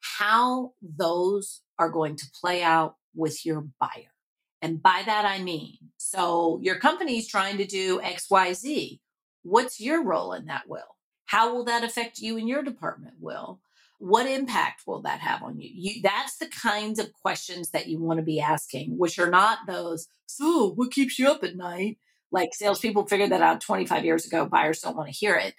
how 0.02 0.72
those 0.82 1.62
are 1.78 1.88
going 1.88 2.16
to 2.16 2.30
play 2.40 2.62
out 2.62 2.96
with 3.14 3.46
your 3.46 3.66
buyer. 3.80 4.12
And 4.60 4.82
by 4.82 5.02
that, 5.06 5.24
I 5.24 5.42
mean, 5.42 5.78
so 5.96 6.60
your 6.62 6.76
company 6.76 7.18
is 7.18 7.26
trying 7.26 7.58
to 7.58 7.66
do 7.66 8.00
XYZ. 8.00 9.00
What's 9.42 9.80
your 9.80 10.04
role 10.04 10.32
in 10.32 10.46
that, 10.46 10.68
Will? 10.68 10.96
How 11.24 11.54
will 11.54 11.64
that 11.64 11.84
affect 11.84 12.18
you 12.18 12.36
and 12.36 12.48
your 12.48 12.62
department, 12.62 13.14
Will? 13.20 13.60
What 13.98 14.26
impact 14.26 14.82
will 14.86 15.02
that 15.02 15.20
have 15.20 15.42
on 15.42 15.58
you? 15.58 15.70
you? 15.72 16.02
That's 16.02 16.36
the 16.36 16.48
kinds 16.48 16.98
of 16.98 17.12
questions 17.12 17.70
that 17.70 17.88
you 17.88 18.00
want 18.00 18.18
to 18.18 18.24
be 18.24 18.40
asking, 18.40 18.98
which 18.98 19.18
are 19.18 19.30
not 19.30 19.60
those, 19.66 20.08
so 20.26 20.72
what 20.74 20.92
keeps 20.92 21.18
you 21.18 21.28
up 21.30 21.44
at 21.44 21.56
night? 21.56 21.98
Like 22.30 22.54
salespeople 22.54 23.06
figured 23.06 23.30
that 23.30 23.42
out 23.42 23.60
25 23.60 24.04
years 24.04 24.26
ago. 24.26 24.46
Buyers 24.46 24.80
don't 24.80 24.96
want 24.96 25.08
to 25.08 25.14
hear 25.14 25.36
it. 25.36 25.54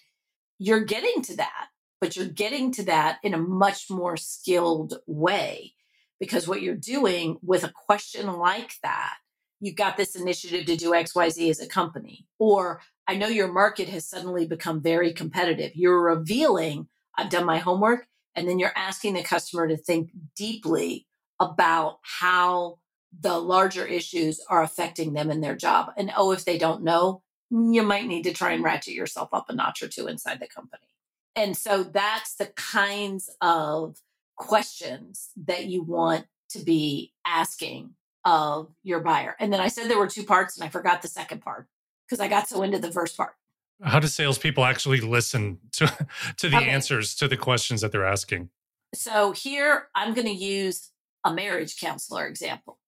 You're 0.57 0.83
getting 0.83 1.21
to 1.23 1.37
that 1.37 1.67
but 2.03 2.17
you're 2.17 2.25
getting 2.25 2.69
to 2.69 2.83
that 2.83 3.17
in 3.23 3.33
a 3.33 3.37
much 3.37 3.89
more 3.89 4.17
skilled 4.17 4.99
way 5.07 5.73
because 6.19 6.49
what 6.49 6.61
you're 6.61 6.75
doing 6.75 7.37
with 7.41 7.63
a 7.63 7.71
question 7.71 8.27
like 8.27 8.73
that 8.83 9.13
you've 9.61 9.77
got 9.77 9.95
this 9.95 10.13
initiative 10.13 10.65
to 10.65 10.75
do 10.75 10.91
xyz 10.91 11.49
as 11.49 11.61
a 11.61 11.65
company 11.65 12.27
or 12.39 12.81
i 13.07 13.15
know 13.15 13.29
your 13.29 13.47
market 13.47 13.87
has 13.87 14.05
suddenly 14.05 14.45
become 14.45 14.81
very 14.81 15.13
competitive 15.13 15.71
you're 15.75 16.01
revealing 16.01 16.89
i've 17.17 17.29
done 17.29 17.45
my 17.45 17.57
homework 17.59 18.05
and 18.35 18.49
then 18.49 18.59
you're 18.59 18.73
asking 18.75 19.13
the 19.13 19.23
customer 19.23 19.65
to 19.65 19.77
think 19.77 20.11
deeply 20.35 21.07
about 21.39 21.99
how 22.01 22.79
the 23.17 23.37
larger 23.37 23.85
issues 23.85 24.41
are 24.49 24.61
affecting 24.61 25.13
them 25.13 25.29
in 25.31 25.39
their 25.39 25.55
job. 25.55 25.91
And 25.95 26.11
oh, 26.17 26.31
if 26.31 26.43
they 26.43 26.57
don't 26.57 26.83
know, 26.83 27.21
you 27.51 27.83
might 27.83 28.07
need 28.07 28.23
to 28.23 28.33
try 28.33 28.51
and 28.51 28.63
ratchet 28.63 28.95
yourself 28.95 29.29
up 29.31 29.45
a 29.49 29.53
notch 29.53 29.83
or 29.83 29.87
two 29.87 30.07
inside 30.07 30.39
the 30.39 30.47
company. 30.47 30.87
And 31.35 31.57
so 31.57 31.83
that's 31.83 32.35
the 32.35 32.47
kinds 32.47 33.29
of 33.41 33.97
questions 34.37 35.29
that 35.45 35.65
you 35.65 35.83
want 35.83 36.25
to 36.49 36.59
be 36.59 37.13
asking 37.25 37.91
of 38.25 38.69
your 38.83 38.99
buyer. 39.01 39.35
And 39.39 39.51
then 39.51 39.59
I 39.59 39.67
said 39.67 39.89
there 39.89 39.97
were 39.97 40.07
two 40.07 40.23
parts 40.23 40.57
and 40.57 40.65
I 40.65 40.69
forgot 40.69 41.01
the 41.01 41.07
second 41.07 41.41
part 41.41 41.67
because 42.07 42.19
I 42.19 42.27
got 42.27 42.47
so 42.47 42.61
into 42.61 42.79
the 42.79 42.91
first 42.91 43.17
part. 43.17 43.33
How 43.81 43.99
do 43.99 44.07
salespeople 44.07 44.63
actually 44.63 45.01
listen 45.01 45.59
to, 45.73 45.87
to 46.37 46.49
the 46.49 46.57
okay. 46.57 46.69
answers 46.69 47.15
to 47.15 47.27
the 47.27 47.37
questions 47.37 47.81
that 47.81 47.91
they're 47.91 48.05
asking? 48.05 48.49
So 48.93 49.31
here 49.31 49.87
I'm 49.95 50.13
going 50.13 50.27
to 50.27 50.33
use 50.33 50.91
a 51.25 51.33
marriage 51.33 51.79
counselor 51.79 52.27
example. 52.27 52.79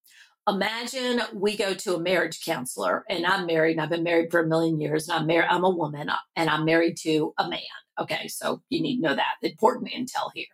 Imagine 0.48 1.22
we 1.34 1.58
go 1.58 1.74
to 1.74 1.96
a 1.96 2.00
marriage 2.00 2.46
counselor 2.46 3.04
and 3.10 3.26
I'm 3.26 3.48
married 3.48 3.72
and 3.72 3.82
I've 3.82 3.90
been 3.90 4.04
married 4.04 4.30
for 4.30 4.42
a 4.42 4.48
million 4.48 4.80
years 4.80 5.10
and 5.10 5.18
I'm 5.18 5.26
married, 5.26 5.48
I'm 5.50 5.64
a 5.64 5.70
woman 5.70 6.12
and 6.36 6.50
I'm 6.50 6.66
married 6.66 6.98
to 6.98 7.34
a 7.40 7.50
man. 7.50 7.62
Okay. 8.00 8.28
So 8.28 8.62
you 8.70 8.82
need 8.82 8.98
to 8.98 9.02
know 9.02 9.16
that 9.16 9.36
important 9.42 9.92
intel 9.92 10.32
here. 10.34 10.46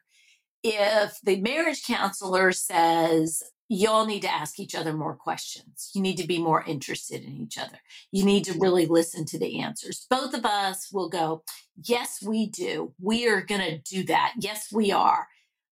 If 0.63 1.17
the 1.23 1.41
marriage 1.41 1.83
counselor 1.85 2.51
says, 2.51 3.41
you 3.73 3.89
all 3.89 4.05
need 4.05 4.21
to 4.23 4.31
ask 4.31 4.59
each 4.59 4.75
other 4.75 4.91
more 4.91 5.15
questions. 5.15 5.91
You 5.95 6.01
need 6.01 6.17
to 6.17 6.27
be 6.27 6.37
more 6.37 6.61
interested 6.61 7.23
in 7.23 7.37
each 7.37 7.57
other. 7.57 7.77
You 8.11 8.25
need 8.25 8.43
to 8.43 8.59
really 8.59 8.85
listen 8.85 9.23
to 9.27 9.39
the 9.39 9.61
answers. 9.61 10.05
Both 10.09 10.33
of 10.33 10.45
us 10.45 10.89
will 10.91 11.07
go, 11.07 11.43
Yes, 11.81 12.21
we 12.21 12.47
do. 12.47 12.93
We 12.99 13.29
are 13.29 13.41
going 13.41 13.61
to 13.61 13.77
do 13.77 14.03
that. 14.07 14.33
Yes, 14.39 14.67
we 14.73 14.91
are. 14.91 15.27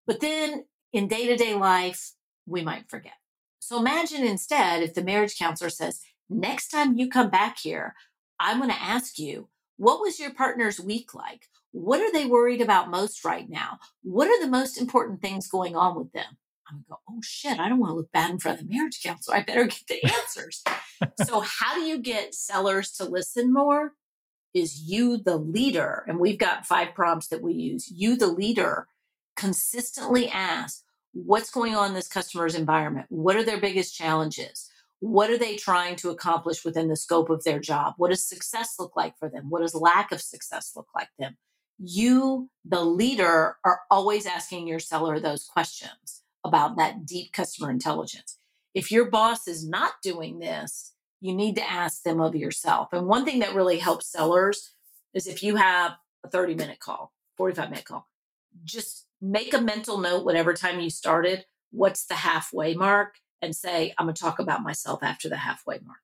But 0.07 0.21
then 0.21 0.63
in 0.93 1.09
day 1.09 1.27
to 1.27 1.35
day 1.35 1.55
life, 1.55 2.13
we 2.45 2.63
might 2.63 2.89
forget. 2.89 3.13
So 3.59 3.77
imagine 3.77 4.23
instead 4.23 4.81
if 4.81 4.93
the 4.93 5.03
marriage 5.03 5.37
counselor 5.37 5.69
says, 5.69 5.99
Next 6.29 6.69
time 6.69 6.97
you 6.97 7.09
come 7.09 7.29
back 7.29 7.57
here, 7.59 7.95
I'm 8.39 8.59
going 8.59 8.69
to 8.69 8.81
ask 8.81 9.19
you, 9.19 9.49
what 9.75 9.99
was 9.99 10.19
your 10.19 10.33
partner's 10.33 10.79
week 10.79 11.13
like? 11.13 11.47
What 11.71 11.99
are 12.01 12.11
they 12.11 12.25
worried 12.25 12.61
about 12.61 12.89
most 12.89 13.23
right 13.23 13.47
now? 13.49 13.79
What 14.03 14.27
are 14.27 14.43
the 14.43 14.51
most 14.51 14.79
important 14.79 15.21
things 15.21 15.47
going 15.47 15.75
on 15.75 15.95
with 15.95 16.11
them? 16.11 16.37
I'm 16.67 16.77
gonna 16.77 16.85
go, 16.89 16.97
oh 17.09 17.21
shit, 17.21 17.59
I 17.59 17.69
don't 17.69 17.79
want 17.79 17.91
to 17.91 17.95
look 17.95 18.11
bad 18.11 18.31
in 18.31 18.39
front 18.39 18.59
of 18.59 18.67
the 18.67 18.73
marriage 18.73 19.01
counselor. 19.03 19.37
I 19.37 19.43
better 19.43 19.65
get 19.65 19.87
the 19.87 20.03
answers. 20.21 20.63
so, 21.23 21.41
how 21.41 21.75
do 21.75 21.81
you 21.81 21.97
get 21.99 22.35
sellers 22.35 22.91
to 22.93 23.05
listen 23.05 23.51
more? 23.53 23.93
Is 24.53 24.81
you, 24.81 25.17
the 25.17 25.37
leader, 25.37 26.03
and 26.07 26.19
we've 26.19 26.39
got 26.39 26.65
five 26.65 26.95
prompts 26.95 27.27
that 27.27 27.41
we 27.41 27.53
use. 27.53 27.91
You, 27.91 28.17
the 28.17 28.27
leader, 28.27 28.87
consistently 29.35 30.27
ask, 30.27 30.83
what's 31.13 31.51
going 31.51 31.75
on 31.75 31.89
in 31.89 31.93
this 31.93 32.07
customer's 32.07 32.55
environment? 32.55 33.05
What 33.09 33.35
are 33.35 33.43
their 33.43 33.59
biggest 33.59 33.95
challenges? 33.95 34.69
What 35.01 35.29
are 35.29 35.37
they 35.37 35.55
trying 35.55 35.95
to 35.97 36.09
accomplish 36.09 36.65
within 36.65 36.89
the 36.89 36.95
scope 36.95 37.29
of 37.29 37.43
their 37.43 37.59
job? 37.59 37.93
What 37.97 38.09
does 38.09 38.27
success 38.27 38.75
look 38.79 38.95
like 38.95 39.17
for 39.17 39.29
them? 39.29 39.49
What 39.49 39.61
does 39.61 39.75
lack 39.75 40.11
of 40.11 40.19
success 40.19 40.73
look 40.75 40.87
like 40.95 41.07
for 41.15 41.25
them? 41.25 41.37
You, 41.79 42.49
the 42.65 42.83
leader, 42.83 43.57
are 43.63 43.79
always 43.89 44.25
asking 44.25 44.67
your 44.67 44.79
seller 44.79 45.19
those 45.19 45.45
questions 45.45 46.23
about 46.43 46.77
that 46.77 47.05
deep 47.05 47.31
customer 47.33 47.71
intelligence. 47.71 48.37
If 48.73 48.91
your 48.91 49.09
boss 49.09 49.47
is 49.47 49.67
not 49.67 49.93
doing 50.03 50.39
this, 50.39 50.93
you 51.21 51.33
need 51.33 51.55
to 51.55 51.69
ask 51.69 52.03
them 52.03 52.21
of 52.21 52.35
yourself. 52.35 52.93
And 52.93 53.07
one 53.07 53.25
thing 53.25 53.39
that 53.39 53.55
really 53.55 53.79
helps 53.79 54.11
sellers 54.11 54.73
is 55.13 55.27
if 55.27 55.43
you 55.43 55.55
have 55.55 55.93
a 56.23 56.29
30 56.29 56.55
minute 56.55 56.79
call, 56.79 57.13
45 57.37 57.69
minute 57.69 57.85
call, 57.85 58.07
just 58.63 59.07
make 59.21 59.53
a 59.53 59.61
mental 59.61 59.97
note 59.97 60.25
whatever 60.25 60.53
time 60.53 60.79
you 60.79 60.89
started, 60.89 61.45
what's 61.71 62.05
the 62.05 62.15
halfway 62.15 62.73
mark, 62.73 63.15
and 63.41 63.55
say, 63.55 63.93
I'm 63.97 64.05
going 64.05 64.15
to 64.15 64.21
talk 64.21 64.39
about 64.39 64.63
myself 64.63 65.03
after 65.03 65.29
the 65.29 65.37
halfway 65.37 65.79
mark. 65.85 65.99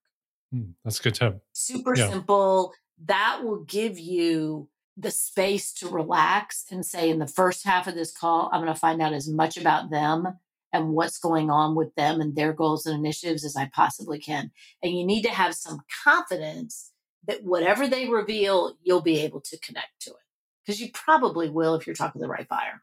Mm, 0.54 0.74
that's 0.84 1.00
good 1.00 1.16
tip. 1.16 1.42
Super 1.54 1.96
yeah. 1.96 2.10
simple. 2.10 2.74
That 3.06 3.42
will 3.44 3.64
give 3.64 4.00
you 4.00 4.70
the 4.98 5.12
space 5.12 5.74
to 5.74 5.90
relax 5.90 6.66
and 6.72 6.86
say, 6.86 7.10
in 7.10 7.20
the 7.20 7.28
first 7.28 7.66
half 7.66 7.88
of 7.88 7.96
this 7.96 8.16
call, 8.16 8.50
I'm 8.52 8.62
going 8.62 8.74
to 8.74 8.80
find 8.80 9.02
out 9.02 9.14
as 9.14 9.30
much 9.30 9.58
about 9.58 9.90
them 9.90 10.40
and 10.72 10.90
what's 10.90 11.18
going 11.18 11.50
on 11.50 11.76
with 11.76 11.94
them 11.96 12.22
and 12.22 12.36
their 12.36 12.54
goals 12.54 12.86
and 12.86 12.98
initiatives 12.98 13.46
as 13.46 13.56
I 13.56 13.70
possibly 13.74 14.20
can. 14.20 14.52
And 14.82 14.98
you 14.98 15.06
need 15.06 15.24
to 15.24 15.30
have 15.30 15.56
some 15.56 15.82
confidence 16.04 16.92
that 17.28 17.44
whatever 17.44 17.88
they 17.88 18.08
reveal, 18.08 18.78
you'll 18.84 19.02
be 19.02 19.20
able 19.22 19.42
to 19.42 19.60
connect 19.60 20.02
to 20.02 20.12
it 20.12 20.18
because 20.66 20.80
you 20.80 20.90
probably 20.94 21.50
will 21.50 21.76
if 21.76 21.88
you're 21.88 21.96
talking 21.96 22.20
to 22.20 22.26
the 22.26 22.32
right 22.32 22.48
buyer. 22.48 22.82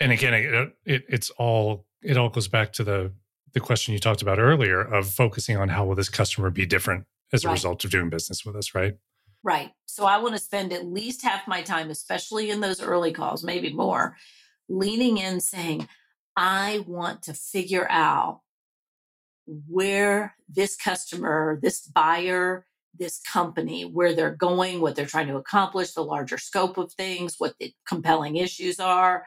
And 0.00 0.12
again, 0.12 0.34
it, 0.34 0.54
uh, 0.54 0.66
it, 0.84 1.04
it's 1.08 1.30
all 1.30 1.86
it 2.02 2.16
all 2.16 2.28
goes 2.28 2.48
back 2.48 2.72
to 2.74 2.84
the 2.84 3.12
the 3.52 3.60
question 3.60 3.94
you 3.94 3.98
talked 3.98 4.22
about 4.22 4.38
earlier 4.38 4.80
of 4.80 5.08
focusing 5.08 5.56
on 5.56 5.70
how 5.70 5.84
will 5.84 5.94
this 5.94 6.10
customer 6.10 6.50
be 6.50 6.66
different 6.66 7.06
as 7.32 7.44
a 7.44 7.48
right. 7.48 7.54
result 7.54 7.84
of 7.84 7.90
doing 7.90 8.10
business 8.10 8.44
with 8.44 8.54
us, 8.54 8.74
right? 8.74 8.96
Right. 9.46 9.70
So 9.86 10.06
I 10.06 10.18
want 10.18 10.34
to 10.34 10.40
spend 10.40 10.72
at 10.72 10.84
least 10.84 11.22
half 11.22 11.46
my 11.46 11.62
time, 11.62 11.88
especially 11.88 12.50
in 12.50 12.60
those 12.60 12.82
early 12.82 13.12
calls, 13.12 13.44
maybe 13.44 13.72
more, 13.72 14.16
leaning 14.68 15.18
in 15.18 15.40
saying, 15.40 15.88
I 16.36 16.84
want 16.88 17.22
to 17.22 17.32
figure 17.32 17.86
out 17.88 18.40
where 19.46 20.34
this 20.48 20.74
customer, 20.74 21.60
this 21.62 21.82
buyer, 21.82 22.66
this 22.98 23.20
company, 23.20 23.84
where 23.84 24.16
they're 24.16 24.34
going, 24.34 24.80
what 24.80 24.96
they're 24.96 25.06
trying 25.06 25.28
to 25.28 25.36
accomplish, 25.36 25.92
the 25.92 26.02
larger 26.02 26.38
scope 26.38 26.76
of 26.76 26.92
things, 26.92 27.36
what 27.38 27.54
the 27.60 27.72
compelling 27.88 28.34
issues 28.34 28.80
are, 28.80 29.26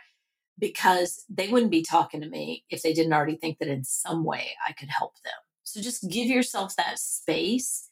because 0.59 1.23
they 1.29 1.47
wouldn't 1.47 1.71
be 1.71 1.81
talking 1.81 2.19
to 2.19 2.27
me 2.27 2.65
if 2.69 2.81
they 2.81 2.91
didn't 2.91 3.13
already 3.13 3.37
think 3.37 3.57
that 3.59 3.69
in 3.69 3.85
some 3.85 4.25
way 4.25 4.49
I 4.67 4.73
could 4.73 4.89
help 4.89 5.13
them. 5.23 5.31
So 5.63 5.79
just 5.79 6.09
give 6.09 6.27
yourself 6.27 6.75
that 6.75 6.99
space 6.99 7.88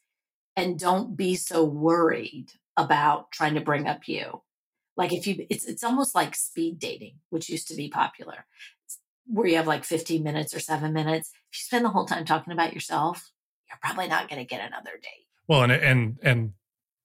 and 0.58 0.76
don't 0.76 1.16
be 1.16 1.36
so 1.36 1.62
worried 1.62 2.50
about 2.76 3.30
trying 3.30 3.54
to 3.54 3.60
bring 3.60 3.86
up 3.86 4.08
you. 4.08 4.42
Like 4.96 5.12
if 5.12 5.24
you, 5.24 5.46
it's 5.48 5.64
it's 5.64 5.84
almost 5.84 6.16
like 6.16 6.34
speed 6.34 6.80
dating, 6.80 7.20
which 7.30 7.48
used 7.48 7.68
to 7.68 7.76
be 7.76 7.88
popular, 7.88 8.44
where 9.26 9.46
you 9.46 9.56
have 9.56 9.68
like 9.68 9.84
15 9.84 10.20
minutes 10.24 10.52
or 10.52 10.58
seven 10.58 10.92
minutes. 10.92 11.30
If 11.52 11.58
you 11.58 11.62
spend 11.62 11.84
the 11.84 11.90
whole 11.90 12.06
time 12.06 12.24
talking 12.24 12.52
about 12.52 12.74
yourself, 12.74 13.30
you're 13.68 13.78
probably 13.80 14.08
not 14.08 14.28
going 14.28 14.40
to 14.40 14.44
get 14.44 14.66
another 14.66 14.90
date. 15.00 15.26
Well, 15.46 15.62
and 15.62 15.70
and 15.70 16.18
and 16.22 16.52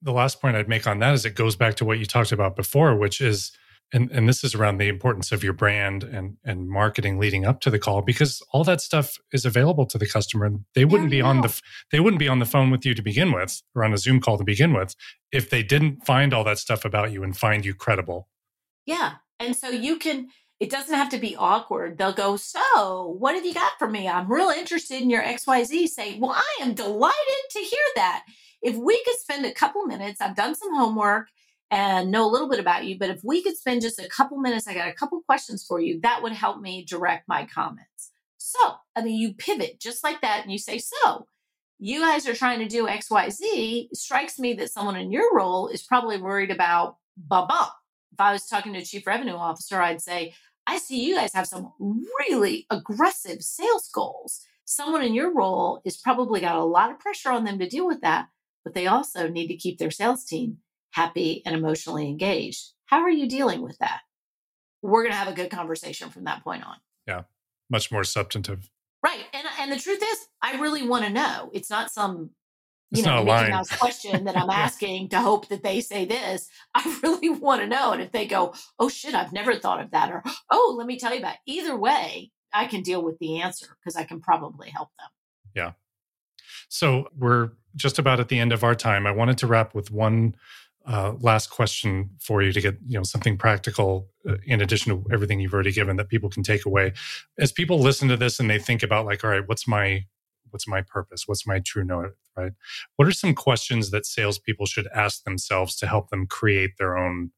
the 0.02 0.12
last 0.12 0.40
point 0.40 0.56
I'd 0.56 0.68
make 0.68 0.88
on 0.88 0.98
that 0.98 1.14
is 1.14 1.24
it 1.24 1.36
goes 1.36 1.54
back 1.54 1.76
to 1.76 1.84
what 1.84 2.00
you 2.00 2.06
talked 2.06 2.32
about 2.32 2.56
before, 2.56 2.96
which 2.96 3.20
is 3.20 3.52
and 3.94 4.10
and 4.10 4.28
this 4.28 4.44
is 4.44 4.54
around 4.54 4.78
the 4.78 4.88
importance 4.88 5.32
of 5.32 5.42
your 5.42 5.52
brand 5.52 6.02
and 6.02 6.36
and 6.44 6.68
marketing 6.68 7.18
leading 7.18 7.46
up 7.46 7.60
to 7.60 7.70
the 7.70 7.78
call 7.78 8.02
because 8.02 8.42
all 8.52 8.64
that 8.64 8.80
stuff 8.80 9.18
is 9.32 9.46
available 9.46 9.86
to 9.86 9.96
the 9.96 10.06
customer. 10.06 10.46
And 10.46 10.64
they 10.74 10.84
wouldn't 10.84 11.10
be 11.10 11.22
on 11.22 11.40
the 11.40 11.60
they 11.92 12.00
wouldn't 12.00 12.18
be 12.18 12.28
on 12.28 12.40
the 12.40 12.46
phone 12.46 12.70
with 12.70 12.84
you 12.84 12.94
to 12.94 13.02
begin 13.02 13.32
with 13.32 13.62
or 13.74 13.84
on 13.84 13.94
a 13.94 13.98
zoom 13.98 14.20
call 14.20 14.36
to 14.36 14.44
begin 14.44 14.74
with 14.74 14.94
if 15.32 15.48
they 15.48 15.62
didn't 15.62 16.04
find 16.04 16.34
all 16.34 16.44
that 16.44 16.58
stuff 16.58 16.84
about 16.84 17.12
you 17.12 17.22
and 17.22 17.36
find 17.36 17.64
you 17.64 17.74
credible. 17.74 18.28
Yeah 18.84 19.14
and 19.40 19.56
so 19.56 19.68
you 19.68 19.98
can 19.98 20.28
it 20.60 20.70
doesn't 20.70 20.94
have 20.94 21.08
to 21.10 21.18
be 21.18 21.34
awkward. 21.34 21.98
They'll 21.98 22.12
go 22.12 22.36
so 22.36 23.16
what 23.18 23.34
have 23.34 23.44
you 23.44 23.54
got 23.54 23.72
for 23.78 23.88
me? 23.88 24.08
I'm 24.08 24.30
real 24.30 24.50
interested 24.50 25.02
in 25.02 25.10
your 25.10 25.22
xyz 25.22 25.88
say 25.88 26.18
well 26.18 26.32
i 26.32 26.62
am 26.62 26.74
delighted 26.74 27.44
to 27.50 27.58
hear 27.60 27.86
that. 27.96 28.24
If 28.62 28.76
we 28.76 29.02
could 29.04 29.18
spend 29.18 29.46
a 29.46 29.52
couple 29.52 29.84
minutes 29.84 30.20
i've 30.20 30.36
done 30.36 30.54
some 30.54 30.74
homework 30.74 31.28
and 31.70 32.10
know 32.10 32.24
a 32.26 32.30
little 32.30 32.48
bit 32.48 32.60
about 32.60 32.84
you. 32.84 32.98
But 32.98 33.10
if 33.10 33.20
we 33.24 33.42
could 33.42 33.56
spend 33.56 33.82
just 33.82 33.98
a 33.98 34.08
couple 34.08 34.38
minutes, 34.38 34.68
I 34.68 34.74
got 34.74 34.88
a 34.88 34.92
couple 34.92 35.20
questions 35.22 35.64
for 35.66 35.80
you, 35.80 36.00
that 36.02 36.22
would 36.22 36.32
help 36.32 36.60
me 36.60 36.84
direct 36.84 37.28
my 37.28 37.46
comments. 37.46 38.12
So, 38.38 38.74
I 38.94 39.02
mean, 39.02 39.18
you 39.18 39.34
pivot 39.34 39.80
just 39.80 40.04
like 40.04 40.20
that 40.20 40.42
and 40.42 40.52
you 40.52 40.58
say, 40.58 40.78
So, 40.78 41.26
you 41.78 42.00
guys 42.00 42.28
are 42.28 42.34
trying 42.34 42.60
to 42.60 42.68
do 42.68 42.86
XYZ. 42.86 43.88
strikes 43.94 44.38
me 44.38 44.54
that 44.54 44.70
someone 44.70 44.96
in 44.96 45.10
your 45.10 45.34
role 45.34 45.68
is 45.68 45.82
probably 45.82 46.18
worried 46.18 46.50
about 46.50 46.96
blah, 47.16 47.46
blah. 47.46 47.70
If 48.12 48.20
I 48.20 48.32
was 48.32 48.46
talking 48.46 48.72
to 48.74 48.78
a 48.78 48.84
chief 48.84 49.06
revenue 49.06 49.34
officer, 49.34 49.82
I'd 49.82 50.00
say, 50.00 50.34
I 50.66 50.78
see 50.78 51.04
you 51.04 51.16
guys 51.16 51.34
have 51.34 51.46
some 51.46 51.72
really 52.20 52.66
aggressive 52.70 53.42
sales 53.42 53.88
goals. 53.92 54.40
Someone 54.64 55.02
in 55.02 55.14
your 55.14 55.34
role 55.34 55.82
is 55.84 55.96
probably 55.96 56.40
got 56.40 56.56
a 56.56 56.64
lot 56.64 56.90
of 56.90 56.98
pressure 56.98 57.30
on 57.30 57.44
them 57.44 57.58
to 57.58 57.68
deal 57.68 57.86
with 57.86 58.00
that, 58.00 58.28
but 58.62 58.72
they 58.72 58.86
also 58.86 59.28
need 59.28 59.48
to 59.48 59.56
keep 59.56 59.78
their 59.78 59.90
sales 59.90 60.24
team 60.24 60.58
happy 60.94 61.42
and 61.44 61.54
emotionally 61.54 62.08
engaged. 62.08 62.72
How 62.86 63.00
are 63.00 63.10
you 63.10 63.28
dealing 63.28 63.62
with 63.62 63.76
that? 63.78 64.00
We're 64.82 65.02
going 65.02 65.12
to 65.12 65.18
have 65.18 65.28
a 65.28 65.32
good 65.32 65.50
conversation 65.50 66.10
from 66.10 66.24
that 66.24 66.44
point 66.44 66.64
on. 66.64 66.76
Yeah, 67.06 67.22
much 67.70 67.90
more 67.90 68.04
substantive. 68.04 68.70
Right. 69.02 69.24
And 69.32 69.46
and 69.60 69.72
the 69.72 69.78
truth 69.78 70.02
is, 70.02 70.26
I 70.40 70.60
really 70.60 70.86
want 70.86 71.04
to 71.04 71.10
know. 71.10 71.50
It's 71.52 71.68
not 71.68 71.90
some 71.90 72.30
you 72.90 73.00
it's 73.00 73.06
know, 73.06 73.24
Mickey 73.24 73.50
Mouse 73.50 73.76
question 73.76 74.24
that 74.24 74.36
I'm 74.36 74.50
asking 74.50 75.08
to 75.08 75.20
hope 75.20 75.48
that 75.48 75.62
they 75.62 75.80
say 75.80 76.04
this. 76.04 76.48
I 76.74 76.98
really 77.02 77.28
want 77.28 77.60
to 77.62 77.66
know. 77.66 77.92
And 77.92 78.00
if 78.00 78.12
they 78.12 78.26
go, 78.26 78.54
oh 78.78 78.88
shit, 78.88 79.14
I've 79.14 79.32
never 79.32 79.56
thought 79.56 79.80
of 79.80 79.90
that, 79.90 80.10
or 80.10 80.22
oh, 80.50 80.74
let 80.78 80.86
me 80.86 80.98
tell 80.98 81.12
you 81.12 81.18
about 81.18 81.34
it. 81.34 81.40
either 81.46 81.76
way, 81.76 82.30
I 82.52 82.66
can 82.66 82.82
deal 82.82 83.02
with 83.02 83.18
the 83.18 83.40
answer 83.40 83.76
because 83.80 83.96
I 83.96 84.04
can 84.04 84.20
probably 84.20 84.70
help 84.70 84.90
them. 84.98 85.08
Yeah. 85.54 85.72
So 86.68 87.08
we're 87.18 87.50
just 87.76 87.98
about 87.98 88.20
at 88.20 88.28
the 88.28 88.38
end 88.38 88.52
of 88.52 88.62
our 88.62 88.74
time. 88.74 89.06
I 89.06 89.10
wanted 89.10 89.38
to 89.38 89.46
wrap 89.46 89.74
with 89.74 89.90
one 89.90 90.36
uh, 90.86 91.14
last 91.20 91.48
question 91.48 92.10
for 92.20 92.42
you 92.42 92.52
to 92.52 92.60
get 92.60 92.76
you 92.86 92.98
know 92.98 93.02
something 93.02 93.36
practical 93.36 94.08
uh, 94.28 94.36
in 94.44 94.60
addition 94.60 94.92
to 94.92 95.12
everything 95.12 95.40
you've 95.40 95.54
already 95.54 95.72
given 95.72 95.96
that 95.96 96.08
people 96.08 96.28
can 96.28 96.42
take 96.42 96.66
away 96.66 96.92
as 97.38 97.52
people 97.52 97.78
listen 97.78 98.08
to 98.08 98.16
this 98.16 98.38
and 98.38 98.50
they 98.50 98.58
think 98.58 98.82
about 98.82 99.06
like 99.06 99.24
all 99.24 99.30
right 99.30 99.48
what's 99.48 99.66
my 99.66 100.04
What's 100.54 100.68
my 100.68 100.82
purpose? 100.82 101.26
What's 101.26 101.48
my 101.48 101.58
true 101.58 101.82
north? 101.82 102.14
Right? 102.36 102.52
What 102.94 103.08
are 103.08 103.12
some 103.12 103.34
questions 103.34 103.90
that 103.90 104.06
salespeople 104.06 104.66
should 104.66 104.86
ask 104.94 105.24
themselves 105.24 105.74
to 105.78 105.86
help 105.88 106.10
them 106.10 106.28
create 106.28 106.78
their 106.78 106.96
own? 106.96 107.32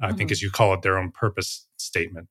I 0.00 0.06
mm-hmm. 0.06 0.16
think, 0.16 0.32
as 0.32 0.40
you 0.40 0.50
call 0.50 0.72
it, 0.72 0.80
their 0.80 0.96
own 0.96 1.10
purpose 1.10 1.68
statement. 1.76 2.28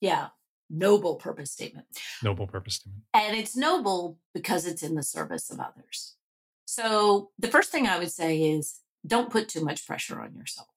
Yeah, 0.00 0.28
noble 0.70 1.16
purpose 1.16 1.50
statement. 1.50 1.88
Noble 2.22 2.46
purpose 2.46 2.76
statement. 2.76 3.02
And 3.12 3.36
it's 3.36 3.54
noble 3.54 4.18
because 4.32 4.66
it's 4.66 4.82
in 4.82 4.94
the 4.94 5.02
service 5.02 5.50
of 5.50 5.60
others. 5.60 6.14
So 6.64 7.28
the 7.38 7.48
first 7.48 7.70
thing 7.70 7.86
I 7.86 7.98
would 7.98 8.10
say 8.10 8.40
is 8.40 8.80
don't 9.06 9.30
put 9.30 9.48
too 9.48 9.64
much 9.64 9.86
pressure 9.86 10.20
on 10.20 10.34
yourself. 10.34 10.68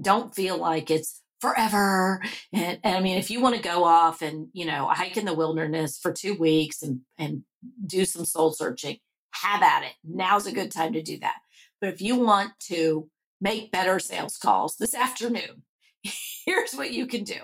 Don't 0.00 0.34
feel 0.34 0.56
like 0.56 0.90
it's 0.90 1.22
forever. 1.40 2.22
And, 2.52 2.78
and 2.82 2.96
I 2.96 3.00
mean, 3.00 3.18
if 3.18 3.30
you 3.30 3.40
want 3.40 3.56
to 3.56 3.62
go 3.62 3.84
off 3.84 4.22
and, 4.22 4.48
you 4.52 4.64
know, 4.64 4.88
hike 4.88 5.16
in 5.16 5.24
the 5.24 5.34
wilderness 5.34 5.98
for 5.98 6.12
two 6.12 6.34
weeks 6.34 6.82
and, 6.82 7.00
and 7.18 7.42
do 7.84 8.04
some 8.04 8.24
soul 8.24 8.52
searching, 8.52 8.98
have 9.32 9.62
at 9.62 9.82
it. 9.82 9.92
Now's 10.04 10.46
a 10.46 10.52
good 10.52 10.70
time 10.70 10.92
to 10.92 11.02
do 11.02 11.18
that. 11.20 11.36
But 11.80 11.92
if 11.92 12.00
you 12.00 12.16
want 12.16 12.52
to 12.68 13.08
make 13.40 13.72
better 13.72 13.98
sales 13.98 14.38
calls 14.38 14.76
this 14.76 14.94
afternoon, 14.94 15.62
here's 16.46 16.74
what 16.74 16.92
you 16.92 17.06
can 17.06 17.24
do 17.24 17.40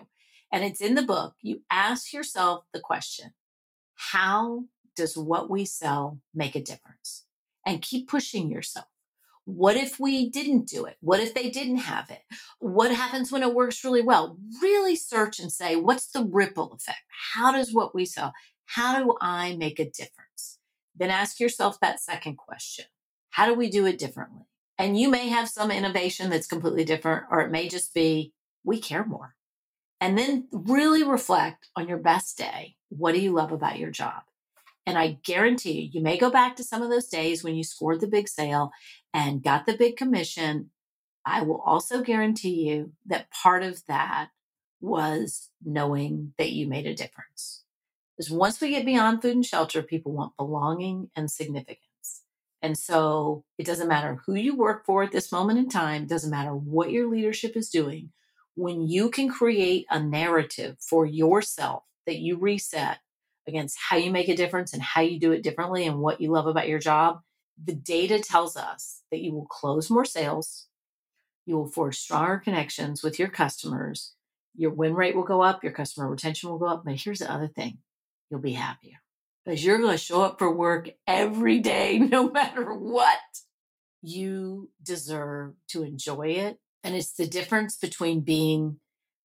and 0.50 0.64
it's 0.64 0.80
in 0.80 0.94
the 0.94 1.02
book, 1.02 1.34
you 1.42 1.62
ask 1.70 2.12
yourself 2.12 2.64
the 2.72 2.80
question 2.80 3.32
how 3.94 4.64
does 4.96 5.16
what 5.16 5.50
we 5.50 5.64
sell 5.64 6.20
make 6.34 6.54
a 6.54 6.62
difference? 6.62 7.24
And 7.66 7.82
keep 7.82 8.08
pushing 8.08 8.50
yourself. 8.50 8.86
What 9.48 9.76
if 9.76 9.98
we 9.98 10.28
didn't 10.28 10.68
do 10.68 10.84
it? 10.84 10.98
What 11.00 11.20
if 11.20 11.32
they 11.32 11.48
didn't 11.48 11.78
have 11.78 12.10
it? 12.10 12.20
What 12.58 12.94
happens 12.94 13.32
when 13.32 13.42
it 13.42 13.54
works 13.54 13.82
really 13.82 14.02
well? 14.02 14.36
Really 14.60 14.94
search 14.94 15.40
and 15.40 15.50
say, 15.50 15.74
what's 15.74 16.08
the 16.08 16.22
ripple 16.22 16.72
effect? 16.72 17.00
How 17.32 17.50
does 17.52 17.72
what 17.72 17.94
we 17.94 18.04
sell, 18.04 18.34
how 18.66 19.02
do 19.02 19.16
I 19.22 19.56
make 19.56 19.78
a 19.78 19.88
difference? 19.88 20.58
Then 20.94 21.08
ask 21.08 21.40
yourself 21.40 21.80
that 21.80 21.98
second 21.98 22.36
question. 22.36 22.84
How 23.30 23.46
do 23.46 23.54
we 23.54 23.70
do 23.70 23.86
it 23.86 23.98
differently? 23.98 24.42
And 24.76 25.00
you 25.00 25.08
may 25.08 25.28
have 25.28 25.48
some 25.48 25.70
innovation 25.70 26.28
that's 26.28 26.46
completely 26.46 26.84
different, 26.84 27.24
or 27.30 27.40
it 27.40 27.50
may 27.50 27.68
just 27.68 27.94
be 27.94 28.34
we 28.64 28.78
care 28.78 29.06
more 29.06 29.34
and 29.98 30.18
then 30.18 30.46
really 30.52 31.02
reflect 31.02 31.68
on 31.74 31.88
your 31.88 31.96
best 31.96 32.36
day. 32.36 32.76
What 32.90 33.14
do 33.14 33.20
you 33.20 33.32
love 33.32 33.52
about 33.52 33.78
your 33.78 33.90
job? 33.90 34.24
And 34.88 34.96
I 34.96 35.18
guarantee 35.22 35.82
you, 35.82 35.90
you 35.92 36.00
may 36.00 36.16
go 36.16 36.30
back 36.30 36.56
to 36.56 36.64
some 36.64 36.80
of 36.80 36.88
those 36.88 37.08
days 37.08 37.44
when 37.44 37.54
you 37.54 37.62
scored 37.62 38.00
the 38.00 38.06
big 38.06 38.26
sale 38.26 38.72
and 39.12 39.42
got 39.42 39.66
the 39.66 39.76
big 39.76 39.98
commission. 39.98 40.70
I 41.26 41.42
will 41.42 41.60
also 41.60 42.00
guarantee 42.00 42.70
you 42.70 42.92
that 43.04 43.30
part 43.30 43.62
of 43.62 43.84
that 43.86 44.30
was 44.80 45.50
knowing 45.62 46.32
that 46.38 46.52
you 46.52 46.66
made 46.66 46.86
a 46.86 46.94
difference. 46.94 47.64
Because 48.16 48.32
once 48.32 48.62
we 48.62 48.70
get 48.70 48.86
beyond 48.86 49.20
food 49.20 49.34
and 49.34 49.44
shelter, 49.44 49.82
people 49.82 50.12
want 50.12 50.38
belonging 50.38 51.10
and 51.14 51.30
significance. 51.30 52.22
And 52.62 52.78
so 52.78 53.44
it 53.58 53.66
doesn't 53.66 53.88
matter 53.88 54.22
who 54.24 54.36
you 54.36 54.56
work 54.56 54.86
for 54.86 55.02
at 55.02 55.12
this 55.12 55.30
moment 55.30 55.58
in 55.58 55.68
time, 55.68 56.06
doesn't 56.06 56.30
matter 56.30 56.54
what 56.54 56.90
your 56.90 57.10
leadership 57.10 57.58
is 57.58 57.68
doing 57.68 58.08
when 58.54 58.88
you 58.88 59.10
can 59.10 59.28
create 59.28 59.84
a 59.90 60.00
narrative 60.00 60.78
for 60.80 61.04
yourself 61.04 61.82
that 62.06 62.20
you 62.20 62.38
reset 62.38 63.00
against 63.48 63.78
how 63.78 63.96
you 63.96 64.10
make 64.10 64.28
a 64.28 64.36
difference 64.36 64.72
and 64.72 64.82
how 64.82 65.00
you 65.00 65.18
do 65.18 65.32
it 65.32 65.42
differently 65.42 65.86
and 65.86 65.98
what 65.98 66.20
you 66.20 66.30
love 66.30 66.46
about 66.46 66.68
your 66.68 66.78
job, 66.78 67.20
the 67.62 67.74
data 67.74 68.20
tells 68.20 68.56
us 68.56 69.02
that 69.10 69.20
you 69.20 69.32
will 69.34 69.46
close 69.46 69.90
more 69.90 70.04
sales, 70.04 70.66
you 71.46 71.56
will 71.56 71.66
forge 71.66 71.96
stronger 71.96 72.38
connections 72.38 73.02
with 73.02 73.18
your 73.18 73.28
customers, 73.28 74.14
your 74.54 74.70
win 74.70 74.94
rate 74.94 75.16
will 75.16 75.24
go 75.24 75.42
up, 75.42 75.64
your 75.64 75.72
customer 75.72 76.08
retention 76.08 76.50
will 76.50 76.58
go 76.58 76.66
up. 76.66 76.84
But 76.84 76.96
here's 76.96 77.20
the 77.20 77.32
other 77.32 77.48
thing 77.48 77.78
you'll 78.30 78.40
be 78.40 78.52
happier 78.52 78.96
because 79.44 79.64
you're 79.64 79.78
going 79.78 79.92
to 79.92 79.98
show 79.98 80.22
up 80.22 80.38
for 80.38 80.54
work 80.54 80.90
every 81.06 81.60
day, 81.60 81.98
no 81.98 82.30
matter 82.30 82.72
what. 82.72 83.18
You 84.00 84.70
deserve 84.84 85.54
to 85.70 85.82
enjoy 85.82 86.28
it 86.28 86.58
and 86.84 86.94
it's 86.94 87.12
the 87.12 87.26
difference 87.26 87.76
between 87.76 88.20
being 88.20 88.78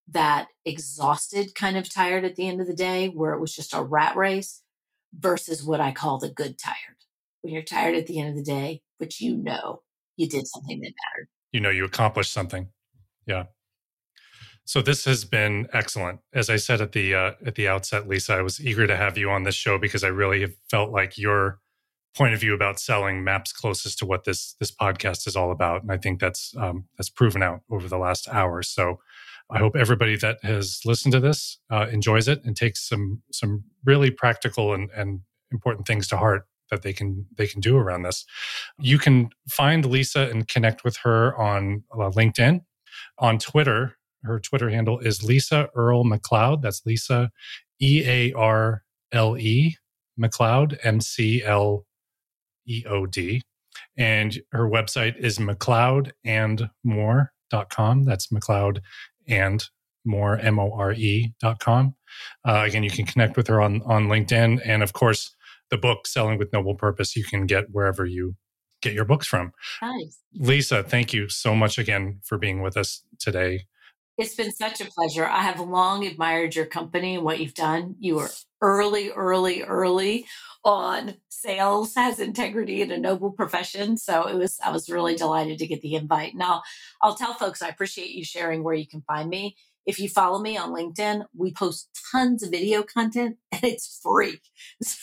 that 0.07 0.47
exhausted, 0.65 1.55
kind 1.55 1.77
of 1.77 1.93
tired 1.93 2.25
at 2.25 2.35
the 2.35 2.47
end 2.47 2.61
of 2.61 2.67
the 2.67 2.75
day, 2.75 3.07
where 3.07 3.33
it 3.33 3.39
was 3.39 3.55
just 3.55 3.73
a 3.73 3.81
rat 3.81 4.15
race, 4.15 4.61
versus 5.17 5.63
what 5.63 5.79
I 5.79 5.91
call 5.91 6.17
the 6.17 6.29
good 6.29 6.57
tired. 6.57 6.97
When 7.41 7.53
you're 7.53 7.63
tired 7.63 7.95
at 7.95 8.07
the 8.07 8.19
end 8.19 8.29
of 8.29 8.35
the 8.35 8.43
day, 8.43 8.81
but 8.99 9.19
you 9.19 9.35
know 9.35 9.81
you 10.17 10.27
did 10.27 10.47
something 10.47 10.79
that 10.79 10.93
mattered. 11.15 11.27
You 11.51 11.61
know 11.61 11.69
you 11.69 11.85
accomplished 11.85 12.31
something. 12.31 12.69
Yeah. 13.25 13.45
So 14.65 14.81
this 14.81 15.03
has 15.05 15.25
been 15.25 15.67
excellent. 15.73 16.21
As 16.33 16.49
I 16.49 16.55
said 16.55 16.79
at 16.79 16.93
the 16.93 17.13
uh, 17.13 17.31
at 17.45 17.55
the 17.55 17.67
outset, 17.67 18.07
Lisa, 18.07 18.35
I 18.35 18.41
was 18.41 18.65
eager 18.65 18.87
to 18.87 18.95
have 18.95 19.17
you 19.17 19.29
on 19.29 19.43
this 19.43 19.55
show 19.55 19.77
because 19.77 20.03
I 20.03 20.07
really 20.07 20.41
have 20.41 20.53
felt 20.69 20.91
like 20.91 21.17
your 21.17 21.59
point 22.15 22.33
of 22.33 22.39
view 22.39 22.53
about 22.53 22.79
selling 22.79 23.23
maps 23.23 23.51
closest 23.51 23.99
to 23.99 24.05
what 24.05 24.23
this 24.23 24.55
this 24.59 24.71
podcast 24.71 25.27
is 25.27 25.35
all 25.35 25.51
about, 25.51 25.81
and 25.81 25.91
I 25.91 25.97
think 25.97 26.19
that's 26.19 26.55
um, 26.57 26.85
that's 26.97 27.09
proven 27.09 27.43
out 27.43 27.61
over 27.69 27.87
the 27.89 27.97
last 27.97 28.29
hour. 28.29 28.63
So 28.63 28.99
I 29.53 29.59
hope 29.59 29.75
everybody 29.75 30.17
that 30.17 30.43
has 30.43 30.81
listened 30.83 31.11
to 31.11 31.19
this 31.19 31.59
uh, 31.71 31.87
enjoys 31.91 32.27
it 32.27 32.43
and 32.43 32.57
takes 32.57 32.87
some 32.89 33.21
some 33.31 33.63
really 33.85 34.09
practical 34.09 34.73
and, 34.73 34.89
and 34.95 35.21
important 35.51 35.85
things 35.85 36.07
to 36.07 36.17
heart 36.17 36.47
that 36.71 36.81
they 36.81 36.91
can 36.91 37.27
they 37.37 37.47
can 37.47 37.61
do 37.61 37.77
around 37.77 38.01
this. 38.01 38.25
You 38.79 38.97
can 38.97 39.29
find 39.49 39.85
Lisa 39.85 40.29
and 40.29 40.47
connect 40.47 40.83
with 40.83 40.97
her 41.03 41.37
on 41.39 41.83
uh, 41.93 42.09
LinkedIn, 42.09 42.61
on 43.19 43.37
Twitter. 43.37 43.95
Her 44.23 44.39
Twitter 44.39 44.69
handle 44.69 44.99
is 44.99 45.23
Lisa 45.23 45.69
Earle 45.75 46.03
McLeod. 46.03 46.61
That's 46.63 46.81
Lisa 46.85 47.29
E 47.79 48.03
A 48.07 48.33
R 48.33 48.83
L 49.11 49.37
E 49.37 49.77
McLeod 50.19 50.77
M 50.83 50.99
C 50.99 51.43
L 51.43 51.85
E 52.65 52.83
O 52.87 53.05
D. 53.05 53.43
And 53.97 54.39
her 54.51 54.67
website 54.67 55.17
is. 55.17 55.37
That's 55.37 55.47
McLeod 55.47 56.11
and 56.23 56.69
more, 56.83 57.33
M 57.51 57.59
O 57.59 58.45
R 58.49 58.81
E 59.27 61.33
dot 61.39 61.59
com. 61.59 61.95
Uh, 62.45 62.63
again, 62.65 62.83
you 62.83 62.91
can 62.91 63.05
connect 63.05 63.37
with 63.37 63.47
her 63.47 63.61
on, 63.61 63.81
on 63.83 64.07
LinkedIn. 64.07 64.61
And 64.65 64.83
of 64.83 64.93
course, 64.93 65.35
the 65.69 65.77
book, 65.77 66.07
Selling 66.07 66.37
with 66.37 66.53
Noble 66.53 66.75
Purpose, 66.75 67.15
you 67.15 67.23
can 67.23 67.45
get 67.45 67.71
wherever 67.71 68.05
you 68.05 68.35
get 68.81 68.93
your 68.93 69.05
books 69.05 69.25
from. 69.25 69.53
Nice. 69.81 70.19
Lisa, 70.33 70.83
thank 70.83 71.13
you 71.13 71.29
so 71.29 71.55
much 71.55 71.77
again 71.77 72.19
for 72.23 72.37
being 72.37 72.61
with 72.61 72.75
us 72.75 73.03
today. 73.17 73.65
It's 74.17 74.35
been 74.35 74.51
such 74.51 74.81
a 74.81 74.85
pleasure. 74.85 75.25
I 75.25 75.41
have 75.41 75.59
long 75.59 76.05
admired 76.05 76.53
your 76.53 76.67
company 76.67 77.15
and 77.15 77.23
what 77.23 77.39
you've 77.39 77.55
done. 77.55 77.95
You 77.99 78.17
were 78.17 78.29
early, 78.61 79.09
early, 79.09 79.63
early 79.63 80.27
on 80.63 81.15
sales 81.29 81.93
has 81.95 82.19
integrity 82.19 82.81
in 82.81 82.91
a 82.91 82.97
noble 82.97 83.31
profession. 83.31 83.97
So 83.97 84.27
it 84.27 84.35
was, 84.35 84.59
I 84.63 84.71
was 84.71 84.89
really 84.89 85.15
delighted 85.15 85.59
to 85.59 85.67
get 85.67 85.81
the 85.81 85.95
invite. 85.95 86.35
Now, 86.35 86.63
I'll 87.01 87.15
tell 87.15 87.33
folks 87.33 87.61
I 87.61 87.67
appreciate 87.67 88.11
you 88.11 88.23
sharing 88.23 88.63
where 88.63 88.73
you 88.73 88.87
can 88.87 89.01
find 89.01 89.29
me. 89.29 89.57
If 89.85 89.99
you 89.99 90.07
follow 90.07 90.39
me 90.39 90.57
on 90.57 90.73
LinkedIn, 90.73 91.25
we 91.35 91.53
post 91.53 91.89
tons 92.11 92.43
of 92.43 92.51
video 92.51 92.83
content 92.83 93.37
and 93.51 93.63
it's 93.63 93.99
free. 94.01 94.39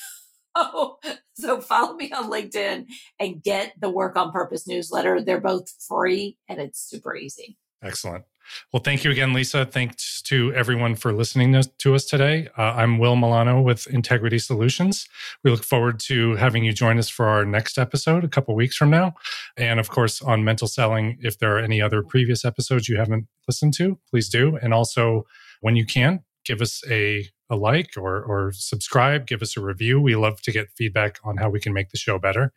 So, 0.57 0.99
so 1.35 1.61
follow 1.61 1.95
me 1.95 2.11
on 2.11 2.29
LinkedIn 2.29 2.87
and 3.21 3.43
get 3.43 3.73
the 3.81 3.89
Work 3.89 4.17
on 4.17 4.33
Purpose 4.33 4.67
newsletter. 4.67 5.23
They're 5.23 5.41
both 5.41 5.71
free 5.87 6.39
and 6.49 6.61
it's 6.61 6.81
super 6.81 7.15
easy. 7.15 7.57
Excellent. 7.83 8.25
Well, 8.73 8.83
thank 8.83 9.05
you 9.05 9.11
again, 9.11 9.33
Lisa. 9.33 9.65
Thanks 9.65 10.23
to 10.23 10.53
everyone 10.55 10.95
for 10.95 11.13
listening 11.13 11.61
to 11.79 11.95
us 11.95 12.05
today. 12.05 12.49
Uh, 12.57 12.63
I'm 12.63 12.99
Will 12.99 13.17
Milano 13.17 13.61
with 13.61 13.87
Integrity 13.87 14.39
Solutions. 14.39 15.09
We 15.45 15.51
look 15.51 15.65
forward 15.65 16.01
to 16.01 16.37
having 16.37 16.65
you 16.65 16.73
join 16.73 16.99
us 16.99 17.09
for 17.09 17.27
our 17.27 17.45
next 17.45 17.79
episode 17.79 18.25
a 18.25 18.29
couple 18.29 18.55
weeks 18.55 18.77
from 18.77 18.91
now. 18.91 19.15
And 19.57 19.81
of 19.81 19.91
course, 19.91 20.23
on 20.23 20.45
mental 20.45 20.69
selling, 20.69 21.19
if 21.21 21.39
there 21.39 21.57
are 21.57 21.61
any 21.61 21.81
other 21.81 22.03
previous 22.03 22.45
episodes 22.45 22.89
you 22.89 22.97
haven't 22.97 23.27
listened 23.47 23.75
to, 23.75 23.99
please 24.11 24.29
do. 24.29 24.59
And 24.63 24.75
also, 24.75 25.27
when 25.61 25.77
you 25.77 25.87
can, 25.87 26.21
give 26.45 26.61
us 26.61 26.83
a, 26.91 27.29
a 27.51 27.57
like 27.57 27.93
or, 27.97 28.23
or 28.23 28.53
subscribe, 28.53 29.27
give 29.27 29.43
us 29.43 29.57
a 29.57 29.61
review. 29.61 30.01
We 30.01 30.17
love 30.17 30.41
to 30.43 30.53
get 30.53 30.71
feedback 30.71 31.19
on 31.25 31.37
how 31.37 31.51
we 31.51 31.61
can 31.61 31.73
make 31.73 31.91
the 31.91 31.99
show 31.99 32.19
better. 32.19 32.53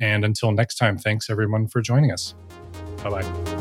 And 0.00 0.24
until 0.24 0.52
next 0.52 0.76
time, 0.76 0.98
thanks 0.98 1.30
everyone 1.30 1.68
for 1.68 1.80
joining 1.80 2.12
us. 2.12 2.34
Bye 3.02 3.10
bye. 3.10 3.57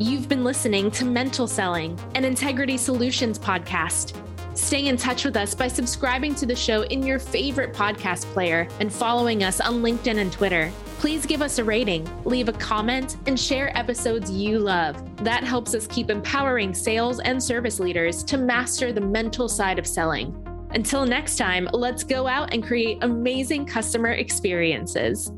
You've 0.00 0.28
been 0.28 0.44
listening 0.44 0.92
to 0.92 1.04
Mental 1.04 1.48
Selling, 1.48 1.98
an 2.14 2.24
Integrity 2.24 2.76
Solutions 2.76 3.36
podcast. 3.36 4.16
Stay 4.56 4.86
in 4.86 4.96
touch 4.96 5.24
with 5.24 5.36
us 5.36 5.56
by 5.56 5.66
subscribing 5.66 6.36
to 6.36 6.46
the 6.46 6.54
show 6.54 6.82
in 6.82 7.02
your 7.02 7.18
favorite 7.18 7.74
podcast 7.74 8.22
player 8.26 8.68
and 8.78 8.92
following 8.92 9.42
us 9.42 9.60
on 9.60 9.82
LinkedIn 9.82 10.18
and 10.18 10.30
Twitter. 10.30 10.70
Please 10.98 11.26
give 11.26 11.42
us 11.42 11.58
a 11.58 11.64
rating, 11.64 12.08
leave 12.24 12.48
a 12.48 12.52
comment, 12.52 13.16
and 13.26 13.40
share 13.40 13.76
episodes 13.76 14.30
you 14.30 14.60
love. 14.60 15.02
That 15.24 15.42
helps 15.42 15.74
us 15.74 15.88
keep 15.88 16.10
empowering 16.10 16.74
sales 16.74 17.18
and 17.18 17.42
service 17.42 17.80
leaders 17.80 18.22
to 18.22 18.38
master 18.38 18.92
the 18.92 19.00
mental 19.00 19.48
side 19.48 19.80
of 19.80 19.86
selling. 19.86 20.32
Until 20.70 21.06
next 21.06 21.38
time, 21.38 21.68
let's 21.72 22.04
go 22.04 22.28
out 22.28 22.54
and 22.54 22.62
create 22.62 22.98
amazing 23.02 23.66
customer 23.66 24.12
experiences. 24.12 25.32